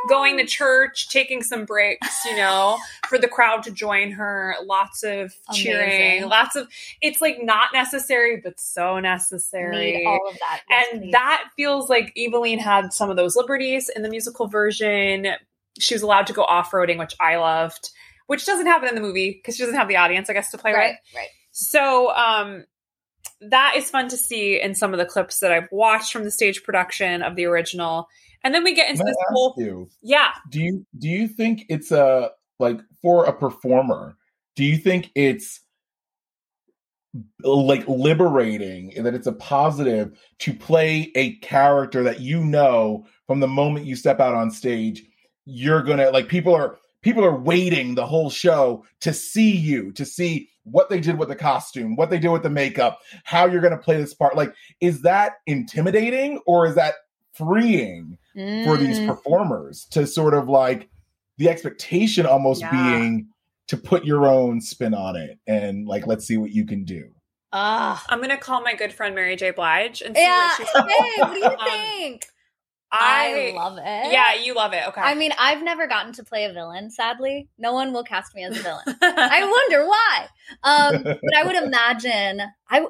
going 0.09 0.39
to 0.39 0.45
church, 0.45 1.02
taking 1.09 1.43
some 1.43 1.65
breaks, 1.65 2.25
you 2.25 2.37
know, 2.37 2.79
for 3.09 3.19
the 3.19 3.29
crowd 3.29 3.63
to 3.65 3.71
join 3.71 4.13
her. 4.13 4.57
Lots 4.65 5.03
of 5.03 5.35
cheering, 5.53 6.29
lots 6.29 6.57
of. 6.57 6.69
It's 7.01 7.21
like 7.21 7.39
not 7.43 7.69
necessary, 7.73 8.41
but 8.43 8.59
so 8.59 8.99
necessary. 9.01 9.93
Need 9.97 10.07
all 10.07 10.29
of 10.29 10.39
that. 10.39 10.61
Yes, 10.69 10.87
and 10.93 11.03
please. 11.03 11.13
that 11.13 11.45
feels 11.57 11.89
like 11.89 12.15
Evillene 12.17 12.59
had 12.59 12.93
some 12.93 13.11
of 13.11 13.17
those 13.17 13.37
liberties 13.37 13.91
in 13.95 14.03
the 14.03 14.11
musical 14.11 14.47
version. 14.47 15.29
She 15.79 15.95
was 15.95 16.03
allowed 16.03 16.27
to 16.27 16.33
go 16.33 16.45
off 16.45 16.71
roading, 16.71 16.99
which 16.99 17.15
I 17.21 17.37
loved, 17.37 17.91
which 18.27 18.45
doesn't 18.47 18.67
happen 18.67 18.89
in 18.89 18.95
the 18.95 19.01
movie 19.01 19.33
because 19.33 19.57
she 19.57 19.63
doesn't 19.63 19.77
have 19.77 19.89
the 19.89 19.97
audience, 19.97 20.29
I 20.29 20.33
guess, 20.33 20.51
to 20.51 20.59
play 20.59 20.73
right, 20.73 20.91
with. 20.91 21.17
right. 21.17 21.29
So 21.51 22.15
um, 22.15 22.65
that 23.41 23.75
is 23.77 23.91
fun 23.91 24.09
to 24.09 24.17
see 24.17 24.61
in 24.61 24.75
some 24.75 24.93
of 24.93 24.99
the 24.99 25.07
clips 25.07 25.41
that 25.41 25.53
I've 25.53 25.69
watched 25.71 26.13
from 26.13 26.25
the 26.25 26.31
stage 26.31 26.63
production 26.63 27.23
of 27.23 27.37
the 27.37 27.45
original. 27.47 28.09
And 28.45 28.55
then 28.55 28.65
we 28.65 28.75
get 28.75 28.91
into 28.91 29.03
Can 29.03 29.07
this 29.07 29.17
whole 29.29 29.55
you, 29.57 29.89
yeah. 30.03 30.33
do 30.51 30.61
you 30.61 30.87
do 30.99 31.09
you 31.09 31.29
think 31.29 31.65
it's 31.69 31.93
a 31.93 32.31
like 32.59 32.81
for 33.01 33.25
a 33.25 33.33
performer 33.33 34.17
do 34.57 34.65
you 34.65 34.77
think 34.77 35.11
it's 35.15 35.61
uh, 37.45 37.55
like 37.55 37.87
liberating 37.87 38.93
that 39.03 39.15
it's 39.15 39.27
a 39.27 39.33
positive 39.33 40.19
to 40.41 40.53
play 40.53 41.13
a 41.15 41.37
character 41.37 42.03
that 42.03 42.21
you 42.21 42.45
know 42.45 43.07
from 43.27 43.41
the 43.41 43.49
moment 43.49 43.87
you 43.87 43.95
step 43.97 44.21
out 44.21 44.35
on 44.35 44.51
stage 44.51 45.03
you're 45.45 45.83
gonna 45.83 46.11
like 46.11 46.29
people 46.29 46.55
are 46.55 46.79
people 47.03 47.25
are 47.25 47.37
waiting 47.37 47.95
the 47.95 48.07
whole 48.07 48.31
show 48.31 48.85
to 49.01 49.13
see 49.13 49.55
you, 49.55 49.93
to 49.93 50.05
see 50.05 50.49
what 50.65 50.89
they 50.89 51.01
did 51.01 51.19
with 51.19 51.29
the 51.29 51.37
costume, 51.37 51.97
what 51.97 52.11
they 52.11 52.19
did 52.19 52.29
with 52.29 52.45
the 52.45 52.51
makeup, 52.51 53.01
how 53.25 53.47
you're 53.47 53.61
going 53.61 53.77
to 53.77 53.79
play 53.79 53.97
this 53.97 54.15
part. 54.15 54.37
Like, 54.37 54.55
is 54.81 55.03
that 55.03 55.35
intimidating 55.47 56.41
or 56.47 56.67
is 56.67 56.77
that 56.77 56.95
freeing 57.35 58.17
mm. 58.37 58.65
for 58.65 58.77
these 58.77 58.99
mm. 58.99 59.07
performers 59.07 59.87
to 59.91 60.07
sort 60.07 60.35
of 60.35 60.49
like 60.49 60.89
the 61.39 61.49
expectation 61.49 62.27
almost 62.27 62.61
yeah. 62.61 62.71
being 62.71 63.29
to 63.69 63.77
put 63.77 64.05
your 64.05 64.27
own 64.27 64.61
spin 64.61 64.95
on 64.95 65.17
it 65.17 65.39
and 65.47 65.87
like, 65.87 66.07
let's 66.07 66.27
see 66.27 66.37
what 66.37 66.51
you 66.51 66.67
can 66.67 66.85
do? 66.85 67.11
Uh, 67.53 67.99
I'm 68.09 68.21
gonna 68.21 68.39
call 68.39 68.63
my 68.63 68.75
good 68.75 68.93
friend 68.93 69.15
Mary 69.15 69.37
J. 69.37 69.51
Blige 69.51 70.01
and 70.01 70.17
see 70.17 70.23
yeah. 70.23 70.49
what 70.49 70.57
she's 70.57 70.69
Hey, 70.99 71.23
what 71.23 71.35
do 71.35 71.39
you 71.39 71.45
um, 71.45 71.57
think? 71.65 72.27
I, 72.93 73.53
I, 73.55 73.57
love 73.57 73.79
it. 73.79 74.13
Yeah, 74.13 74.35
you 74.35 74.55
love 74.55 74.75
it. 74.75 74.87
Okay. 74.89 75.01
I 75.01 75.15
mean, 75.15 75.33
I've 75.39 75.63
never 75.63 75.87
gotten 75.87 76.13
to 76.15 76.25
play 76.25 76.45
a 76.45 76.53
villain, 76.53 76.91
sadly. 76.91 77.49
No 77.57 77.73
one 77.73 77.95
will 77.95 78.05
cast 78.05 78.35
me 78.35 78.45
as 78.45 78.59
a 78.59 78.63
villain. 78.63 78.85
I 79.01 79.45
wonder 79.51 79.87
why. 79.87 80.27
Um, 80.63 81.03
but 81.05 81.37
I 81.37 81.45
would 81.45 81.57
imagine 81.57 82.43
I 82.69 82.87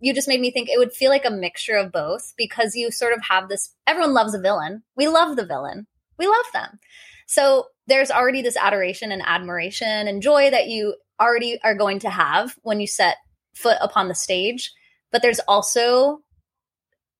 you 0.00 0.14
just 0.14 0.28
made 0.28 0.40
me 0.40 0.50
think 0.50 0.68
it 0.68 0.78
would 0.78 0.92
feel 0.92 1.10
like 1.10 1.24
a 1.24 1.30
mixture 1.30 1.76
of 1.76 1.92
both 1.92 2.34
because 2.36 2.74
you 2.74 2.90
sort 2.90 3.12
of 3.12 3.22
have 3.28 3.48
this 3.48 3.74
everyone 3.86 4.14
loves 4.14 4.34
a 4.34 4.40
villain. 4.40 4.82
We 4.96 5.08
love 5.08 5.36
the 5.36 5.46
villain. 5.46 5.86
We 6.18 6.26
love 6.26 6.46
them. 6.52 6.78
So 7.26 7.66
there's 7.86 8.10
already 8.10 8.42
this 8.42 8.56
adoration 8.56 9.12
and 9.12 9.22
admiration 9.24 10.08
and 10.08 10.22
joy 10.22 10.50
that 10.50 10.68
you 10.68 10.96
already 11.20 11.58
are 11.62 11.74
going 11.74 12.00
to 12.00 12.10
have 12.10 12.54
when 12.62 12.80
you 12.80 12.86
set 12.86 13.16
foot 13.54 13.78
upon 13.80 14.08
the 14.08 14.14
stage. 14.14 14.72
But 15.10 15.22
there's 15.22 15.40
also 15.40 16.20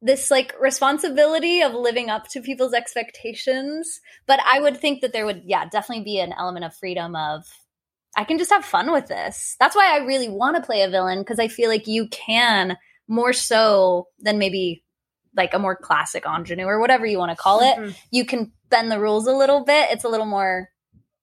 this 0.03 0.31
like 0.31 0.55
responsibility 0.61 1.63
of 1.63 1.75
living 1.75 2.11
up 2.11 2.29
to 2.29 2.41
people's 2.41 2.75
expectations. 2.75 4.01
But 4.27 4.41
I 4.45 4.61
would 4.61 4.77
think 4.79 5.01
that 5.01 5.13
there 5.13 5.25
would, 5.25 5.43
yeah, 5.45 5.69
definitely 5.69 6.05
be 6.05 6.21
an 6.21 6.35
element 6.37 6.65
of 6.65 6.75
freedom 6.75 7.17
of 7.17 7.45
I 8.17 8.25
can 8.25 8.39
just 8.39 8.51
have 8.51 8.65
fun 8.65 8.91
with 8.93 9.07
this. 9.07 9.57
That's 9.61 9.77
why 9.77 9.95
I 9.95 10.05
really 10.05 10.29
want 10.29 10.57
to 10.57 10.63
play 10.63 10.83
a 10.83 10.91
villain 10.91 11.19
because 11.21 11.39
I 11.39 11.49
feel 11.49 11.69
like 11.69 11.87
you 11.87 12.09
can 12.09 12.77
more 13.07 13.33
so 13.33 14.09
than 14.19 14.39
maybe 14.39 14.83
like 15.37 15.53
a 15.53 15.59
more 15.59 15.77
classic 15.77 16.25
ingenue 16.27 16.65
or 16.65 16.81
whatever 16.81 17.05
you 17.05 17.19
want 17.19 17.31
to 17.31 17.37
call 17.37 17.61
it. 17.61 17.77
Mm-hmm. 17.77 17.91
You 18.11 18.25
can 18.25 18.53
bend 18.71 18.91
the 18.91 18.99
rules 18.99 19.27
a 19.27 19.35
little 19.35 19.65
bit. 19.65 19.91
It's 19.91 20.05
a 20.05 20.09
little 20.09 20.27
more 20.27 20.71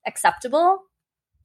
acceptable. 0.06 0.80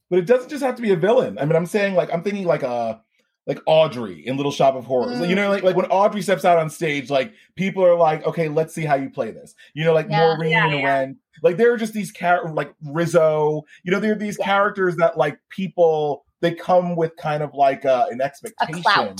But 0.09 0.19
it 0.19 0.27
doesn't 0.27 0.49
just 0.49 0.63
have 0.63 0.75
to 0.75 0.81
be 0.81 0.91
a 0.91 0.95
villain. 0.95 1.39
I 1.39 1.45
mean, 1.45 1.55
I'm 1.55 1.65
saying 1.65 1.95
like 1.95 2.13
I'm 2.13 2.21
thinking 2.21 2.45
like 2.45 2.63
a 2.63 3.01
like 3.49 3.59
Audrey 3.65 4.25
in 4.27 4.37
Little 4.37 4.51
Shop 4.51 4.75
of 4.75 4.85
Horrors. 4.85 5.17
Mm. 5.17 5.27
You 5.27 5.35
know, 5.35 5.49
like 5.49 5.63
like 5.63 5.75
when 5.75 5.87
Audrey 5.87 6.21
steps 6.21 6.45
out 6.45 6.59
on 6.59 6.69
stage, 6.69 7.09
like 7.09 7.33
people 7.55 7.83
are 7.83 7.95
like, 7.95 8.23
okay, 8.27 8.47
let's 8.47 8.75
see 8.75 8.85
how 8.85 8.93
you 8.93 9.09
play 9.09 9.31
this. 9.31 9.55
You 9.73 9.85
know, 9.85 9.93
like 9.93 10.05
yeah, 10.07 10.35
Maureen 10.35 10.51
yeah, 10.51 10.65
and 10.65 10.79
yeah. 10.79 10.85
Ren. 10.85 11.17
Like 11.41 11.57
there 11.57 11.73
are 11.73 11.77
just 11.77 11.93
these 11.93 12.11
characters, 12.11 12.51
like 12.51 12.71
Rizzo. 12.85 13.63
You 13.83 13.91
know, 13.91 13.99
there 13.99 14.11
are 14.11 14.15
these 14.15 14.37
yeah. 14.39 14.45
characters 14.45 14.97
that 14.97 15.17
like 15.17 15.39
people 15.49 16.25
they 16.41 16.53
come 16.53 16.95
with 16.95 17.15
kind 17.17 17.41
of 17.41 17.55
like 17.55 17.85
uh, 17.85 18.05
an 18.11 18.21
expectation. 18.21 19.15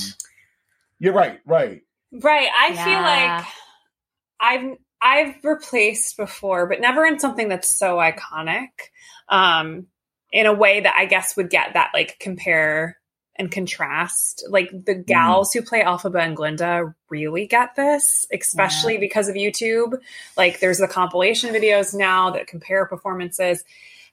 You're 1.00 1.12
right, 1.12 1.40
right, 1.44 1.82
right. 2.12 2.48
I 2.56 2.76
feel 2.76 3.00
like 3.00 3.46
I've 4.38 4.78
I've 5.02 5.44
replaced 5.44 6.16
before, 6.16 6.68
but 6.68 6.80
never 6.80 7.04
in 7.04 7.18
something 7.18 7.48
that's 7.48 7.68
so 7.68 7.96
iconic. 7.96 8.68
Um, 9.28 9.88
in 10.32 10.46
a 10.46 10.52
way 10.52 10.80
that 10.80 10.94
I 10.96 11.06
guess 11.06 11.36
would 11.36 11.50
get 11.50 11.74
that 11.74 11.90
like 11.92 12.16
compare 12.20 12.99
and 13.40 13.50
contrast. 13.50 14.44
Like 14.48 14.70
the 14.70 14.94
mm. 14.94 15.06
gals 15.06 15.50
mm. 15.50 15.54
who 15.54 15.62
play 15.62 15.82
Elphaba 15.82 16.20
and 16.20 16.36
Glinda 16.36 16.94
really 17.08 17.46
get 17.46 17.74
this, 17.74 18.26
especially 18.32 18.94
yeah. 18.94 19.00
because 19.00 19.28
of 19.28 19.34
YouTube. 19.34 19.98
Like 20.36 20.60
there's 20.60 20.78
the 20.78 20.86
compilation 20.86 21.52
videos 21.52 21.94
now 21.94 22.30
that 22.30 22.46
compare 22.46 22.84
performances. 22.86 23.64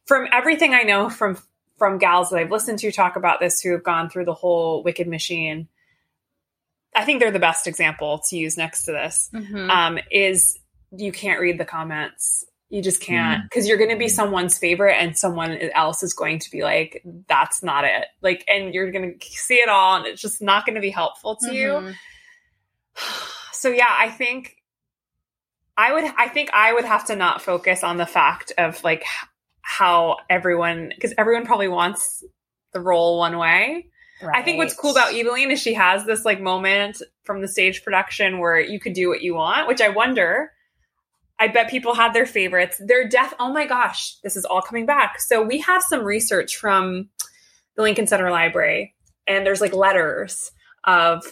From 0.06 0.28
everything 0.32 0.74
I 0.74 0.84
know 0.84 1.10
from 1.10 1.38
from 1.78 2.00
gals 2.00 2.32
that 2.32 2.38
I've 2.38 2.52
listened 2.52 2.80
to 2.80 2.92
talk 2.92 3.18
about 3.18 3.40
this 3.40 3.62
who 3.62 3.72
have 3.74 3.84
gone 3.84 4.10
through 4.10 4.26
the 4.26 4.34
whole 4.34 4.82
Wicked 4.82 5.08
machine, 5.08 5.68
I 6.96 7.06
think 7.06 7.20
they're 7.20 7.30
the 7.30 7.38
best 7.38 7.68
example 7.68 8.24
to 8.30 8.38
use 8.38 8.58
next 8.58 8.86
to 8.86 8.94
this. 8.94 9.30
Mm-hmm. 9.34 9.70
Um, 9.70 10.00
is 10.10 10.58
you 10.92 11.12
can't 11.12 11.42
read 11.42 11.60
the 11.60 11.66
comments 11.66 12.46
you 12.70 12.82
just 12.82 13.02
can't 13.02 13.44
because 13.44 13.66
mm. 13.66 13.70
you're 13.70 13.78
going 13.78 13.92
to 13.92 13.98
be 13.98 14.10
someone's 14.10 14.58
favorite 14.58 14.96
and 14.96 15.18
someone 15.18 15.58
else 15.74 16.04
is 16.04 16.14
going 16.14 16.40
to 16.40 16.52
be 16.52 16.64
like, 16.64 17.02
that's 17.28 17.64
not 17.64 17.86
it. 17.86 18.06
Like, 18.22 18.44
and 18.48 18.74
you're 18.74 18.92
going 18.92 19.18
to 19.18 19.26
see 19.28 19.56
it 19.56 19.70
all 19.70 19.98
and 19.98 20.06
it's 20.06 20.22
just 20.22 20.42
not 20.42 20.66
going 20.66 20.76
to 20.76 20.82
be 20.82 20.90
helpful 20.90 21.38
to 21.38 21.48
mm-hmm. 21.48 21.88
you. 21.88 21.94
So, 23.54 23.70
yeah, 23.70 23.90
I 23.90 24.10
think 24.10 24.56
I 25.76 25.92
would, 25.92 26.04
I 26.16 26.28
think 26.28 26.52
I 26.54 26.72
would 26.74 26.86
have 26.86 27.06
to 27.06 27.16
not 27.16 27.42
focus 27.42 27.84
on 27.84 27.98
the 27.98 28.06
fact 28.06 28.52
of 28.56 28.84
like 28.84 29.04
how 29.62 30.18
everyone, 30.30 30.92
because 30.94 31.12
everyone 31.18 31.44
probably 31.44 31.68
wants 31.68 32.24
the 32.74 32.80
role 32.80 33.18
one 33.18 33.40
way. 33.40 33.88
Right. 34.22 34.38
I 34.38 34.44
think 34.44 34.60
what's 34.60 34.76
cool 34.76 34.92
about 34.92 35.14
Evillene 35.14 35.52
is 35.52 35.60
she 35.60 35.74
has 35.74 36.06
this 36.06 36.24
like 36.24 36.40
moment 36.40 37.02
from 37.24 37.42
the 37.42 37.48
stage 37.48 37.84
production 37.84 38.38
where 38.38 38.60
you 38.60 38.80
could 38.80 38.94
do 38.94 39.10
what 39.10 39.24
you 39.24 39.34
want, 39.34 39.68
which 39.68 39.82
I 39.82 39.90
wonder 39.90 40.52
I 41.40 41.48
bet 41.48 41.70
people 41.70 41.94
have 41.94 42.14
their 42.14 42.26
favorites. 42.26 42.82
They're 42.84 43.08
deaf. 43.08 43.34
Oh 43.40 43.52
my 43.52 43.66
gosh, 43.66 44.18
this 44.24 44.36
is 44.36 44.46
all 44.46 44.62
coming 44.62 44.86
back. 44.86 45.20
So 45.20 45.42
we 45.42 45.60
have 45.60 45.84
some 45.84 46.04
research 46.04 46.56
from 46.56 47.10
the 47.76 47.84
Lincoln 47.84 48.08
Center 48.08 48.32
Library, 48.32 48.96
and 49.28 49.46
there's 49.46 49.62
like 49.62 49.74
letters 49.74 50.52
of 50.84 51.24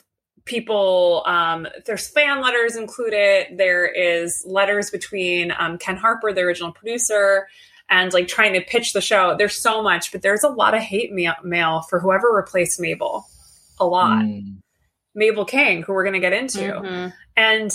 people. 0.46 1.24
Um, 1.26 1.68
there's 1.86 2.08
fan 2.08 2.42
letters 2.42 2.76
included. 2.76 3.58
There 3.58 3.88
is 3.88 4.44
letters 4.48 4.92
between 4.92 5.52
um, 5.58 5.78
Ken 5.78 5.98
Harper, 5.98 6.32
the 6.34 6.42
original 6.42 6.72
producer, 6.72 7.48
and 7.90 8.14
like 8.14 8.28
trying 8.28 8.54
to 8.54 8.62
pitch 8.62 8.94
the 8.94 9.02
show. 9.02 9.36
There's 9.36 9.56
so 9.56 9.82
much, 9.82 10.12
but 10.12 10.22
there's 10.22 10.44
a 10.44 10.50
lot 10.50 10.76
of 10.76 10.82
hate 10.82 11.12
mail 11.12 11.82
for 11.90 12.00
whoever 12.00 12.32
replaced 12.32 12.80
Mabel. 12.80 13.26
A 13.80 13.86
lot. 13.86 14.24
Mm. 14.24 14.58
Mabel 15.16 15.46
King, 15.46 15.82
who 15.82 15.94
we're 15.94 16.04
going 16.04 16.14
to 16.14 16.20
get 16.20 16.34
into. 16.34 16.60
Mm-hmm. 16.60 17.10
And 17.38 17.72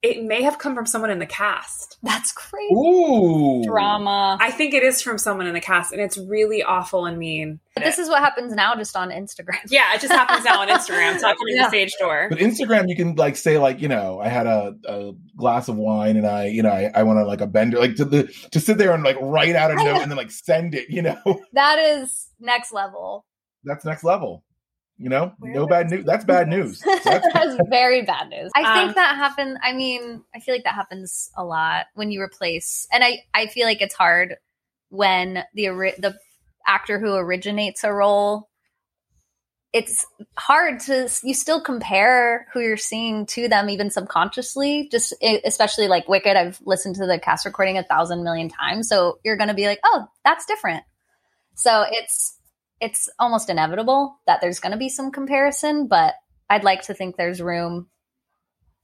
it 0.00 0.22
may 0.22 0.42
have 0.42 0.58
come 0.58 0.76
from 0.76 0.86
someone 0.86 1.10
in 1.10 1.18
the 1.18 1.26
cast. 1.26 1.98
That's 2.02 2.30
crazy. 2.30 2.72
Ooh. 2.72 3.64
Drama. 3.64 4.38
I 4.40 4.52
think 4.52 4.72
it 4.72 4.84
is 4.84 5.02
from 5.02 5.18
someone 5.18 5.48
in 5.48 5.54
the 5.54 5.60
cast, 5.60 5.92
and 5.92 6.00
it's 6.00 6.16
really 6.16 6.62
awful 6.62 7.06
and 7.06 7.18
mean. 7.18 7.58
But 7.74 7.82
this 7.82 7.98
is 7.98 8.08
what 8.08 8.20
happens 8.20 8.54
now 8.54 8.76
just 8.76 8.96
on 8.96 9.10
Instagram. 9.10 9.58
Yeah, 9.68 9.94
it 9.94 10.00
just 10.00 10.12
happens 10.12 10.44
now 10.44 10.60
on 10.60 10.68
Instagram. 10.68 11.20
talking 11.20 11.38
yeah. 11.48 11.56
to 11.56 11.62
the 11.64 11.68
stage 11.68 11.92
door. 11.98 12.28
But 12.28 12.38
Instagram, 12.38 12.88
you 12.88 12.94
can 12.94 13.16
like 13.16 13.36
say 13.36 13.58
like, 13.58 13.80
you 13.80 13.88
know, 13.88 14.20
I 14.20 14.28
had 14.28 14.46
a, 14.46 14.74
a 14.88 15.12
glass 15.36 15.68
of 15.68 15.76
wine 15.76 16.16
and 16.16 16.26
I, 16.26 16.46
you 16.46 16.62
know, 16.62 16.70
I, 16.70 16.90
I 16.94 17.02
want 17.02 17.18
to 17.18 17.24
like 17.24 17.40
a 17.40 17.46
bender, 17.46 17.78
like 17.78 17.96
to 17.96 18.04
the 18.04 18.24
to 18.52 18.60
sit 18.60 18.78
there 18.78 18.92
and 18.92 19.02
like 19.02 19.16
write 19.20 19.56
out 19.56 19.70
a 19.72 19.74
note 19.74 20.02
and 20.02 20.10
then 20.10 20.16
like 20.16 20.30
send 20.30 20.74
it, 20.74 20.90
you 20.90 21.02
know. 21.02 21.18
That 21.52 21.78
is 21.78 22.28
next 22.38 22.72
level. 22.72 23.24
That's 23.64 23.84
next 23.84 24.04
level. 24.04 24.44
You 24.98 25.08
know, 25.08 25.32
Where 25.38 25.52
no 25.52 25.66
bad 25.66 25.90
news. 25.90 26.04
That's 26.04 26.24
bad 26.24 26.48
news. 26.48 26.80
So 26.80 26.90
that's, 27.04 27.26
that's 27.32 27.56
very 27.68 28.02
bad 28.02 28.28
news. 28.30 28.50
I 28.56 28.62
um, 28.62 28.86
think 28.86 28.96
that 28.96 29.16
happens. 29.16 29.56
I 29.62 29.72
mean, 29.72 30.22
I 30.34 30.40
feel 30.40 30.54
like 30.54 30.64
that 30.64 30.74
happens 30.74 31.30
a 31.36 31.44
lot 31.44 31.86
when 31.94 32.10
you 32.10 32.20
replace, 32.20 32.86
and 32.92 33.04
I 33.04 33.20
I 33.32 33.46
feel 33.46 33.66
like 33.66 33.80
it's 33.80 33.94
hard 33.94 34.34
when 34.88 35.44
the 35.54 35.66
the 35.98 36.16
actor 36.66 36.98
who 36.98 37.14
originates 37.14 37.84
a 37.84 37.92
role. 37.92 38.48
It's 39.72 40.04
hard 40.36 40.80
to 40.80 41.08
you 41.22 41.34
still 41.34 41.60
compare 41.60 42.48
who 42.52 42.60
you're 42.60 42.76
seeing 42.76 43.26
to 43.26 43.48
them 43.48 43.70
even 43.70 43.90
subconsciously. 43.90 44.88
Just 44.90 45.14
especially 45.22 45.86
like 45.86 46.08
Wicked, 46.08 46.36
I've 46.36 46.58
listened 46.64 46.96
to 46.96 47.06
the 47.06 47.20
cast 47.20 47.46
recording 47.46 47.78
a 47.78 47.84
thousand 47.84 48.24
million 48.24 48.48
times, 48.48 48.88
so 48.88 49.18
you're 49.24 49.36
going 49.36 49.48
to 49.48 49.54
be 49.54 49.66
like, 49.66 49.80
oh, 49.84 50.06
that's 50.24 50.46
different. 50.46 50.82
So 51.54 51.84
it's 51.88 52.37
it's 52.80 53.08
almost 53.18 53.50
inevitable 53.50 54.18
that 54.26 54.40
there's 54.40 54.60
going 54.60 54.72
to 54.72 54.78
be 54.78 54.88
some 54.88 55.10
comparison, 55.10 55.86
but 55.88 56.14
I'd 56.48 56.64
like 56.64 56.82
to 56.82 56.94
think 56.94 57.16
there's 57.16 57.40
room 57.40 57.88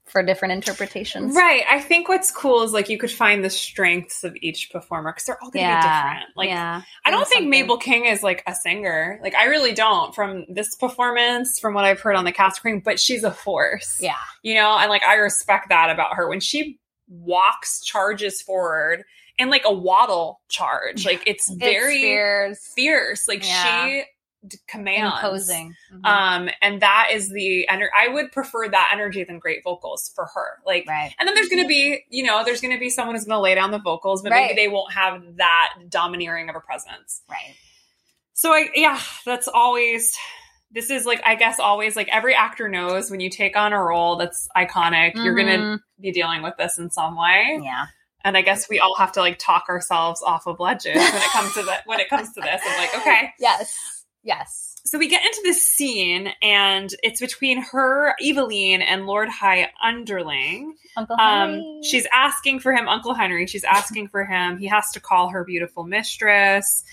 for 0.06 0.22
different 0.22 0.52
interpretations. 0.52 1.34
Right. 1.34 1.64
I 1.68 1.80
think 1.80 2.10
what's 2.10 2.30
cool 2.30 2.62
is 2.62 2.72
like 2.72 2.90
you 2.90 2.98
could 2.98 3.10
find 3.10 3.42
the 3.42 3.48
strengths 3.48 4.22
of 4.22 4.36
each 4.42 4.70
performer 4.70 5.12
because 5.12 5.24
they're 5.24 5.42
all 5.42 5.50
going 5.50 5.64
to 5.64 5.70
yeah. 5.70 5.80
be 5.80 6.10
different. 6.10 6.36
Like, 6.36 6.48
yeah. 6.50 6.82
I 7.06 7.10
don't 7.10 7.20
think 7.20 7.44
something. 7.44 7.50
Mabel 7.50 7.78
King 7.78 8.04
is 8.04 8.22
like 8.22 8.42
a 8.46 8.54
singer. 8.54 9.18
Like, 9.22 9.34
I 9.34 9.44
really 9.44 9.72
don't 9.72 10.14
from 10.14 10.44
this 10.50 10.74
performance, 10.74 11.58
from 11.58 11.72
what 11.72 11.86
I've 11.86 12.00
heard 12.00 12.16
on 12.16 12.26
the 12.26 12.32
cast 12.32 12.56
screen, 12.56 12.82
but 12.84 13.00
she's 13.00 13.24
a 13.24 13.30
force. 13.30 13.98
Yeah. 13.98 14.14
You 14.42 14.56
know, 14.56 14.76
and 14.76 14.90
like 14.90 15.02
I 15.04 15.14
respect 15.14 15.70
that 15.70 15.88
about 15.88 16.16
her. 16.16 16.28
When 16.28 16.40
she 16.40 16.78
walks, 17.08 17.82
charges 17.82 18.42
forward, 18.42 19.04
and 19.38 19.50
like 19.50 19.62
a 19.64 19.72
waddle 19.72 20.40
charge. 20.48 21.04
Like 21.04 21.22
it's 21.26 21.52
very 21.52 22.00
fierce. 22.00 22.72
fierce. 22.74 23.28
Like 23.28 23.46
yeah. 23.46 23.86
she 23.86 24.04
commands 24.68 25.14
imposing 25.14 25.74
mm-hmm. 25.92 26.04
um 26.04 26.50
and 26.60 26.82
that 26.82 27.08
is 27.12 27.30
the 27.30 27.66
energy 27.68 27.90
i 27.98 28.08
would 28.08 28.30
prefer 28.30 28.68
that 28.68 28.90
energy 28.92 29.24
than 29.24 29.38
great 29.38 29.62
vocals 29.64 30.12
for 30.14 30.26
her 30.34 30.58
like 30.66 30.84
right. 30.86 31.14
and 31.18 31.26
then 31.26 31.34
there's 31.34 31.48
gonna 31.48 31.66
be 31.66 32.04
you 32.10 32.22
know 32.22 32.44
there's 32.44 32.60
gonna 32.60 32.78
be 32.78 32.90
someone 32.90 33.14
who's 33.14 33.24
gonna 33.24 33.40
lay 33.40 33.54
down 33.54 33.70
the 33.70 33.78
vocals 33.78 34.22
but 34.22 34.32
right. 34.32 34.48
maybe 34.48 34.54
they 34.54 34.68
won't 34.68 34.92
have 34.92 35.22
that 35.36 35.74
domineering 35.88 36.48
of 36.48 36.56
a 36.56 36.60
presence 36.60 37.22
right 37.30 37.54
so 38.34 38.52
i 38.52 38.68
yeah 38.74 39.00
that's 39.24 39.48
always 39.48 40.14
this 40.70 40.90
is 40.90 41.06
like 41.06 41.22
i 41.24 41.34
guess 41.34 41.58
always 41.58 41.96
like 41.96 42.08
every 42.08 42.34
actor 42.34 42.68
knows 42.68 43.10
when 43.10 43.20
you 43.20 43.30
take 43.30 43.56
on 43.56 43.72
a 43.72 43.82
role 43.82 44.16
that's 44.16 44.46
iconic 44.56 45.14
mm-hmm. 45.14 45.24
you're 45.24 45.36
gonna 45.36 45.58
mm-hmm. 45.58 46.02
be 46.02 46.12
dealing 46.12 46.42
with 46.42 46.54
this 46.58 46.78
in 46.78 46.90
some 46.90 47.16
way 47.16 47.58
yeah 47.62 47.86
And 48.24 48.36
I 48.36 48.42
guess 48.42 48.68
we 48.68 48.80
all 48.80 48.94
have 48.96 49.12
to 49.12 49.20
like 49.20 49.38
talk 49.38 49.64
ourselves 49.68 50.22
off 50.22 50.46
of 50.46 50.58
ledges 50.58 50.96
when 50.96 51.04
it 51.22 51.30
comes 51.32 51.52
to 51.54 51.62
that 51.64 51.82
when 51.86 52.00
it 52.00 52.08
comes 52.08 52.32
to 52.32 52.40
this. 52.40 52.60
I'm 52.66 52.78
like, 52.78 52.94
okay. 52.96 53.30
Yes. 53.38 53.78
Yes. 54.22 54.70
So 54.86 54.98
we 54.98 55.08
get 55.08 55.24
into 55.24 55.40
this 55.44 55.62
scene 55.62 56.30
and 56.42 56.90
it's 57.02 57.20
between 57.20 57.62
her, 57.62 58.14
Evillene, 58.22 58.82
and 58.86 59.06
Lord 59.06 59.28
High 59.28 59.70
Underling. 59.82 60.74
Uncle 60.96 61.16
Um, 61.18 61.50
Henry. 61.50 61.80
she's 61.84 62.06
asking 62.12 62.60
for 62.60 62.72
him, 62.72 62.88
Uncle 62.88 63.12
Henry. 63.14 63.46
She's 63.46 63.64
asking 63.64 64.08
for 64.08 64.24
him. 64.24 64.56
He 64.58 64.66
has 64.66 64.90
to 64.92 65.00
call 65.00 65.28
her 65.30 65.44
beautiful 65.44 65.84
mistress. 65.84 66.84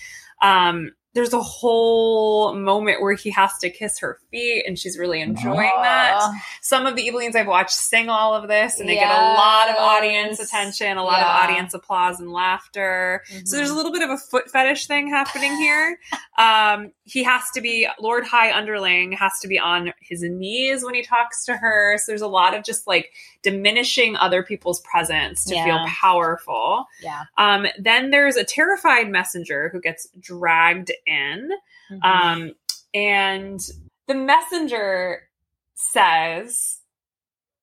Um, 0.42 0.92
there's 1.14 1.32
a 1.34 1.42
whole 1.42 2.54
moment 2.54 3.02
where 3.02 3.14
he 3.14 3.30
has 3.30 3.56
to 3.58 3.68
kiss 3.70 3.98
her 3.98 4.18
feet, 4.30 4.64
and 4.66 4.78
she's 4.78 4.98
really 4.98 5.20
enjoying 5.20 5.70
that. 5.82 6.20
Some 6.62 6.86
of 6.86 6.96
the 6.96 7.06
Evillenes 7.08 7.34
I've 7.36 7.46
watched 7.46 7.72
sing 7.74 8.08
all 8.08 8.34
of 8.34 8.48
this, 8.48 8.80
and 8.80 8.88
they 8.88 8.94
get 8.94 9.10
a 9.10 9.34
lot 9.34 9.68
of 9.68 9.76
audience 9.76 10.40
attention, 10.40 10.96
a 10.96 11.02
lot 11.04 11.18
Yeah. 11.20 11.24
of 11.44 11.50
audience 11.50 11.74
applause 11.74 12.18
and 12.18 12.32
laughter. 12.32 13.22
So 13.26 13.34
Mhm. 13.34 13.50
there's 13.50 13.70
a 13.70 13.74
little 13.74 13.92
bit 13.92 14.02
of 14.02 14.10
a 14.10 14.16
foot 14.16 14.50
fetish 14.50 14.86
thing 14.86 15.08
happening 15.08 15.54
here. 15.56 15.98
Um, 16.38 16.92
he 17.04 17.22
has 17.24 17.42
to 17.54 17.60
be 17.60 17.86
Lord 18.00 18.24
High 18.26 18.52
Underling 18.52 19.12
has 19.12 19.38
to 19.42 19.48
be 19.48 19.58
on 19.58 19.92
his 20.00 20.22
knees 20.22 20.82
when 20.82 20.94
he 20.94 21.02
talks 21.02 21.44
to 21.44 21.54
her. 21.56 21.98
So 21.98 22.04
there's 22.10 22.22
a 22.22 22.26
lot 22.26 22.54
of 22.56 22.64
just 22.64 22.86
like 22.86 23.12
diminishing 23.42 24.16
other 24.16 24.42
people's 24.42 24.80
presence 24.80 25.44
to 25.46 25.54
Yeah. 25.54 25.64
feel 25.64 25.86
powerful. 25.86 26.86
yeah. 27.02 27.24
Um, 27.38 27.66
then 27.78 28.10
there's 28.10 28.36
a 28.36 28.44
terrified 28.44 29.08
messenger 29.08 29.68
who 29.70 29.80
gets 29.80 30.08
dragged 30.18 30.90
in. 31.06 31.50
Mhm. 31.90 32.04
Um, 32.04 32.54
and 32.94 33.60
the 34.06 34.14
messenger 34.14 35.28
says, 35.74 36.78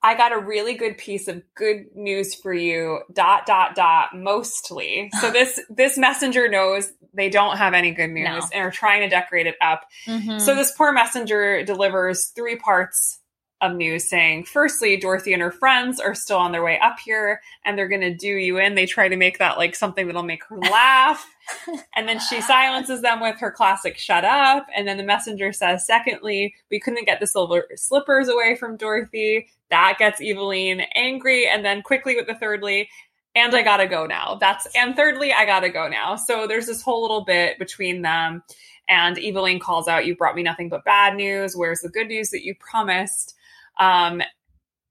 I 0.02 0.16
got 0.16 0.32
a 0.32 0.38
really 0.40 0.76
good 0.76 0.98
piece 0.98 1.28
of 1.28 1.42
good 1.56 1.94
news 1.96 2.34
for 2.34 2.54
you, 2.54 3.00
dot, 3.12 3.46
dot, 3.46 3.76
dot, 3.76 4.16
mostly. 4.16 5.12
So 5.20 5.30
this, 5.32 5.60
this 5.70 5.98
messenger 5.98 6.48
knows 6.48 6.92
they 7.14 7.30
don't 7.30 7.58
have 7.58 7.74
any 7.74 7.92
good 7.92 8.10
news 8.12 8.26
No. 8.28 8.48
and 8.54 8.66
are 8.66 8.72
trying 8.72 9.02
to 9.02 9.10
decorate 9.10 9.48
it 9.48 9.56
up. 9.62 9.90
Mhm. 10.06 10.40
So 10.40 10.56
this 10.56 10.72
poor 10.72 10.92
messenger 10.94 11.64
delivers 11.64 12.28
three 12.28 12.56
parts 12.56 13.19
of 13.62 13.76
news 13.76 14.10
saying, 14.10 14.46
firstly, 14.46 14.96
Dorothy 14.98 15.34
and 15.34 15.42
her 15.42 15.52
friends 15.52 16.00
are 16.00 16.16
still 16.16 16.38
on 16.38 16.52
their 16.52 16.64
way 16.64 16.80
up 16.80 17.00
here 17.00 17.42
and 17.66 17.78
they're 17.78 17.90
going 17.90 18.02
to 18.02 18.14
do 18.14 18.28
you 18.28 18.58
in. 18.58 18.76
They 18.76 18.86
try 18.86 19.10
to 19.10 19.18
make 19.18 19.40
that 19.40 19.58
like 19.58 19.76
something 19.76 20.08
that'll 20.08 20.24
make 20.24 20.44
her 20.46 20.58
laugh. 20.58 21.26
and 21.96 22.08
then 22.08 22.20
she 22.20 22.42
silences 22.42 23.02
them 23.02 23.20
with 23.20 23.40
her 23.40 23.52
classic 23.52 23.98
shut 23.98 24.24
up. 24.24 24.68
And 24.76 24.88
then 24.88 24.98
the 24.98 25.04
messenger 25.04 25.52
says, 25.52 25.86
secondly, 25.86 26.56
we 26.72 26.80
couldn't 26.80 27.06
get 27.06 27.20
the 27.20 27.28
silver 27.28 27.68
slippers 27.76 28.30
away 28.30 28.56
from 28.56 28.78
Dorothy. 28.78 29.48
That 29.70 29.98
gets 30.00 30.22
Evillene 30.22 30.86
angry. 30.96 31.48
And 31.48 31.66
then 31.66 31.82
quickly 31.82 32.16
with 32.16 32.28
the 32.28 32.36
thirdly, 32.36 32.90
and 33.36 33.56
I 33.56 33.62
gotta 33.62 33.88
go 33.88 34.06
now. 34.06 34.38
That's 34.40 34.68
and 34.76 34.96
thirdly, 34.96 35.32
I 35.32 35.46
gotta 35.46 35.70
go 35.70 35.88
now. 35.88 36.16
So 36.16 36.48
there's 36.48 36.66
this 36.66 36.82
whole 36.82 37.02
little 37.02 37.24
bit 37.24 37.60
between 37.60 38.02
them. 38.02 38.44
And 38.88 39.18
Evillene 39.18 39.62
calls 39.62 39.88
out, 39.88 40.06
You 40.06 40.16
brought 40.16 40.36
me 40.36 40.44
nothing 40.44 40.68
but 40.68 40.84
bad 40.84 41.16
news. 41.16 41.56
Where's 41.56 41.82
the 41.82 41.90
good 41.90 42.08
news 42.08 42.32
that 42.32 42.44
you 42.44 42.56
promised? 42.56 43.36
Um, 43.80 44.22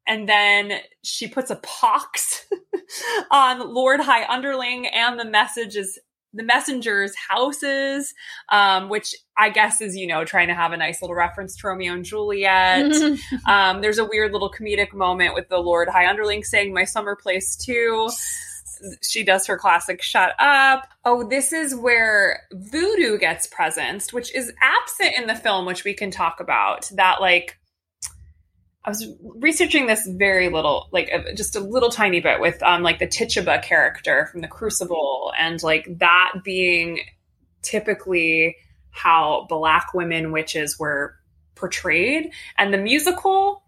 and 0.07 0.29
then 0.29 0.73
she 1.05 1.29
puts 1.29 1.51
a 1.51 1.57
pox 1.57 2.47
on 3.31 3.75
Lord 3.75 4.01
High 4.01 4.25
Underling 4.25 4.87
and 4.87 5.19
the 5.19 5.25
messages 5.25 5.99
the 6.35 6.43
messengers' 6.45 7.15
houses, 7.17 8.13
um, 8.51 8.91
which 8.91 9.15
I 9.39 9.49
guess 9.49 9.81
is, 9.81 9.97
you 9.97 10.07
know, 10.07 10.27
trying 10.27 10.49
to 10.49 10.55
have 10.55 10.73
a 10.73 10.77
nice 10.77 11.01
little 11.01 11.17
reference 11.17 11.57
to 11.57 11.67
Romeo 11.67 11.95
and 11.95 12.05
Juliet. 12.05 12.93
um, 13.49 13.81
there's 13.81 13.97
a 13.97 14.05
weird 14.05 14.33
little 14.33 14.53
comedic 14.53 14.93
moment 14.93 15.35
with 15.35 15.49
the 15.49 15.57
Lord 15.57 15.89
High 15.89 16.07
Underling 16.07 16.45
saying, 16.45 16.75
My 16.75 16.85
summer 16.85 17.17
place 17.17 17.57
too 17.57 18.11
she 19.03 19.25
does 19.25 19.47
her 19.47 19.59
classic 19.59 20.03
shut 20.03 20.35
up. 20.39 20.89
Oh, 21.05 21.29
this 21.29 21.53
is 21.53 21.75
where 21.75 22.43
voodoo 22.53 23.19
gets 23.19 23.49
presenced, 23.49 24.13
which 24.13 24.35
is 24.35 24.53
absent 24.61 25.15
in 25.17 25.27
the 25.27 25.35
film, 25.35 25.67
which 25.67 25.85
we 25.85 25.95
can 25.95 26.11
talk 26.11 26.41
about. 26.41 26.89
That, 26.95 27.21
like, 27.21 27.59
I 28.89 28.91
was 28.91 29.07
researching 29.21 29.87
this 29.87 30.07
very 30.07 30.49
little, 30.49 30.89
like, 30.93 31.11
uh, 31.13 31.35
just 31.35 31.55
a 31.57 31.61
little 31.61 31.91
tiny 31.91 32.21
bit 32.21 32.41
with, 32.41 32.63
um, 32.63 32.83
like, 32.83 32.99
the 32.99 33.07
Tituba 33.07 33.61
character 33.63 34.31
from 34.33 34.41
The 34.41 34.49
Crucible, 34.49 35.31
and, 35.39 35.63
like, 35.63 35.87
that 35.99 36.33
being 36.43 37.01
typically 37.61 38.57
how 38.91 39.45
black 39.51 39.93
women 39.93 40.33
witches 40.33 40.79
were 40.79 41.17
portrayed. 41.55 42.33
And 42.57 42.73
the 42.73 42.79
musical 42.79 43.63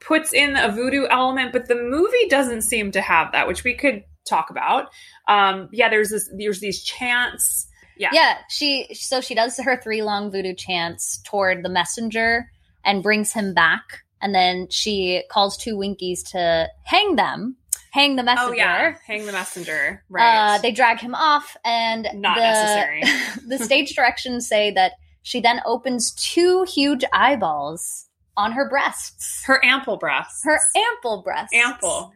puts 0.00 0.32
in 0.32 0.56
a 0.56 0.72
voodoo 0.72 1.06
element, 1.10 1.52
but 1.52 1.68
the 1.68 1.76
movie 1.76 2.26
doesn't 2.30 2.62
seem 2.62 2.92
to 2.92 3.02
have 3.02 3.32
that, 3.32 3.46
which 3.46 3.62
we 3.62 3.74
could 3.74 4.04
talk 4.26 4.48
about. 4.48 4.88
Um, 5.28 5.68
yeah, 5.70 5.90
there's 5.90 6.08
this, 6.08 6.30
there's 6.34 6.60
these 6.60 6.82
chants. 6.82 7.68
Yeah. 7.98 8.08
yeah, 8.14 8.38
she 8.48 8.88
so 8.94 9.20
she 9.20 9.34
does 9.34 9.58
her 9.58 9.80
three 9.80 10.02
long 10.02 10.32
voodoo 10.32 10.54
chants 10.54 11.20
toward 11.24 11.62
the 11.62 11.68
messenger 11.68 12.50
and 12.84 13.02
brings 13.02 13.32
him 13.32 13.54
back, 13.54 14.03
and 14.24 14.34
then 14.34 14.66
she 14.70 15.22
calls 15.30 15.56
two 15.56 15.76
Winkies 15.76 16.22
to 16.32 16.68
hang 16.84 17.14
them, 17.16 17.56
hang 17.92 18.16
the 18.16 18.22
messenger. 18.24 18.50
Oh 18.52 18.56
yeah, 18.56 18.96
hang 19.06 19.26
the 19.26 19.32
messenger. 19.32 20.02
Right. 20.08 20.56
Uh, 20.56 20.58
they 20.58 20.72
drag 20.72 20.98
him 20.98 21.14
off, 21.14 21.56
and 21.64 22.08
Not 22.14 22.36
the, 22.36 22.40
necessary. 22.42 23.02
the 23.46 23.58
stage 23.64 23.94
directions 23.94 24.48
say 24.48 24.70
that 24.72 24.92
she 25.22 25.40
then 25.40 25.60
opens 25.66 26.12
two 26.14 26.64
huge 26.64 27.04
eyeballs 27.12 28.06
on 28.36 28.52
her 28.52 28.68
breasts, 28.68 29.42
her 29.44 29.64
ample 29.64 29.96
breasts. 29.98 30.40
her 30.44 30.58
ample 30.74 31.22
breasts, 31.22 31.54
ample. 31.54 32.12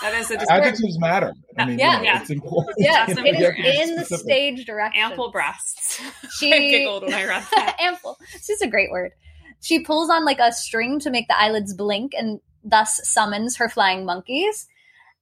That 0.00 0.14
is 0.14 0.30
a 0.30 0.40
Adjectives 0.50 0.98
matter. 0.98 1.30
I 1.58 1.66
mean, 1.66 1.78
Yeah. 1.78 1.92
you 1.92 1.98
know, 1.98 2.02
Yeah. 2.04 2.20
it's 2.22 2.30
important. 2.30 2.76
Yes, 2.78 3.08
You 3.10 3.14
know, 3.16 3.24
it 3.24 3.38
you 3.38 3.44
have 3.44 3.54
to 3.56 3.62
be 3.62 3.68
is 3.68 3.90
in 3.90 3.96
the 3.96 4.04
stage 4.06 4.64
direction. 4.64 5.02
ample 5.02 5.30
breasts. 5.30 6.00
She 6.38 6.52
I 6.54 6.58
giggled 6.70 7.02
when 7.02 7.12
I 7.12 7.26
read 7.26 7.44
that. 7.54 7.76
ample. 7.80 8.16
It's 8.34 8.46
just 8.46 8.62
a 8.62 8.66
great 8.68 8.90
word. 8.90 9.10
She 9.60 9.80
pulls 9.80 10.10
on 10.10 10.24
like 10.24 10.38
a 10.38 10.52
string 10.52 11.00
to 11.00 11.10
make 11.10 11.28
the 11.28 11.38
eyelids 11.38 11.74
blink 11.74 12.12
and 12.16 12.40
thus 12.64 13.00
summons 13.04 13.56
her 13.56 13.68
flying 13.68 14.04
monkeys. 14.04 14.66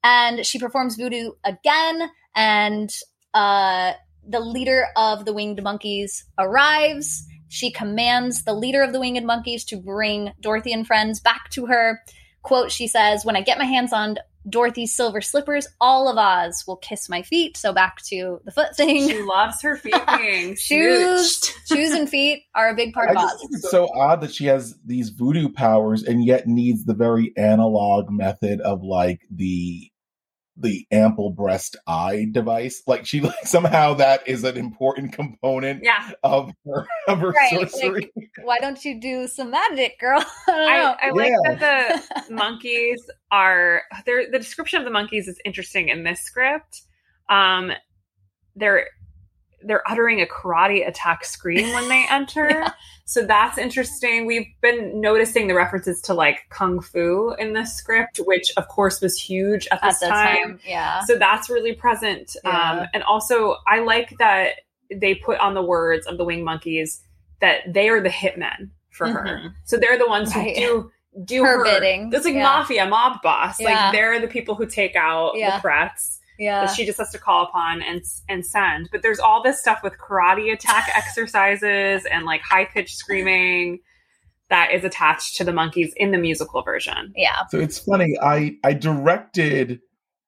And 0.04 0.46
she 0.46 0.58
performs 0.58 0.96
voodoo 0.96 1.32
again, 1.44 2.10
and 2.36 2.90
uh, 3.34 3.92
the 4.28 4.40
leader 4.40 4.86
of 4.96 5.24
the 5.24 5.32
winged 5.32 5.62
monkeys 5.62 6.24
arrives. 6.38 7.26
She 7.48 7.72
commands 7.72 8.44
the 8.44 8.54
leader 8.54 8.82
of 8.82 8.92
the 8.92 9.00
winged 9.00 9.24
monkeys 9.26 9.64
to 9.66 9.76
bring 9.76 10.32
Dorothy 10.40 10.72
and 10.72 10.86
friends 10.86 11.20
back 11.20 11.50
to 11.50 11.66
her. 11.66 12.02
Quote, 12.42 12.70
she 12.70 12.86
says, 12.86 13.24
When 13.24 13.36
I 13.36 13.40
get 13.40 13.58
my 13.58 13.64
hands 13.64 13.92
on 13.92 14.18
Dorothy's 14.48 14.94
silver 14.94 15.20
slippers, 15.20 15.66
all 15.80 16.08
of 16.08 16.16
Oz 16.18 16.64
will 16.66 16.76
kiss 16.76 17.08
my 17.08 17.22
feet. 17.22 17.56
So 17.56 17.72
back 17.72 18.02
to 18.02 18.40
the 18.44 18.50
foot 18.52 18.76
thing. 18.76 19.08
She 19.08 19.22
loves 19.22 19.60
her 19.62 19.76
feet 19.76 19.94
being 20.16 20.54
Shoes. 20.56 21.40
Shoes 21.66 21.90
and 21.92 22.08
feet 22.08 22.44
are 22.54 22.68
a 22.70 22.74
big 22.74 22.92
part 22.92 23.08
I 23.08 23.12
of 23.12 23.16
just 23.18 23.34
Oz. 23.34 23.40
think 23.40 23.50
it's 23.54 23.70
so 23.70 23.88
odd 23.94 24.20
that 24.20 24.32
she 24.32 24.46
has 24.46 24.76
these 24.84 25.10
voodoo 25.10 25.48
powers 25.48 26.02
and 26.02 26.24
yet 26.24 26.46
needs 26.46 26.84
the 26.84 26.94
very 26.94 27.32
analog 27.36 28.10
method 28.10 28.60
of 28.60 28.82
like 28.82 29.22
the 29.30 29.90
the 30.58 30.86
ample 30.90 31.30
breast 31.30 31.76
eye 31.86 32.26
device. 32.30 32.82
Like 32.86 33.04
she 33.06 33.20
like 33.20 33.46
somehow 33.46 33.94
that 33.94 34.26
is 34.26 34.42
an 34.44 34.56
important 34.56 35.12
component 35.12 35.82
Yeah. 35.84 36.12
of 36.22 36.52
her 36.64 36.86
of 37.08 37.20
her 37.20 37.30
Right, 37.30 37.52
like, 37.52 37.70
sorcery. 37.70 38.10
Why 38.42 38.58
don't 38.58 38.82
you 38.84 39.00
do 39.00 39.26
some 39.26 39.50
magic, 39.50 39.98
girl? 40.00 40.24
I 40.48 40.52
don't 40.52 40.68
I, 40.68 40.76
know. 40.78 40.96
I 41.02 41.10
like 41.10 41.58
that 41.58 42.26
the 42.28 42.34
monkeys 42.34 43.08
are 43.30 43.82
they're, 44.06 44.30
the 44.30 44.38
description 44.38 44.78
of 44.78 44.84
the 44.84 44.90
monkeys 44.90 45.28
is 45.28 45.38
interesting 45.44 45.88
in 45.88 46.04
this 46.04 46.20
script. 46.20 46.82
Um, 47.28 47.72
they're 48.54 48.86
they're 49.62 49.82
uttering 49.90 50.20
a 50.20 50.26
karate 50.26 50.86
attack 50.86 51.24
scream 51.24 51.72
when 51.72 51.88
they 51.88 52.06
enter. 52.10 52.48
Yeah. 52.50 52.72
So 53.04 53.24
that's 53.24 53.56
interesting. 53.58 54.26
We've 54.26 54.46
been 54.60 55.00
noticing 55.00 55.46
the 55.48 55.54
references 55.54 56.00
to 56.02 56.14
like 56.14 56.40
kung 56.50 56.80
fu 56.80 57.34
in 57.38 57.52
this 57.52 57.74
script, 57.74 58.18
which 58.18 58.52
of 58.56 58.68
course 58.68 59.00
was 59.00 59.18
huge 59.20 59.66
at 59.70 59.80
this 59.82 60.02
At 60.02 60.06
the 60.06 60.12
time. 60.12 60.36
time, 60.36 60.60
yeah. 60.66 61.00
So 61.04 61.16
that's 61.18 61.48
really 61.48 61.72
present. 61.72 62.36
Yeah. 62.44 62.50
Um, 62.82 62.86
and 62.94 63.02
also, 63.04 63.56
I 63.66 63.80
like 63.80 64.14
that 64.18 64.54
they 64.94 65.14
put 65.14 65.38
on 65.40 65.54
the 65.54 65.62
words 65.62 66.06
of 66.06 66.18
the 66.18 66.24
wing 66.24 66.44
monkeys 66.44 67.02
that 67.40 67.72
they 67.72 67.88
are 67.88 68.00
the 68.00 68.08
hitmen 68.08 68.70
for 68.90 69.08
her. 69.08 69.24
Mhm. 69.44 69.54
So 69.64 69.76
they're 69.76 69.98
the 69.98 70.08
ones 70.08 70.34
Right. 70.34 70.56
who 70.58 70.64
do 70.64 70.90
do 71.24 71.44
Her 71.44 71.58
her, 71.58 71.64
bidding. 71.64 72.12
It's 72.12 72.24
like 72.26 72.34
Yeah. 72.34 72.42
mafia, 72.42 72.86
mob 72.86 73.22
boss. 73.22 73.58
Like 73.60 73.92
they're 73.92 74.20
the 74.20 74.28
people 74.28 74.54
who 74.54 74.66
take 74.66 74.94
out 74.96 75.32
the 75.34 75.58
threats 75.60 76.20
Yeah. 76.38 76.66
that 76.66 76.74
she 76.74 76.84
just 76.84 76.98
has 76.98 77.10
to 77.10 77.18
call 77.18 77.44
upon 77.44 77.82
and 77.82 78.02
and 78.28 78.44
send. 78.44 78.88
But 78.92 79.02
there's 79.02 79.18
all 79.18 79.42
this 79.42 79.60
stuff 79.60 79.80
with 79.82 79.94
karate 79.98 80.52
attack 80.52 80.90
exercises 80.94 82.04
and 82.10 82.24
like 82.24 82.42
high 82.42 82.64
pitched 82.64 82.96
screaming 82.96 83.80
that 84.48 84.72
is 84.72 84.84
attached 84.84 85.36
to 85.36 85.44
the 85.44 85.52
monkeys 85.52 85.92
in 85.96 86.12
the 86.12 86.18
musical 86.18 86.62
version. 86.62 87.12
yeah. 87.16 87.46
So 87.50 87.58
it's 87.58 87.78
funny. 87.78 88.16
I 88.22 88.56
I 88.62 88.74
directed 88.74 89.80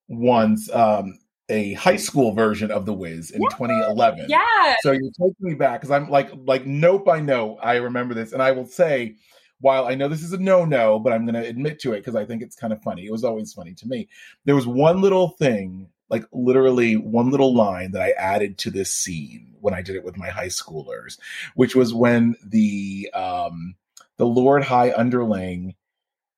once 0.09 0.71
um 0.73 1.19
a 1.51 1.73
high 1.75 1.97
school 1.97 2.33
version 2.33 2.71
of 2.71 2.85
The 2.85 2.93
Wiz 2.93 3.31
in 3.31 3.41
2011. 3.41 4.27
Yeah. 4.29 4.75
So 4.81 4.93
you're 4.93 5.11
taking 5.19 5.35
me 5.41 5.55
back 5.55 5.81
because 5.81 5.91
I'm 5.91 6.11
like 6.11 6.31
like 6.45 6.67
note 6.67 7.05
by 7.05 7.21
note. 7.21 7.59
I 7.63 7.77
remember 7.77 8.15
this, 8.15 8.33
and 8.33 8.43
I 8.43 8.53
will 8.53 8.67
say 8.67 9.17
while 9.61 9.87
I 9.87 9.95
know 9.95 10.09
this 10.09 10.23
is 10.23 10.33
a 10.33 10.39
no 10.39 10.65
no, 10.65 10.99
but 10.99 11.13
I'm 11.13 11.25
going 11.25 11.41
to 11.43 11.49
admit 11.49 11.81
to 11.81 11.93
it 11.93 11.99
because 11.99 12.15
I 12.15 12.25
think 12.25 12.43
it's 12.43 12.57
kind 12.57 12.73
of 12.73 12.83
funny. 12.83 13.07
It 13.07 13.13
was 13.13 13.25
always 13.25 13.53
funny 13.53 13.75
to 13.75 13.89
me. 13.89 14.09
There 14.45 14.55
was 14.55 14.67
one 14.67 15.01
little 15.01 15.31
thing, 15.31 15.89
like 16.11 16.25
literally 16.33 16.97
one 16.97 17.31
little 17.31 17.55
line 17.55 17.93
that 17.93 18.03
I 18.03 18.11
added 18.13 18.59
to 18.59 18.71
this 18.71 18.93
scene 18.93 19.55
when 19.61 19.75
I 19.75 19.83
did 19.83 19.97
it 19.97 20.05
with 20.05 20.17
my 20.17 20.29
high 20.29 20.49
schoolers, 20.49 21.19
which 21.55 21.77
was 21.77 21.93
when 21.93 22.37
the 22.45 23.11
um, 23.15 23.75
the 24.17 24.27
Lord 24.27 24.65
High 24.65 24.93
Underling 24.93 25.75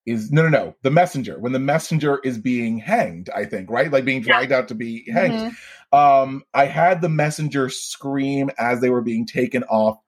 is 0.06 0.32
no 0.32 0.42
no 0.42 0.48
no 0.48 0.74
the 0.82 0.90
messenger 0.90 1.38
when 1.38 1.52
the 1.52 1.58
messenger 1.58 2.20
is 2.24 2.38
being 2.38 2.78
hanged 2.78 3.28
i 3.34 3.44
think 3.44 3.70
right 3.70 3.92
like 3.92 4.04
being 4.04 4.22
dragged 4.22 4.50
yeah. 4.50 4.58
out 4.58 4.68
to 4.68 4.74
be 4.74 5.04
hanged 5.10 5.52
mm-hmm. 5.52 5.96
um 5.96 6.42
i 6.54 6.64
had 6.64 7.00
the 7.00 7.08
messenger 7.08 7.68
scream 7.68 8.50
as 8.58 8.80
they 8.80 8.88
were 8.88 9.02
being 9.02 9.26
taken 9.26 9.62
off 9.64 9.98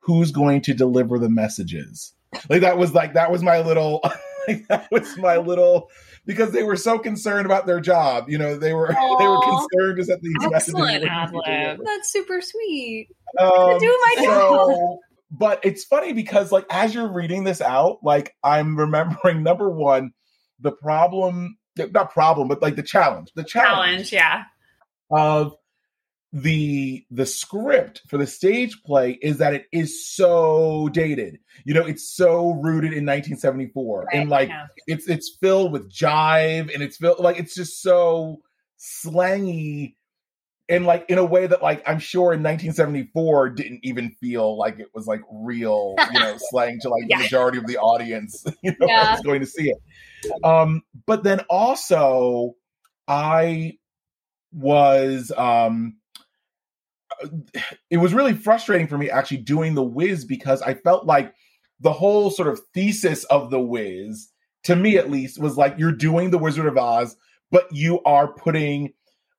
who's 0.00 0.32
going 0.32 0.60
to 0.60 0.74
deliver 0.74 1.18
the 1.18 1.28
messages 1.28 2.12
like 2.48 2.60
that 2.60 2.76
was 2.76 2.92
like 2.92 3.14
that 3.14 3.30
was 3.30 3.42
my 3.42 3.60
little 3.60 4.00
like, 4.48 4.66
that 4.68 4.88
was 4.90 5.16
my 5.16 5.36
little 5.36 5.88
because 6.26 6.50
they 6.50 6.62
were 6.62 6.76
so 6.76 6.98
concerned 6.98 7.46
about 7.46 7.66
their 7.66 7.80
job 7.80 8.28
you 8.28 8.38
know 8.38 8.56
they 8.56 8.72
were 8.72 8.88
Aww. 8.88 9.18
they 9.18 9.26
were 9.26 9.40
concerned 9.40 9.96
just 9.96 10.08
that 10.08 10.20
these 10.20 10.34
Excellent 10.42 11.02
messages 11.04 11.80
that's 11.84 12.10
super 12.10 12.40
sweet. 12.40 13.08
Um, 13.38 13.78
do 13.78 13.98
my 14.16 14.24
job 14.24 14.24
so, 14.24 14.98
but 15.30 15.60
it's 15.64 15.84
funny 15.84 16.12
because 16.12 16.52
like 16.52 16.66
as 16.70 16.94
you're 16.94 17.12
reading 17.12 17.44
this 17.44 17.60
out, 17.60 17.98
like 18.02 18.34
I'm 18.42 18.76
remembering 18.76 19.42
number 19.42 19.70
one, 19.70 20.12
the 20.60 20.72
problem, 20.72 21.56
not 21.76 22.12
problem, 22.12 22.48
but 22.48 22.62
like 22.62 22.76
the 22.76 22.82
challenge, 22.82 23.32
the 23.34 23.44
challenge, 23.44 24.10
challenge 24.10 24.12
yeah, 24.12 24.44
of 25.10 25.54
the 26.36 27.06
the 27.10 27.24
script 27.24 28.02
for 28.08 28.18
the 28.18 28.26
stage 28.26 28.82
play 28.84 29.12
is 29.22 29.38
that 29.38 29.54
it 29.54 29.64
is 29.72 30.06
so 30.06 30.90
dated. 30.92 31.38
You 31.64 31.72
know, 31.72 31.86
it's 31.86 32.14
so 32.14 32.50
rooted 32.50 32.92
in 32.92 33.06
1974, 33.06 34.00
right, 34.00 34.08
and 34.12 34.28
like 34.28 34.50
yeah. 34.50 34.66
it's 34.86 35.08
it's 35.08 35.34
filled 35.40 35.72
with 35.72 35.90
jive, 35.90 36.72
and 36.74 36.82
it's 36.82 36.98
filled 36.98 37.20
like 37.20 37.38
it's 37.38 37.54
just 37.54 37.80
so 37.80 38.42
slangy 38.76 39.96
and 40.68 40.84
like 40.84 41.06
in 41.08 41.16
a 41.16 41.24
way 41.24 41.46
that 41.46 41.62
like 41.62 41.82
I'm 41.88 42.00
sure 42.00 42.34
in 42.34 42.42
1974 42.42 43.50
didn't 43.50 43.80
even 43.84 44.10
feel 44.20 44.58
like 44.58 44.78
it 44.78 44.88
was 44.92 45.06
like 45.06 45.22
real, 45.32 45.94
you 46.12 46.20
know, 46.20 46.34
slang 46.50 46.80
to 46.82 46.90
like 46.90 47.04
yeah. 47.08 47.16
the 47.16 47.22
majority 47.22 47.56
of 47.56 47.66
the 47.66 47.78
audience, 47.78 48.44
you 48.62 48.72
know, 48.78 48.86
yeah. 48.86 49.12
was 49.12 49.22
going 49.22 49.40
to 49.40 49.46
see 49.46 49.70
it. 49.70 50.44
Um, 50.44 50.82
but 51.06 51.22
then 51.22 51.40
also 51.48 52.56
I 53.08 53.78
was 54.52 55.32
um 55.34 55.96
it 57.90 57.98
was 57.98 58.14
really 58.14 58.34
frustrating 58.34 58.86
for 58.86 58.98
me 58.98 59.10
actually 59.10 59.38
doing 59.38 59.74
the 59.74 59.84
Wiz 59.84 60.24
because 60.24 60.62
I 60.62 60.74
felt 60.74 61.06
like 61.06 61.34
the 61.80 61.92
whole 61.92 62.30
sort 62.30 62.48
of 62.48 62.60
thesis 62.72 63.24
of 63.24 63.50
the 63.50 63.60
Wiz, 63.60 64.28
to 64.64 64.76
me 64.76 64.96
at 64.96 65.10
least, 65.10 65.40
was 65.40 65.56
like 65.56 65.74
you're 65.78 65.92
doing 65.92 66.30
the 66.30 66.38
Wizard 66.38 66.66
of 66.66 66.78
Oz, 66.78 67.16
but 67.50 67.66
you 67.72 68.02
are 68.04 68.32
putting 68.32 68.92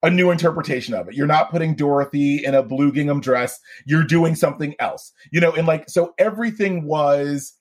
a 0.04 0.10
new 0.10 0.30
interpretation 0.30 0.94
of 0.94 1.08
it. 1.08 1.16
You're 1.16 1.26
not 1.26 1.50
putting 1.50 1.76
Dorothy 1.76 2.46
in 2.46 2.54
a 2.54 2.62
blue 2.62 2.92
gingham 2.92 3.20
dress. 3.20 3.60
You're 3.86 4.04
doing 4.04 4.36
something 4.36 4.76
else. 4.80 5.12
You 5.32 5.42
know, 5.42 5.52
and 5.52 5.68
like 5.68 5.90
so 5.90 6.14
everything 6.18 6.86
was 6.86 7.54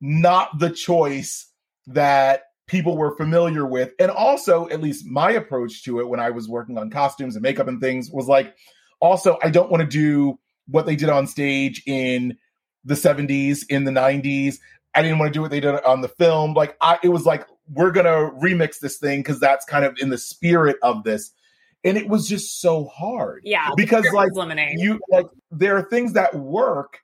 not 0.00 0.58
the 0.58 0.70
choice 0.70 1.46
that 1.86 2.42
people 2.66 2.96
were 2.96 3.16
familiar 3.16 3.66
with. 3.66 3.92
And 3.98 4.10
also, 4.10 4.68
at 4.68 4.80
least 4.80 5.06
my 5.06 5.32
approach 5.32 5.82
to 5.84 6.00
it 6.00 6.08
when 6.08 6.20
I 6.20 6.30
was 6.30 6.48
working 6.48 6.78
on 6.78 6.90
costumes 6.90 7.34
and 7.34 7.42
makeup 7.42 7.68
and 7.68 7.80
things 7.80 8.10
was 8.10 8.28
like 8.28 8.54
also 9.00 9.38
I 9.42 9.50
don't 9.50 9.70
want 9.70 9.82
to 9.82 9.88
do 9.88 10.38
what 10.68 10.86
they 10.86 10.96
did 10.96 11.08
on 11.08 11.26
stage 11.26 11.82
in 11.86 12.36
the 12.84 12.94
70s, 12.94 13.64
in 13.68 13.84
the 13.84 13.90
90s. 13.90 14.56
I 14.94 15.02
didn't 15.02 15.18
want 15.18 15.32
to 15.32 15.36
do 15.36 15.42
what 15.42 15.50
they 15.50 15.60
did 15.60 15.74
on 15.84 16.00
the 16.00 16.08
film. 16.08 16.54
Like 16.54 16.76
I 16.80 16.98
it 17.02 17.08
was 17.08 17.26
like 17.26 17.46
we're 17.68 17.92
going 17.92 18.06
to 18.06 18.34
remix 18.44 18.80
this 18.80 18.98
thing 18.98 19.22
cuz 19.22 19.38
that's 19.38 19.64
kind 19.64 19.84
of 19.84 19.96
in 20.00 20.10
the 20.10 20.18
spirit 20.18 20.76
of 20.82 21.04
this 21.04 21.32
and 21.84 21.96
it 21.96 22.08
was 22.08 22.28
just 22.28 22.60
so 22.60 22.86
hard. 22.86 23.42
Yeah, 23.44 23.70
because 23.76 24.06
like 24.12 24.30
you 24.76 25.00
like 25.08 25.26
there 25.50 25.76
are 25.76 25.82
things 25.82 26.12
that 26.12 26.34
work, 26.34 26.98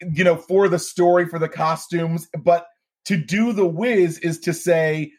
you 0.00 0.24
know, 0.24 0.36
for 0.36 0.68
the 0.68 0.78
story, 0.78 1.26
for 1.26 1.38
the 1.38 1.48
costumes, 1.48 2.28
but 2.38 2.66
to 3.06 3.16
do 3.16 3.52
the 3.52 3.66
whiz 3.66 4.18
is 4.18 4.38
to 4.40 4.52
say 4.52 5.12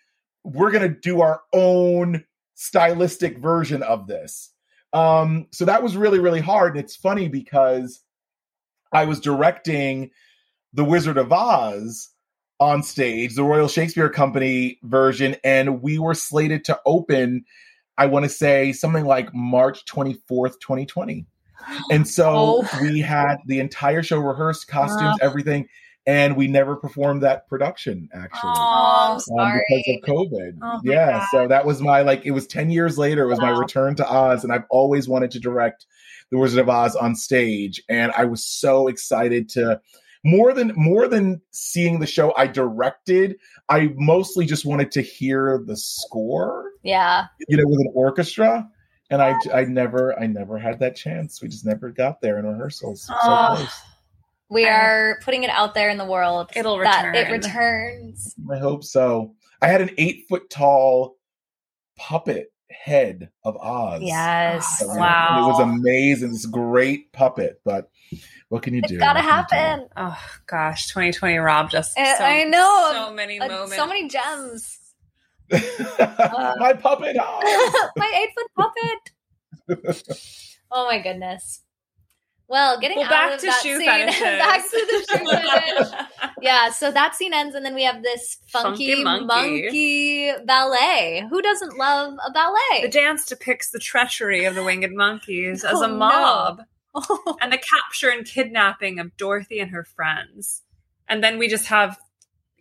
we're 0.43 0.71
going 0.71 0.87
to 0.87 0.99
do 0.99 1.21
our 1.21 1.41
own 1.53 2.23
stylistic 2.55 3.39
version 3.39 3.81
of 3.83 4.07
this. 4.07 4.51
Um, 4.93 5.47
so 5.51 5.65
that 5.65 5.83
was 5.83 5.95
really 5.95 6.19
really 6.19 6.41
hard, 6.41 6.75
and 6.75 6.83
it's 6.83 6.95
funny 6.95 7.27
because 7.27 8.01
I 8.91 9.05
was 9.05 9.19
directing 9.19 10.11
the 10.73 10.83
Wizard 10.83 11.17
of 11.17 11.31
Oz 11.31 12.09
on 12.59 12.83
stage, 12.83 13.35
the 13.35 13.43
Royal 13.43 13.67
Shakespeare 13.67 14.09
Company 14.09 14.79
version, 14.83 15.35
and 15.43 15.81
we 15.81 15.99
were 15.99 16.15
slated 16.15 16.65
to 16.65 16.79
open 16.85 17.45
I 17.99 18.05
want 18.05 18.23
to 18.23 18.29
say 18.29 18.71
something 18.71 19.03
like 19.03 19.33
March 19.33 19.83
24th, 19.85 20.53
2020. 20.61 21.25
And 21.91 22.07
so 22.07 22.63
oh. 22.63 22.79
we 22.81 23.01
had 23.01 23.35
the 23.45 23.59
entire 23.59 24.01
show 24.01 24.19
rehearsed, 24.19 24.69
costumes, 24.69 25.17
everything, 25.21 25.67
and 26.09 26.35
we 26.35 26.47
never 26.47 26.75
performed 26.75 27.21
that 27.21 27.47
production 27.47 28.09
actually. 28.13 28.51
Oh, 28.55 29.19
um, 29.39 29.61
because 29.69 29.95
of 29.95 30.09
COVID. 30.09 30.57
Oh, 30.59 30.79
yeah, 30.83 31.23
so 31.31 31.47
that 31.47 31.67
was 31.67 31.81
my 31.83 32.01
like 32.01 32.25
it 32.25 32.31
was 32.31 32.47
10 32.47 32.71
years 32.71 32.97
later, 32.97 33.25
it 33.25 33.27
was 33.27 33.39
wow. 33.39 33.53
my 33.53 33.59
return 33.59 33.93
to 33.95 34.11
Oz 34.11 34.43
and 34.43 34.51
I've 34.51 34.65
always 34.71 35.07
wanted 35.07 35.29
to 35.31 35.39
direct 35.39 35.85
The 36.31 36.39
Wizard 36.39 36.59
of 36.59 36.67
Oz 36.67 36.95
on 36.95 37.15
stage 37.15 37.83
and 37.87 38.11
I 38.17 38.25
was 38.25 38.43
so 38.43 38.87
excited 38.87 39.49
to 39.49 39.81
more 40.23 40.51
than 40.51 40.73
more 40.75 41.07
than 41.07 41.41
seeing 41.51 41.99
the 41.99 42.07
show 42.07 42.33
I 42.35 42.47
directed, 42.47 43.37
I 43.69 43.93
mostly 43.95 44.47
just 44.47 44.65
wanted 44.65 44.91
to 44.93 45.01
hear 45.01 45.63
the 45.63 45.77
score. 45.77 46.71
Yeah. 46.81 47.27
You 47.47 47.57
know, 47.57 47.63
with 47.67 47.79
an 47.81 47.91
orchestra. 47.93 48.67
And 49.11 49.21
I, 49.23 49.35
I 49.53 49.63
never 49.63 50.19
I 50.19 50.27
never 50.27 50.57
had 50.57 50.79
that 50.79 50.95
chance. 50.95 51.41
We 51.41 51.47
just 51.47 51.65
never 51.65 51.89
got 51.89 52.21
there 52.21 52.37
in 52.37 52.45
rehearsals. 52.45 53.03
So 53.03 53.13
close. 53.13 53.81
We 54.49 54.65
are 54.67 55.19
putting 55.23 55.43
it 55.43 55.49
out 55.51 55.75
there 55.75 55.89
in 55.89 55.97
the 55.97 56.05
world. 56.05 56.49
It'll 56.55 56.79
return. 56.79 57.13
it 57.15 57.31
returns. 57.31 58.35
I 58.51 58.57
hope 58.57 58.83
so. 58.83 59.35
I 59.61 59.67
had 59.67 59.81
an 59.81 59.91
eight 59.97 60.25
foot 60.27 60.49
tall 60.49 61.17
puppet 61.97 62.51
head 62.71 63.29
of 63.43 63.57
Oz. 63.57 64.01
Yes. 64.01 64.81
wow. 64.85 65.43
It 65.43 65.47
was 65.47 65.59
amazing. 65.59 66.31
This 66.31 66.45
great 66.45 67.11
puppet, 67.11 67.61
but 67.63 67.89
what 68.49 68.63
can 68.63 68.73
you 68.73 68.79
it's 68.79 68.89
do? 68.89 68.95
It's 68.95 69.03
gotta 69.03 69.21
happen. 69.21 69.87
Oh 69.95 70.17
gosh, 70.47 70.87
2020 70.87 71.37
robbed 71.37 71.75
us. 71.75 71.93
So, 71.93 72.01
I 72.01 72.43
know 72.45 72.89
so 72.93 73.13
many 73.13 73.39
moments, 73.39 73.75
so 73.75 73.85
many 73.85 74.07
gems. 74.07 74.77
uh, 75.51 76.55
my 76.59 76.73
puppet, 76.73 77.15
my 77.95 78.23
eight 78.23 78.29
foot 78.35 78.47
puppet. 79.67 80.07
oh 80.71 80.85
my 80.85 80.99
goodness. 80.99 81.61
Well, 82.49 82.79
getting 82.79 82.97
well, 82.97 83.05
out 83.05 83.29
back 83.29 83.39
to 83.39 83.45
that 83.45 83.61
shoe 83.61 83.77
scene, 83.77 83.85
back 83.85 84.63
to 84.63 84.69
the 84.71 85.05
shoe 85.07 85.25
fetish. 85.25 86.31
Yeah, 86.41 86.71
so 86.71 86.91
that 86.91 87.13
scene 87.13 87.31
ends, 87.31 87.53
and 87.53 87.63
then 87.63 87.75
we 87.75 87.83
have 87.83 88.01
this 88.01 88.37
funky, 88.47 89.03
funky 89.03 89.03
monkey. 89.03 89.61
monkey. 89.61 90.45
ballet. 90.45 91.27
Who 91.29 91.43
doesn't 91.43 91.77
love 91.77 92.15
a 92.25 92.31
ballet? 92.31 92.81
The 92.81 92.89
dance 92.89 93.25
depicts 93.27 93.69
the 93.69 93.77
treachery 93.77 94.45
of 94.45 94.55
the 94.55 94.63
winged 94.63 94.95
monkeys 94.95 95.63
as 95.63 95.75
oh, 95.75 95.83
a 95.83 95.87
mob. 95.87 96.61
No. 96.95 97.37
and 97.41 97.53
the 97.53 97.59
capture 97.59 98.09
and 98.09 98.25
kidnapping 98.25 98.99
of 98.99 99.15
Dorothy 99.15 99.59
and 99.59 99.69
her 99.69 99.83
friends. 99.83 100.63
And 101.07 101.23
then 101.23 101.37
we 101.37 101.49
just 101.49 101.67
have 101.67 101.99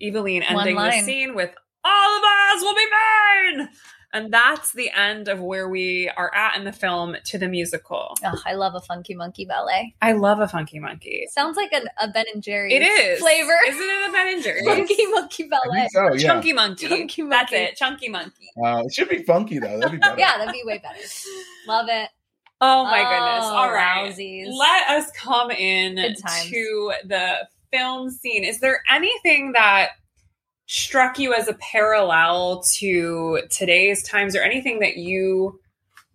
Evillene 0.03 0.45
ending 0.47 0.76
the 0.76 1.01
scene 1.01 1.34
with 1.34 1.51
all 1.82 2.16
of 2.18 2.22
us 2.24 2.62
will 2.62 2.74
be 2.74 2.86
mine. 2.91 3.68
And 4.15 4.33
that's 4.33 4.73
the 4.73 4.91
end 4.97 5.29
of 5.29 5.41
where 5.41 5.69
we 5.69 6.11
are 6.17 6.35
at 6.35 6.57
in 6.57 6.65
the 6.65 6.73
film 6.73 7.17
to 7.25 7.39
the 7.39 7.47
musical. 7.47 8.17
Oh, 8.25 8.41
I 8.47 8.55
love 8.55 8.75
a 8.75 8.81
funky 8.81 9.15
monkey 9.15 9.45
ballet. 9.45 9.95
I 10.01 10.13
love 10.13 10.41
a 10.41 10.49
funky 10.49 10.79
monkey. 10.79 11.27
Sounds 11.31 11.57
like 11.59 11.73
a, 11.73 11.83
a 12.03 12.09
Ben 12.09 12.25
and 12.33 12.43
Jerry. 12.43 12.73
It 12.73 12.83
is 12.83 13.21
flavor. 13.21 13.53
Isn't 13.67 13.83
it 13.83 14.09
a 14.09 14.13
Ben 14.13 14.35
and 14.35 14.43
Jerry? 14.43 14.65
funky 14.65 15.07
monkey 15.09 15.49
ballet. 15.49 15.89
so, 15.93 16.15
yeah. 16.15 16.27
Chunky 16.27 16.53
monkey. 16.55 16.89
Chunky 16.89 17.23
monkey. 17.23 17.31
That's 17.31 17.53
it. 17.53 17.77
Chunky 17.77 18.09
monkey. 18.09 18.51
Uh, 18.63 18.83
it 18.87 18.95
should 18.95 19.11
be 19.11 19.23
funky 19.25 19.59
though. 19.59 19.79
That'd 19.79 19.93
be 19.93 19.99
better. 19.99 20.15
yeah, 20.19 20.39
that'd 20.39 20.55
be 20.55 20.63
way 20.65 20.79
better. 20.79 21.01
Love 21.67 21.87
it. 21.91 22.09
Oh 22.61 22.85
my 22.85 23.01
oh, 23.01 23.05
goodness. 23.05 23.45
All 23.45 23.73
right. 23.73 24.15
Let 24.17 24.91
us 24.91 25.11
come 25.13 25.51
in 25.51 25.97
to 25.97 26.93
the 27.05 27.49
film 27.71 28.11
scene. 28.11 28.43
Is 28.43 28.61
there 28.61 28.83
anything 28.91 29.53
that 29.53 29.91
struck 30.69 31.19
you 31.19 31.33
as 31.33 31.49
a 31.49 31.55
parallel 31.55 32.62
to 32.75 33.41
today's 33.51 34.03
times 34.03 34.37
or 34.37 34.43
anything 34.43 34.81
that 34.81 34.99
you 34.99 35.59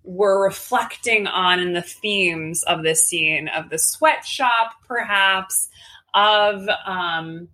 were 0.03 0.43
reflecting 0.43 1.25
on 1.27 1.59
in 1.59 1.73
the 1.73 1.81
themes 1.81 2.61
of 2.63 2.83
this 2.83 3.03
scene 3.03 3.47
of 3.47 3.69
the 3.69 3.79
sweatshop 3.79 4.73
perhaps 4.87 5.69
of 6.13 6.67
um, 6.85 7.47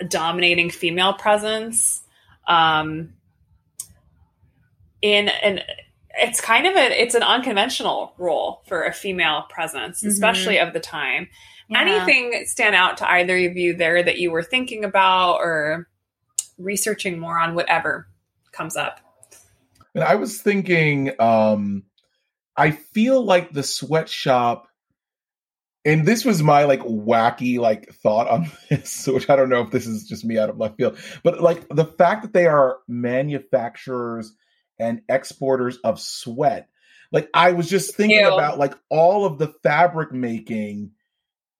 a 0.00 0.04
dominating 0.04 0.70
female 0.70 1.12
presence 1.12 2.02
um, 2.48 3.12
in 5.02 5.28
an 5.28 5.60
it's 6.16 6.40
kind 6.40 6.66
of 6.66 6.76
a 6.76 7.02
it's 7.02 7.14
an 7.14 7.22
unconventional 7.22 8.14
role 8.16 8.62
for 8.66 8.84
a 8.84 8.92
female 8.92 9.44
presence, 9.50 9.98
mm-hmm. 9.98 10.08
especially 10.08 10.58
of 10.58 10.72
the 10.72 10.80
time. 10.80 11.28
Yeah. 11.74 11.80
Anything 11.80 12.44
stand 12.46 12.74
out 12.74 12.98
to 12.98 13.10
either 13.10 13.36
of 13.36 13.56
you 13.56 13.74
there 13.76 14.02
that 14.02 14.18
you 14.18 14.30
were 14.30 14.42
thinking 14.42 14.84
about 14.84 15.36
or 15.36 15.88
researching 16.58 17.18
more 17.18 17.38
on 17.38 17.54
whatever 17.54 18.08
comes 18.52 18.76
up? 18.76 19.00
And 19.94 20.04
I 20.04 20.16
was 20.16 20.40
thinking, 20.40 21.12
um, 21.20 21.84
I 22.56 22.70
feel 22.70 23.24
like 23.24 23.52
the 23.52 23.62
sweatshop, 23.62 24.68
and 25.84 26.06
this 26.06 26.24
was 26.24 26.42
my 26.42 26.64
like 26.64 26.80
wacky 26.80 27.58
like 27.58 27.92
thought 27.94 28.28
on 28.28 28.50
this, 28.70 29.06
which 29.06 29.28
I 29.28 29.36
don't 29.36 29.48
know 29.48 29.62
if 29.62 29.70
this 29.70 29.86
is 29.86 30.06
just 30.06 30.24
me 30.24 30.38
out 30.38 30.50
of 30.50 30.58
left 30.58 30.76
field, 30.76 30.98
but 31.22 31.40
like 31.40 31.68
the 31.68 31.84
fact 31.84 32.22
that 32.22 32.32
they 32.32 32.46
are 32.46 32.78
manufacturers 32.88 34.34
and 34.78 35.02
exporters 35.08 35.78
of 35.78 36.00
sweat. 36.00 36.68
Like 37.12 37.28
I 37.32 37.52
was 37.52 37.68
just 37.68 37.94
thinking 37.94 38.20
Ew. 38.20 38.34
about 38.34 38.58
like 38.58 38.74
all 38.90 39.24
of 39.24 39.38
the 39.38 39.54
fabric 39.62 40.12
making 40.12 40.92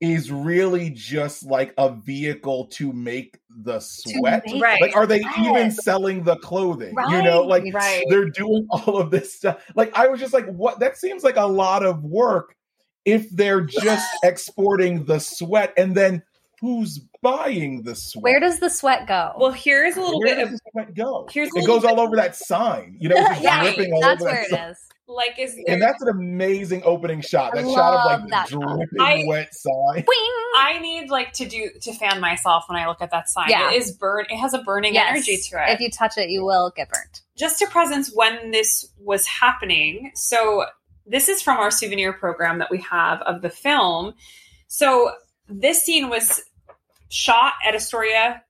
is 0.01 0.31
really 0.31 0.91
just 0.91 1.45
like 1.45 1.73
a 1.79 1.91
vehicle 1.91 2.67
to 2.67 2.93
make 2.93 3.39
the 3.49 3.81
sweat. 3.81 4.43
make 4.47 4.63
Right. 4.63 4.81
Like, 4.81 4.97
are 4.97 5.07
they 5.07 5.21
sweat. 5.21 5.39
even 5.39 5.71
selling 5.71 6.25
the 6.25 6.37
clothing? 6.37 6.95
You 7.11 7.23
know, 7.23 7.43
like 7.43 7.65
Right. 7.73 8.05
they're 8.11 8.29
doing 8.31 8.67
all 8.71 8.99
of 8.99 9.11
this 9.11 9.35
stuff. 9.35 9.65
Like, 9.75 9.97
I 9.97 10.09
was 10.09 10.21
just 10.21 10.35
like, 10.35 10.47
what? 10.47 10.81
That 10.81 10.97
seems 10.99 11.25
like 11.25 11.37
a 11.37 11.47
lot 11.47 11.85
of 11.85 12.03
work 12.03 12.55
if 13.05 13.29
they're 13.31 13.61
just 13.63 14.07
exporting 14.25 15.05
the 15.05 15.21
sweat 15.21 15.73
and 15.77 15.95
then 15.97 16.23
who's 16.61 16.99
buying 17.23 17.83
the 17.83 17.95
sweat? 17.95 18.23
Where 18.23 18.41
does 18.41 18.59
the 18.59 18.71
sweat 18.71 19.07
go? 19.07 19.33
Well, 19.39 19.53
here's 19.53 19.97
a 19.97 20.01
little 20.01 20.19
Where 20.21 20.35
bit 20.37 20.45
does 20.45 20.47
of 20.47 20.51
the 20.53 20.61
sweat 20.73 20.95
go? 20.95 21.29
here's 21.31 21.49
It 21.49 21.55
little 21.61 21.77
goes 21.81 21.85
all 21.85 22.01
over 22.01 22.17
that 22.17 22.37
sign. 22.37 22.97
You 22.99 23.11
know, 23.11 23.17
it's 23.17 23.29
just 23.29 23.43
yeah, 23.43 23.63
dripping 23.63 23.93
all 23.93 24.01
that's 24.01 24.23
over 24.23 24.31
where 24.31 24.41
that 24.41 24.45
it 24.47 24.51
sign. 24.51 24.71
is. 24.71 24.79
Like 25.07 25.39
is 25.39 25.55
there, 25.55 25.65
And 25.69 25.83
that's 25.83 26.01
an 26.03 26.09
amazing 26.09 26.83
opening 26.85 27.21
shot. 27.21 27.57
I 27.57 27.63
That 27.63 27.71
shot 27.71 27.95
of 28.17 28.21
like 28.23 28.31
that 28.31 28.47
the 28.49 28.53
shot. 28.53 28.77
dripping 28.77 29.01
I- 29.01 29.25
wet 29.27 29.55
sign. 29.55 30.05
Wing! 30.07 30.31
I 30.57 30.79
need 30.81 31.11
like 31.11 31.33
to 31.35 31.47
do 31.47 31.71
to 31.83 31.93
fan 31.93 32.21
myself 32.21 32.65
when 32.69 32.79
I 32.81 32.87
look 32.89 33.03
at 33.03 33.11
that 33.11 33.29
sign. 33.29 33.51
Yeah. 33.51 33.71
It 33.71 33.77
is 33.83 33.93
burn. 33.93 34.25
It 34.31 34.37
has 34.39 34.55
a 34.55 34.59
burning 34.63 34.95
Yes. 34.95 35.07
energy 35.11 35.37
to 35.37 35.63
it. 35.63 35.73
If 35.75 35.81
you 35.81 35.91
touch 35.91 36.17
it, 36.17 36.31
you 36.31 36.45
will 36.45 36.73
get 36.75 36.89
burnt. 36.91 37.21
just 37.37 37.59
to 37.59 37.67
presence 37.67 38.11
when 38.15 38.51
this 38.53 38.89
was 38.99 39.27
happening. 39.27 40.13
So 40.15 40.67
this 41.05 41.29
is 41.29 41.43
from 41.43 41.59
our 41.59 41.71
souvenir 41.71 42.13
program 42.13 42.59
that 42.61 42.71
we 42.71 42.79
have 42.83 43.21
of 43.23 43.43
the 43.43 43.51
film. 43.51 44.15
So 44.69 45.13
this 45.49 45.83
scene 45.83 46.09
was 46.09 46.41
shot 47.11 47.55
at 47.67 47.75
Astoria 47.75 48.43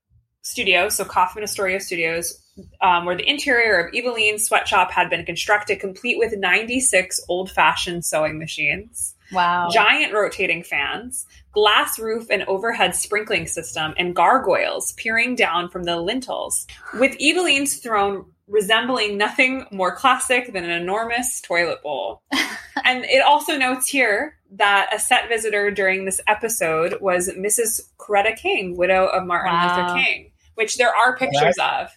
Studios, 0.42 0.94
so 0.96 1.04
Kaufman 1.06 1.42
Astoria 1.44 1.80
Studios, 1.80 2.38
um, 2.80 3.04
where 3.04 3.16
the 3.16 3.28
interior 3.28 3.78
of 3.80 3.94
Evillene's 3.94 4.44
sweatshop 4.46 4.90
had 4.92 5.10
been 5.10 5.24
constructed, 5.24 5.80
complete 5.80 6.18
with 6.18 6.36
96 6.36 7.20
old-fashioned 7.28 8.04
sewing 8.04 8.38
machines 8.38 9.14
Wow. 9.32 9.68
giant 9.72 10.12
rotating 10.12 10.62
fans, 10.62 11.26
glass 11.52 11.98
roof 11.98 12.26
and 12.30 12.44
overhead 12.44 12.94
sprinkling 12.94 13.46
system, 13.46 13.94
and 13.96 14.14
gargoyles 14.14 14.92
peering 14.92 15.34
down 15.34 15.68
from 15.70 15.84
the 15.84 15.96
lintels, 15.96 16.66
with 16.98 17.16
Evillene's 17.18 17.76
throne 17.78 18.26
resembling 18.46 19.16
nothing 19.16 19.64
more 19.70 19.96
classic 19.96 20.52
than 20.52 20.64
an 20.64 20.70
enormous 20.70 21.40
toilet 21.40 21.82
bowl. 21.82 22.22
and 22.84 23.04
it 23.06 23.22
also 23.22 23.56
notes 23.56 23.88
here 23.88 24.36
that 24.52 24.90
a 24.94 24.98
set 24.98 25.28
visitor 25.28 25.70
during 25.70 26.04
this 26.04 26.20
episode 26.28 27.00
was 27.00 27.28
Mrs. 27.30 27.80
Coretta 27.98 28.36
King, 28.36 28.76
widow 28.76 29.06
of 29.06 29.26
Martin 29.26 29.52
Wow. 29.52 29.88
Luther 29.88 30.04
King, 30.04 30.30
which 30.54 30.76
there 30.76 30.94
are 30.94 31.16
pictures 31.16 31.56
of. 31.60 31.88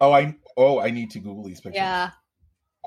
Oh, 0.00 0.12
I 0.12 0.36
oh, 0.56 0.80
I 0.80 0.90
need 0.90 1.10
to 1.12 1.18
Google 1.18 1.44
these 1.44 1.60
pictures. 1.60 1.76
yeah. 1.76 2.10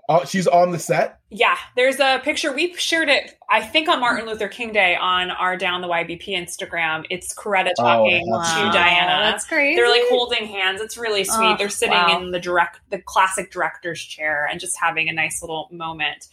Oh, 0.10 0.26
she's 0.26 0.48
on 0.48 0.72
the 0.72 0.80
set. 0.80 1.20
Yeah, 1.30 1.56
there's 1.76 2.00
a 2.00 2.20
picture. 2.24 2.52
We 2.52 2.74
shared 2.76 3.08
it, 3.08 3.38
I 3.50 3.62
think, 3.62 3.88
on 3.88 4.00
Martin 4.00 4.26
Luther 4.26 4.48
King 4.48 4.74
Day 4.74 4.96
on 4.96 5.30
our 5.30 5.56
Down 5.56 5.82
the 5.82 5.88
YBP 5.88 6.30
Instagram. 6.30 7.06
It's 7.10 7.34
Coretta 7.34 7.72
Oh, 7.78 7.84
talking 7.84 8.30
that's 8.32 8.54
to 8.54 8.60
Wow, 8.66 8.72
Diana. 8.72 9.18
Oh, 9.20 9.32
that's 9.32 9.46
crazy. 9.46 9.76
They're 9.76 9.90
like 9.90 10.02
holding 10.10 10.48
hands. 10.48 10.82
It's 10.82 10.98
really 10.98 11.24
sweet. 11.24 11.54
Oh, 11.54 11.56
They're 11.58 11.70
sitting 11.70 11.94
wow. 11.94 12.20
in 12.20 12.32
the 12.32 12.40
direct, 12.40 12.80
the 12.90 13.00
classic 13.00 13.52
director's 13.52 14.02
chair, 14.02 14.48
and 14.50 14.60
just 14.60 14.78
having 14.80 15.08
a 15.08 15.14
nice 15.14 15.42
little 15.42 15.70
moment. 15.72 16.28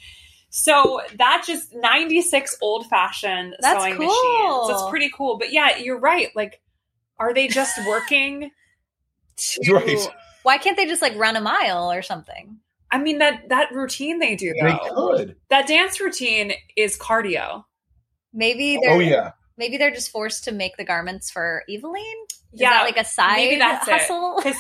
So 0.51 1.03
that 1.16 1.45
just 1.47 1.74
96 1.74 2.57
old 2.62 2.87
fashioned 2.89 3.55
That's 3.61 3.83
sewing 3.85 3.97
cool. 3.99 4.07
machines. 4.07 4.68
That's 4.81 4.91
pretty 4.91 5.11
cool. 5.14 5.37
But 5.39 5.53
yeah, 5.53 5.76
you're 5.76 6.01
right. 6.01 6.35
Like, 6.35 6.61
are 7.18 7.35
they 7.35 7.49
just 7.49 7.79
working? 7.87 8.51
To, 9.37 9.72
Right. 9.72 10.09
Why 10.49 10.57
can't 10.57 10.78
they 10.78 10.86
just 10.86 11.03
like 11.03 11.14
run 11.16 11.36
a 11.36 11.42
mile 11.42 11.92
or 11.92 12.01
something? 12.01 12.57
I 12.90 12.96
mean 12.96 13.18
that 13.18 13.51
that 13.51 13.70
routine 13.70 14.18
they 14.18 14.34
do 14.34 14.55
They 14.59 14.70
though. 14.70 15.12
could. 15.14 15.36
That 15.51 15.68
dance 15.68 16.01
routine 16.01 16.55
is 16.74 16.96
cardio. 16.96 17.64
Maybe 18.32 18.78
oh, 18.78 18.80
they're 18.82 18.96
Oh 18.96 19.01
yeah. 19.01 19.32
maybe 19.59 19.76
they're 19.76 19.90
just 19.90 20.11
forced 20.11 20.44
to 20.44 20.53
make 20.53 20.78
the 20.78 20.84
garments 20.84 21.30
for 21.30 21.64
Evillene. 21.68 22.22
Is 22.55 22.62
yeah, 22.62 22.70
that 22.70 22.84
like 22.84 22.96
a 22.96 23.05
side 23.05 23.36
maybe 23.36 23.57
that's 23.57 23.86
hustle? 23.86 24.36
because 24.38 24.57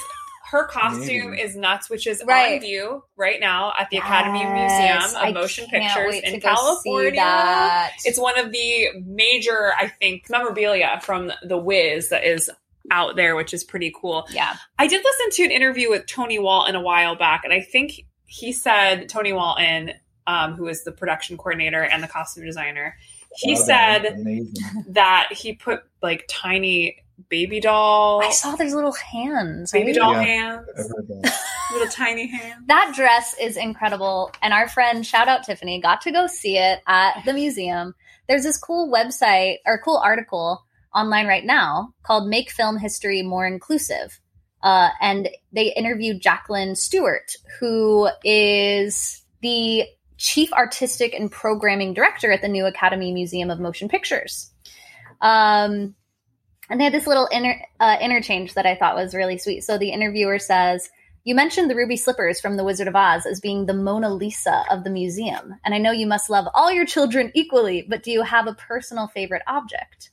her 0.50 0.66
costume 0.70 1.30
Maybe. 1.30 1.40
is 1.42 1.56
nuts, 1.56 1.88
which 1.88 2.06
is 2.06 2.20
on 2.20 2.26
Right. 2.28 2.60
view 2.60 3.02
right 3.16 3.40
now 3.40 3.72
at 3.78 3.88
the 3.88 3.96
Academy 3.96 4.40
Yes, 4.40 5.02
Museum 5.02 5.22
I 5.24 5.28
of 5.28 5.34
Motion 5.34 5.66
Pictures 5.68 6.16
in 6.22 6.38
California. 6.42 7.90
It's 8.04 8.18
one 8.18 8.38
of 8.38 8.52
the 8.52 8.88
major, 9.06 9.72
I 9.78 9.88
think, 9.88 10.28
memorabilia 10.28 11.00
from 11.02 11.32
The 11.42 11.56
Wiz 11.56 12.10
that 12.10 12.24
is 12.24 12.50
out 12.90 13.16
there, 13.16 13.36
which 13.36 13.52
is 13.54 13.64
pretty 13.64 13.92
cool. 13.98 14.26
yeah. 14.30 14.54
I 14.78 14.86
did 14.86 15.02
listen 15.04 15.30
to 15.32 15.44
an 15.44 15.50
interview 15.50 15.90
with 15.90 16.06
Tony 16.06 16.38
Walton 16.38 16.74
a 16.74 16.80
while 16.80 17.16
back, 17.16 17.42
and 17.44 17.52
I 17.52 17.60
think 17.60 18.04
he 18.26 18.52
said 18.52 19.08
Tony 19.08 19.32
Walton, 19.32 19.92
um, 20.26 20.54
who 20.54 20.68
is 20.68 20.84
the 20.84 20.92
production 20.92 21.36
coordinator 21.36 21.82
and 21.82 22.02
the 22.02 22.08
costume 22.08 22.44
designer, 22.44 22.96
he 23.36 23.54
that 23.54 23.64
said 23.64 24.02
was 24.18 24.84
that 24.88 25.28
he 25.32 25.54
put 25.54 25.80
like 26.02 26.24
tiny 26.28 26.98
baby 27.28 27.60
doll, 27.60 28.22
I 28.22 28.30
saw 28.30 28.54
there's 28.54 28.74
little 28.74 28.92
hands. 28.92 29.72
baby 29.72 29.86
right? 29.86 29.94
doll 29.96 30.12
Yeah. 30.12 30.22
hands, 30.22 30.68
I 30.76 30.82
heard 30.82 31.08
that. 31.08 31.40
little 31.72 31.88
tiny 31.88 32.26
hands. 32.28 32.64
That 32.66 32.92
dress 32.94 33.34
is 33.40 33.56
incredible. 33.56 34.30
And 34.42 34.52
our 34.52 34.68
friend, 34.68 35.04
shout 35.04 35.28
out 35.28 35.44
Tiffany, 35.44 35.80
got 35.80 36.00
to 36.02 36.12
go 36.12 36.26
see 36.26 36.56
it 36.58 36.80
at 36.86 37.22
the 37.24 37.32
museum. 37.32 37.94
There's 38.28 38.44
this 38.44 38.58
cool 38.58 38.92
website 38.92 39.56
or 39.66 39.80
cool 39.84 39.96
article 39.98 40.64
online 40.98 41.26
right 41.26 41.44
now 41.44 41.94
called 42.02 42.28
Make 42.28 42.50
Film 42.50 42.78
History 42.78 43.22
More 43.22 43.46
Inclusive. 43.46 44.20
Uh, 44.62 44.90
and 45.00 45.28
they 45.52 45.72
interviewed 45.74 46.20
Jacqueline 46.20 46.74
Stewart, 46.74 47.32
who 47.60 48.08
is 48.24 49.22
the 49.40 49.84
chief 50.16 50.52
artistic 50.52 51.14
and 51.14 51.30
programming 51.30 51.94
director 51.94 52.32
at 52.32 52.42
the 52.42 52.48
new 52.48 52.66
Academy 52.66 53.12
Museum 53.12 53.50
of 53.50 53.60
Motion 53.60 53.88
Pictures. 53.88 54.50
Um, 55.20 55.94
and 56.68 56.78
they 56.78 56.84
had 56.84 56.92
this 56.92 57.06
little 57.06 57.26
inter- 57.26 57.64
uh, 57.80 57.96
interchange 58.00 58.54
that 58.54 58.66
I 58.66 58.74
thought 58.74 58.96
was 58.96 59.14
really 59.14 59.38
sweet. 59.38 59.62
So 59.62 59.78
the 59.78 59.90
interviewer 59.90 60.38
says, 60.38 60.90
You 61.24 61.34
mentioned 61.34 61.70
the 61.70 61.76
ruby 61.76 61.96
slippers 61.96 62.40
from 62.40 62.56
The 62.56 62.64
Wizard 62.64 62.88
of 62.88 62.96
Oz 62.96 63.26
as 63.26 63.40
being 63.40 63.66
the 63.66 63.74
Mona 63.74 64.12
Lisa 64.12 64.64
of 64.70 64.84
the 64.84 64.90
museum. 64.90 65.54
And 65.64 65.74
I 65.74 65.78
know 65.78 65.92
you 65.92 66.06
must 66.06 66.30
love 66.30 66.46
all 66.52 66.72
your 66.72 66.84
children 66.84 67.30
equally, 67.34 67.86
but 67.88 68.02
do 68.02 68.10
you 68.10 68.22
have 68.22 68.48
a 68.48 68.54
personal 68.54 69.06
favorite 69.06 69.42
object? 69.46 70.10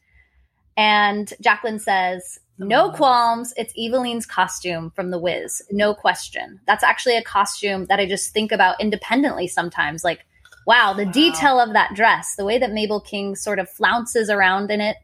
And 0.77 1.33
Jacqueline 1.41 1.79
says, 1.79 2.39
No 2.57 2.89
qualms. 2.91 3.53
It's 3.57 3.73
Evillene's 3.75 4.25
costume 4.25 4.91
from 4.91 5.11
The 5.11 5.19
Wiz. 5.19 5.61
No 5.71 5.93
question. 5.93 6.59
That's 6.67 6.83
actually 6.83 7.17
a 7.17 7.23
costume 7.23 7.85
that 7.85 7.99
I 7.99 8.05
just 8.05 8.33
think 8.33 8.51
about 8.51 8.79
independently 8.81 9.47
sometimes. 9.47 10.03
Like, 10.03 10.25
wow, 10.65 10.93
the 10.93 11.05
Wow. 11.05 11.11
detail 11.11 11.59
of 11.59 11.73
that 11.73 11.93
dress, 11.93 12.35
the 12.35 12.45
way 12.45 12.57
that 12.57 12.71
Mabel 12.73 12.99
King 12.99 13.35
sort 13.35 13.59
of 13.59 13.69
flounces 13.69 14.29
around 14.29 14.71
in 14.71 14.81
it 14.81 14.97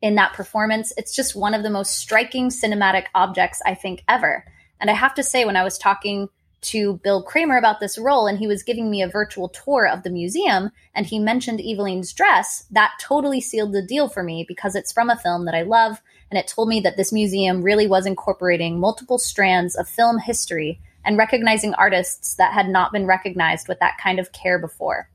in 0.00 0.14
that 0.14 0.32
performance, 0.34 0.92
it's 0.96 1.14
just 1.14 1.34
one 1.34 1.54
of 1.54 1.62
the 1.62 1.70
most 1.70 1.98
striking 1.98 2.50
cinematic 2.50 3.06
objects 3.14 3.60
I 3.66 3.74
think 3.74 4.04
ever. 4.08 4.44
And 4.80 4.90
I 4.90 4.94
have 4.94 5.14
to 5.14 5.24
say, 5.24 5.44
when 5.44 5.56
I 5.56 5.64
was 5.64 5.76
talking 5.76 6.28
to 6.60 7.00
Bill 7.04 7.22
Kramer 7.22 7.56
about 7.56 7.80
this 7.80 7.98
role 7.98 8.26
and 8.26 8.38
he 8.38 8.46
was 8.46 8.62
giving 8.62 8.90
me 8.90 9.02
a 9.02 9.08
virtual 9.08 9.48
tour 9.48 9.86
of 9.86 10.02
the 10.02 10.10
museum 10.10 10.70
and 10.94 11.06
he 11.06 11.18
mentioned 11.18 11.60
Evillene's 11.60 12.12
dress, 12.12 12.66
that 12.70 12.92
totally 13.00 13.40
sealed 13.40 13.72
the 13.72 13.82
deal 13.82 14.08
for 14.08 14.22
me 14.22 14.44
because 14.46 14.74
it's 14.74 14.92
from 14.92 15.10
a 15.10 15.16
film 15.16 15.44
that 15.44 15.54
I 15.54 15.62
love. 15.62 16.00
And 16.30 16.38
it 16.38 16.46
told 16.48 16.68
me 16.68 16.80
that 16.80 16.96
this 16.96 17.12
museum 17.12 17.62
really 17.62 17.86
was 17.86 18.06
incorporating 18.06 18.78
multiple 18.78 19.18
strands 19.18 19.76
of 19.76 19.88
film 19.88 20.18
history 20.18 20.80
and 21.04 21.16
recognizing 21.16 21.74
artists 21.74 22.34
that 22.34 22.52
had 22.52 22.68
not 22.68 22.92
been 22.92 23.06
recognized 23.06 23.68
with 23.68 23.78
that 23.80 23.98
kind 24.02 24.18
of 24.18 24.32
care 24.32 24.58
before. 24.58 25.08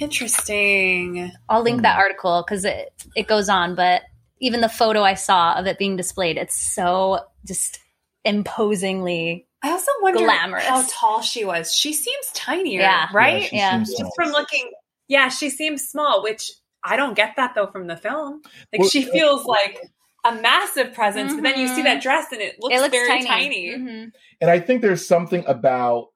Interesting. 0.00 1.32
I'll 1.48 1.62
link 1.62 1.82
that 1.82 1.96
mm. 1.96 2.00
article 2.00 2.44
because 2.46 2.64
it, 2.64 2.92
it 3.14 3.28
goes 3.28 3.48
on, 3.48 3.74
but 3.74 4.02
even 4.40 4.60
the 4.60 4.68
photo 4.68 5.02
I 5.02 5.14
saw 5.14 5.54
of 5.54 5.66
it 5.66 5.78
being 5.78 5.96
displayed, 5.96 6.36
it's 6.36 6.54
so 6.54 7.20
just 7.46 7.78
imposingly. 8.24 9.46
I 9.66 9.72
also 9.72 9.90
wonder 10.00 10.20
Glamorous. 10.20 10.64
how 10.64 10.84
tall 10.88 11.22
she 11.22 11.44
was. 11.44 11.74
She 11.74 11.92
seems 11.92 12.30
tinier, 12.34 12.80
Yeah. 12.80 13.08
right? 13.12 13.42
Yeah, 13.42 13.48
she 13.48 13.56
Yeah. 13.56 13.70
seems 13.84 13.98
Just 13.98 14.12
from 14.14 14.28
looking, 14.30 14.70
yeah, 15.08 15.28
she 15.28 15.50
seems 15.50 15.88
small, 15.88 16.22
which 16.22 16.50
I 16.84 16.96
don't 16.96 17.14
get 17.14 17.34
that 17.36 17.54
though 17.54 17.66
from 17.66 17.86
the 17.88 17.96
film. 17.96 18.42
Like 18.72 18.80
Well, 18.80 18.88
she 18.88 19.02
feels 19.04 19.44
like 19.44 19.78
a 20.24 20.34
massive 20.34 20.94
presence, 20.94 21.34
but 21.34 21.42
then 21.42 21.58
you 21.58 21.68
see 21.68 21.82
that 21.82 22.00
dress 22.02 22.26
and 22.32 22.40
it 22.40 22.56
looks, 22.60 22.74
it 22.76 22.80
looks 22.80 22.92
very 22.92 23.08
tiny. 23.22 23.26
tiny. 23.26 23.68
Mhm. 23.70 24.12
And 24.40 24.50
I 24.50 24.60
think 24.60 24.82
there's 24.82 25.06
something 25.06 25.44
about 25.46 26.08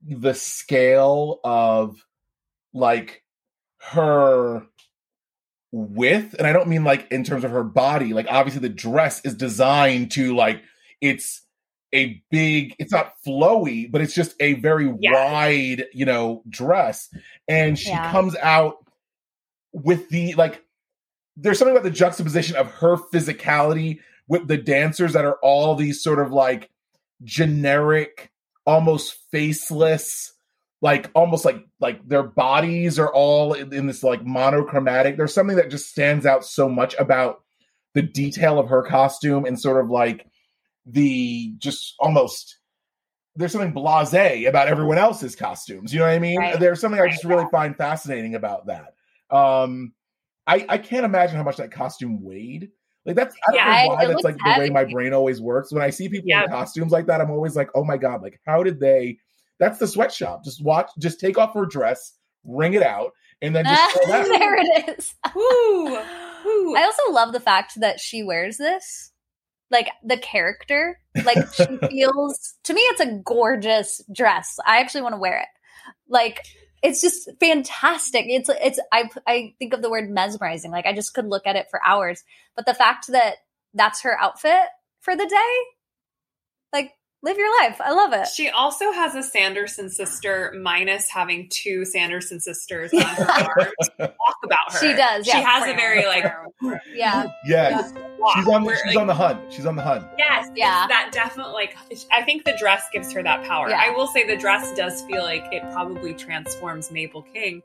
the 0.00 0.32
scale 0.34 1.40
of 1.44 1.96
like 2.72 3.22
her 3.92 4.62
width, 5.70 6.34
and 6.34 6.46
I 6.46 6.52
don't 6.52 6.68
mean 6.68 6.84
like 6.84 7.10
in 7.10 7.24
terms 7.24 7.44
of 7.44 7.50
her 7.50 7.64
body. 7.64 8.14
Like 8.14 8.26
obviously 8.30 8.60
the 8.60 8.68
dress 8.70 9.22
is 9.24 9.34
designed 9.34 10.12
to 10.12 10.34
like 10.34 10.62
it's 11.00 11.42
a 11.94 12.22
big 12.30 12.74
it's 12.78 12.92
not 12.92 13.14
flowy 13.26 13.90
but 13.90 14.00
it's 14.00 14.14
just 14.14 14.34
a 14.40 14.54
very 14.54 14.92
Yeah. 15.00 15.12
wide 15.12 15.86
you 15.92 16.04
know 16.04 16.42
dress 16.48 17.08
and 17.48 17.78
she 17.78 17.88
Yeah. 17.90 18.10
comes 18.10 18.36
out 18.36 18.76
with 19.72 20.08
the 20.10 20.34
like 20.34 20.62
there's 21.36 21.58
something 21.58 21.74
about 21.76 21.84
the 21.84 21.90
juxtaposition 21.90 22.56
of 22.56 22.70
her 22.72 22.96
physicality 22.96 24.00
with 24.26 24.48
the 24.48 24.56
dancers 24.58 25.12
that 25.14 25.24
are 25.24 25.38
all 25.42 25.74
these 25.74 26.02
sort 26.02 26.18
of 26.18 26.32
like 26.32 26.70
generic 27.24 28.30
almost 28.66 29.16
faceless 29.30 30.32
like 30.82 31.10
almost 31.14 31.44
like 31.44 31.64
like 31.80 32.06
their 32.08 32.22
bodies 32.22 32.98
are 32.98 33.12
all 33.12 33.52
in, 33.54 33.72
in 33.72 33.86
this 33.86 34.02
like 34.02 34.24
monochromatic 34.24 35.16
there's 35.16 35.34
something 35.34 35.56
that 35.56 35.70
just 35.70 35.88
stands 35.88 36.26
out 36.26 36.44
so 36.44 36.68
much 36.68 36.94
about 36.98 37.42
the 37.94 38.02
detail 38.02 38.58
of 38.58 38.68
her 38.68 38.82
costume 38.82 39.44
and 39.44 39.58
sort 39.60 39.82
of 39.82 39.90
like 39.90 40.26
the 40.88 41.54
just 41.58 41.94
almost 41.98 42.58
there's 43.36 43.52
something 43.52 43.72
blasé 43.72 44.48
about 44.48 44.68
everyone 44.68 44.98
else's 44.98 45.36
costumes. 45.36 45.92
You 45.92 46.00
know 46.00 46.06
what 46.06 46.14
I 46.14 46.18
mean? 46.18 46.38
Right. 46.38 46.58
There's 46.58 46.80
something 46.80 47.00
I 47.00 47.08
just 47.08 47.24
really 47.24 47.46
find 47.52 47.76
fascinating 47.76 48.34
about 48.34 48.66
that. 48.66 48.94
Um, 49.30 49.92
I 50.46 50.64
I 50.68 50.78
can't 50.78 51.04
imagine 51.04 51.36
how 51.36 51.44
much 51.44 51.58
that 51.58 51.70
costume 51.70 52.22
weighed. 52.22 52.70
Like 53.06 53.16
that's 53.16 53.34
I 53.46 53.52
don't 53.52 53.56
Yeah, 53.56 53.82
know 53.84 53.88
why 53.90 54.04
that's 54.06 54.08
looks 54.08 54.24
like 54.24 54.36
the 54.38 54.58
way 54.58 54.70
my 54.70 54.84
brain 54.84 55.12
always 55.12 55.40
works. 55.40 55.72
When 55.72 55.82
I 55.82 55.90
see 55.90 56.08
people 56.08 56.28
Yeah. 56.28 56.44
in 56.44 56.50
costumes 56.50 56.90
like 56.90 57.06
that, 57.06 57.20
I'm 57.20 57.30
always 57.30 57.54
like, 57.54 57.70
oh 57.74 57.84
my 57.84 57.96
god, 57.96 58.22
like 58.22 58.40
how 58.44 58.62
did 58.62 58.80
they? 58.80 59.18
That's 59.60 59.78
the 59.78 59.86
sweatshop. 59.86 60.44
Just 60.44 60.62
watch, 60.62 60.90
just 60.98 61.18
take 61.20 61.36
off 61.38 61.54
her 61.54 61.66
dress, 61.66 62.14
wring 62.44 62.74
it 62.74 62.82
out, 62.82 63.12
and 63.42 63.54
then 63.54 63.66
just 63.66 63.94
that. 64.08 64.26
there 64.38 64.56
it 64.56 64.98
is. 64.98 65.14
Woo! 65.34 65.84
Woo! 66.44 66.76
I 66.76 66.82
also 66.84 67.12
love 67.12 67.32
the 67.32 67.40
fact 67.40 67.80
that 67.80 68.00
she 68.00 68.22
wears 68.22 68.56
this. 68.56 69.12
Like 69.70 69.90
the 70.02 70.16
character, 70.16 70.98
like 71.24 71.52
she 71.52 71.64
feels 71.90 72.54
to 72.64 72.74
me 72.74 72.80
it's 72.80 73.00
a 73.00 73.20
gorgeous 73.24 74.02
dress. 74.12 74.58
I 74.66 74.80
actually 74.80 75.02
want 75.02 75.14
to 75.14 75.20
wear 75.20 75.40
it. 75.40 75.48
Like 76.08 76.44
it's 76.82 77.00
just 77.00 77.28
fantastic. 77.40 78.26
It's 78.28 78.48
it's 78.48 78.80
I 78.92 79.10
I 79.26 79.54
think 79.58 79.74
of 79.74 79.82
the 79.82 79.90
word 79.90 80.10
mesmerizing. 80.10 80.70
Like 80.70 80.86
I 80.86 80.94
just 80.94 81.14
could 81.14 81.26
look 81.26 81.46
at 81.46 81.56
it 81.56 81.66
for 81.70 81.84
hours. 81.84 82.22
But 82.56 82.66
the 82.66 82.74
fact 82.74 83.08
that 83.08 83.36
that's 83.74 84.02
her 84.02 84.18
outfit 84.18 84.68
for 85.00 85.14
the 85.14 85.26
day, 85.26 85.56
like 86.72 86.92
live 87.22 87.36
your 87.36 87.62
life. 87.62 87.80
I 87.80 87.92
love 87.92 88.12
it. 88.12 88.28
She 88.28 88.48
also 88.50 88.92
has 88.92 89.14
a 89.14 89.22
Sanderson 89.22 89.88
sister, 89.90 90.54
minus 90.60 91.08
having 91.10 91.48
two 91.50 91.84
Sanderson 91.84 92.38
sisters 92.40 92.92
on 92.94 93.00
her 93.00 93.30
arm 93.30 93.70
to 93.98 94.06
talk 94.08 94.36
about 94.44 94.72
her. 94.72 94.78
She 94.78 94.94
does, 94.94 95.26
She 95.26 95.32
has 95.36 95.64
a 95.68 95.74
very 95.74 96.06
like 96.06 96.24
Yeah. 96.94 97.26
Yes, 97.46 97.92
walk 98.18 98.36
she's 98.36 98.46
on. 98.48 98.64
where, 98.64 98.76
She's 98.76 98.94
like, 98.94 98.98
on 98.98 99.06
the 99.06 99.14
hunt. 99.14 99.52
She's 99.52 99.66
on 99.66 99.76
the 99.76 99.82
hunt. 99.82 100.06
Yes, 100.18 100.48
Yeah. 100.54 100.82
yeah. 100.82 100.86
That 100.86 101.10
definitely 101.12 101.52
like 101.54 101.76
I 102.12 102.22
think 102.22 102.44
the 102.44 102.56
dress 102.58 102.84
gives 102.92 103.12
her 103.12 103.22
that 103.22 103.44
power. 103.44 103.68
Yeah. 103.68 103.80
I 103.82 103.90
will 103.90 104.06
say 104.06 104.26
the 104.26 104.36
dress 104.36 104.72
does 104.74 105.02
feel 105.02 105.22
like 105.22 105.44
it 105.52 105.62
probably 105.72 106.14
transforms 106.14 106.90
Mabel 106.90 107.22
King. 107.22 107.62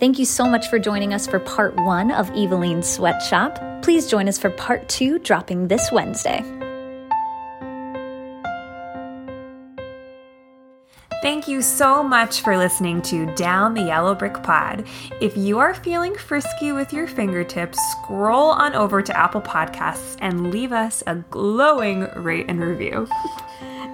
Thank 0.00 0.18
you 0.18 0.24
so 0.24 0.46
much 0.46 0.68
for 0.68 0.78
joining 0.78 1.12
us 1.12 1.26
for 1.26 1.38
part 1.38 1.76
one 1.76 2.10
of 2.10 2.30
Evillene's 2.30 2.88
Sweatshop. 2.88 3.82
Please 3.82 4.06
join 4.06 4.28
us 4.28 4.38
for 4.38 4.48
part 4.48 4.88
two, 4.88 5.18
dropping 5.18 5.68
this 5.68 5.92
Wednesday. 5.92 6.42
Thank 11.20 11.48
you 11.48 11.60
so 11.60 12.02
much 12.02 12.40
for 12.40 12.56
listening 12.56 13.02
to 13.02 13.26
Down 13.34 13.74
the 13.74 13.82
Yellow 13.82 14.14
Brick 14.14 14.42
Pod. 14.42 14.86
If 15.20 15.36
you 15.36 15.58
are 15.58 15.74
feeling 15.74 16.14
frisky 16.14 16.72
with 16.72 16.94
your 16.94 17.06
fingertips, 17.06 17.78
scroll 17.90 18.52
on 18.52 18.74
over 18.74 19.02
to 19.02 19.14
Apple 19.14 19.42
Podcasts 19.42 20.16
and 20.22 20.50
leave 20.50 20.72
us 20.72 21.02
a 21.06 21.16
glowing 21.16 22.08
rate 22.16 22.46
and 22.48 22.58
review. 22.58 23.06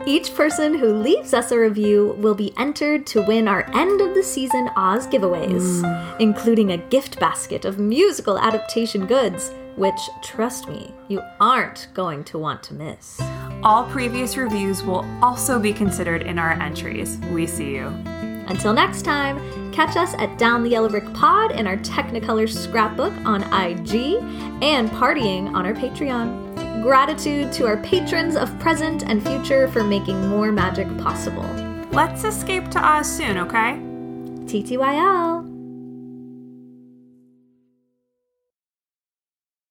Each 0.04 0.34
person 0.34 0.74
who 0.74 0.92
leaves 0.92 1.32
us 1.32 1.50
a 1.50 1.58
review 1.58 2.14
will 2.18 2.34
be 2.34 2.52
entered 2.56 3.06
to 3.06 3.22
win 3.22 3.48
our 3.48 3.68
end 3.74 4.00
of 4.00 4.14
the 4.14 4.22
season 4.22 4.68
Oz 4.76 5.06
giveaways, 5.06 5.82
mm. 5.82 6.20
including 6.20 6.72
a 6.72 6.76
gift 6.76 7.18
basket 7.18 7.64
of 7.64 7.78
musical 7.78 8.38
adaptation 8.38 9.06
goods, 9.06 9.52
which, 9.76 9.98
trust 10.22 10.68
me, 10.68 10.92
you 11.08 11.20
aren't 11.40 11.88
going 11.94 12.24
to 12.24 12.38
want 12.38 12.62
to 12.64 12.74
miss. 12.74 13.20
All 13.62 13.84
previous 13.84 14.36
reviews 14.36 14.82
will 14.82 15.04
also 15.22 15.58
be 15.58 15.72
considered 15.72 16.22
in 16.22 16.38
our 16.38 16.52
entries. 16.52 17.18
We 17.32 17.46
see 17.46 17.74
you. 17.74 17.86
Until 18.48 18.72
next 18.72 19.02
time, 19.02 19.72
catch 19.72 19.96
us 19.96 20.14
at 20.14 20.38
Down 20.38 20.62
the 20.62 20.70
Yellow 20.70 20.88
Brick 20.88 21.12
Pod 21.14 21.50
in 21.50 21.66
our 21.66 21.76
Technicolor 21.78 22.48
scrapbook 22.48 23.12
on 23.24 23.42
IG 23.52 24.22
and 24.62 24.88
partying 24.90 25.52
on 25.52 25.66
our 25.66 25.74
Patreon. 25.74 26.45
Gratitude 26.86 27.52
to 27.54 27.66
our 27.66 27.78
patrons 27.78 28.36
of 28.36 28.56
present 28.60 29.02
and 29.02 29.20
future 29.20 29.66
for 29.66 29.82
making 29.82 30.28
more 30.28 30.52
magic 30.52 30.86
possible. 30.98 31.42
Let's 31.90 32.22
escape 32.22 32.70
to 32.70 32.78
Oz 32.78 33.10
soon, 33.10 33.38
okay? 33.38 33.72
TTYL! 34.46 35.55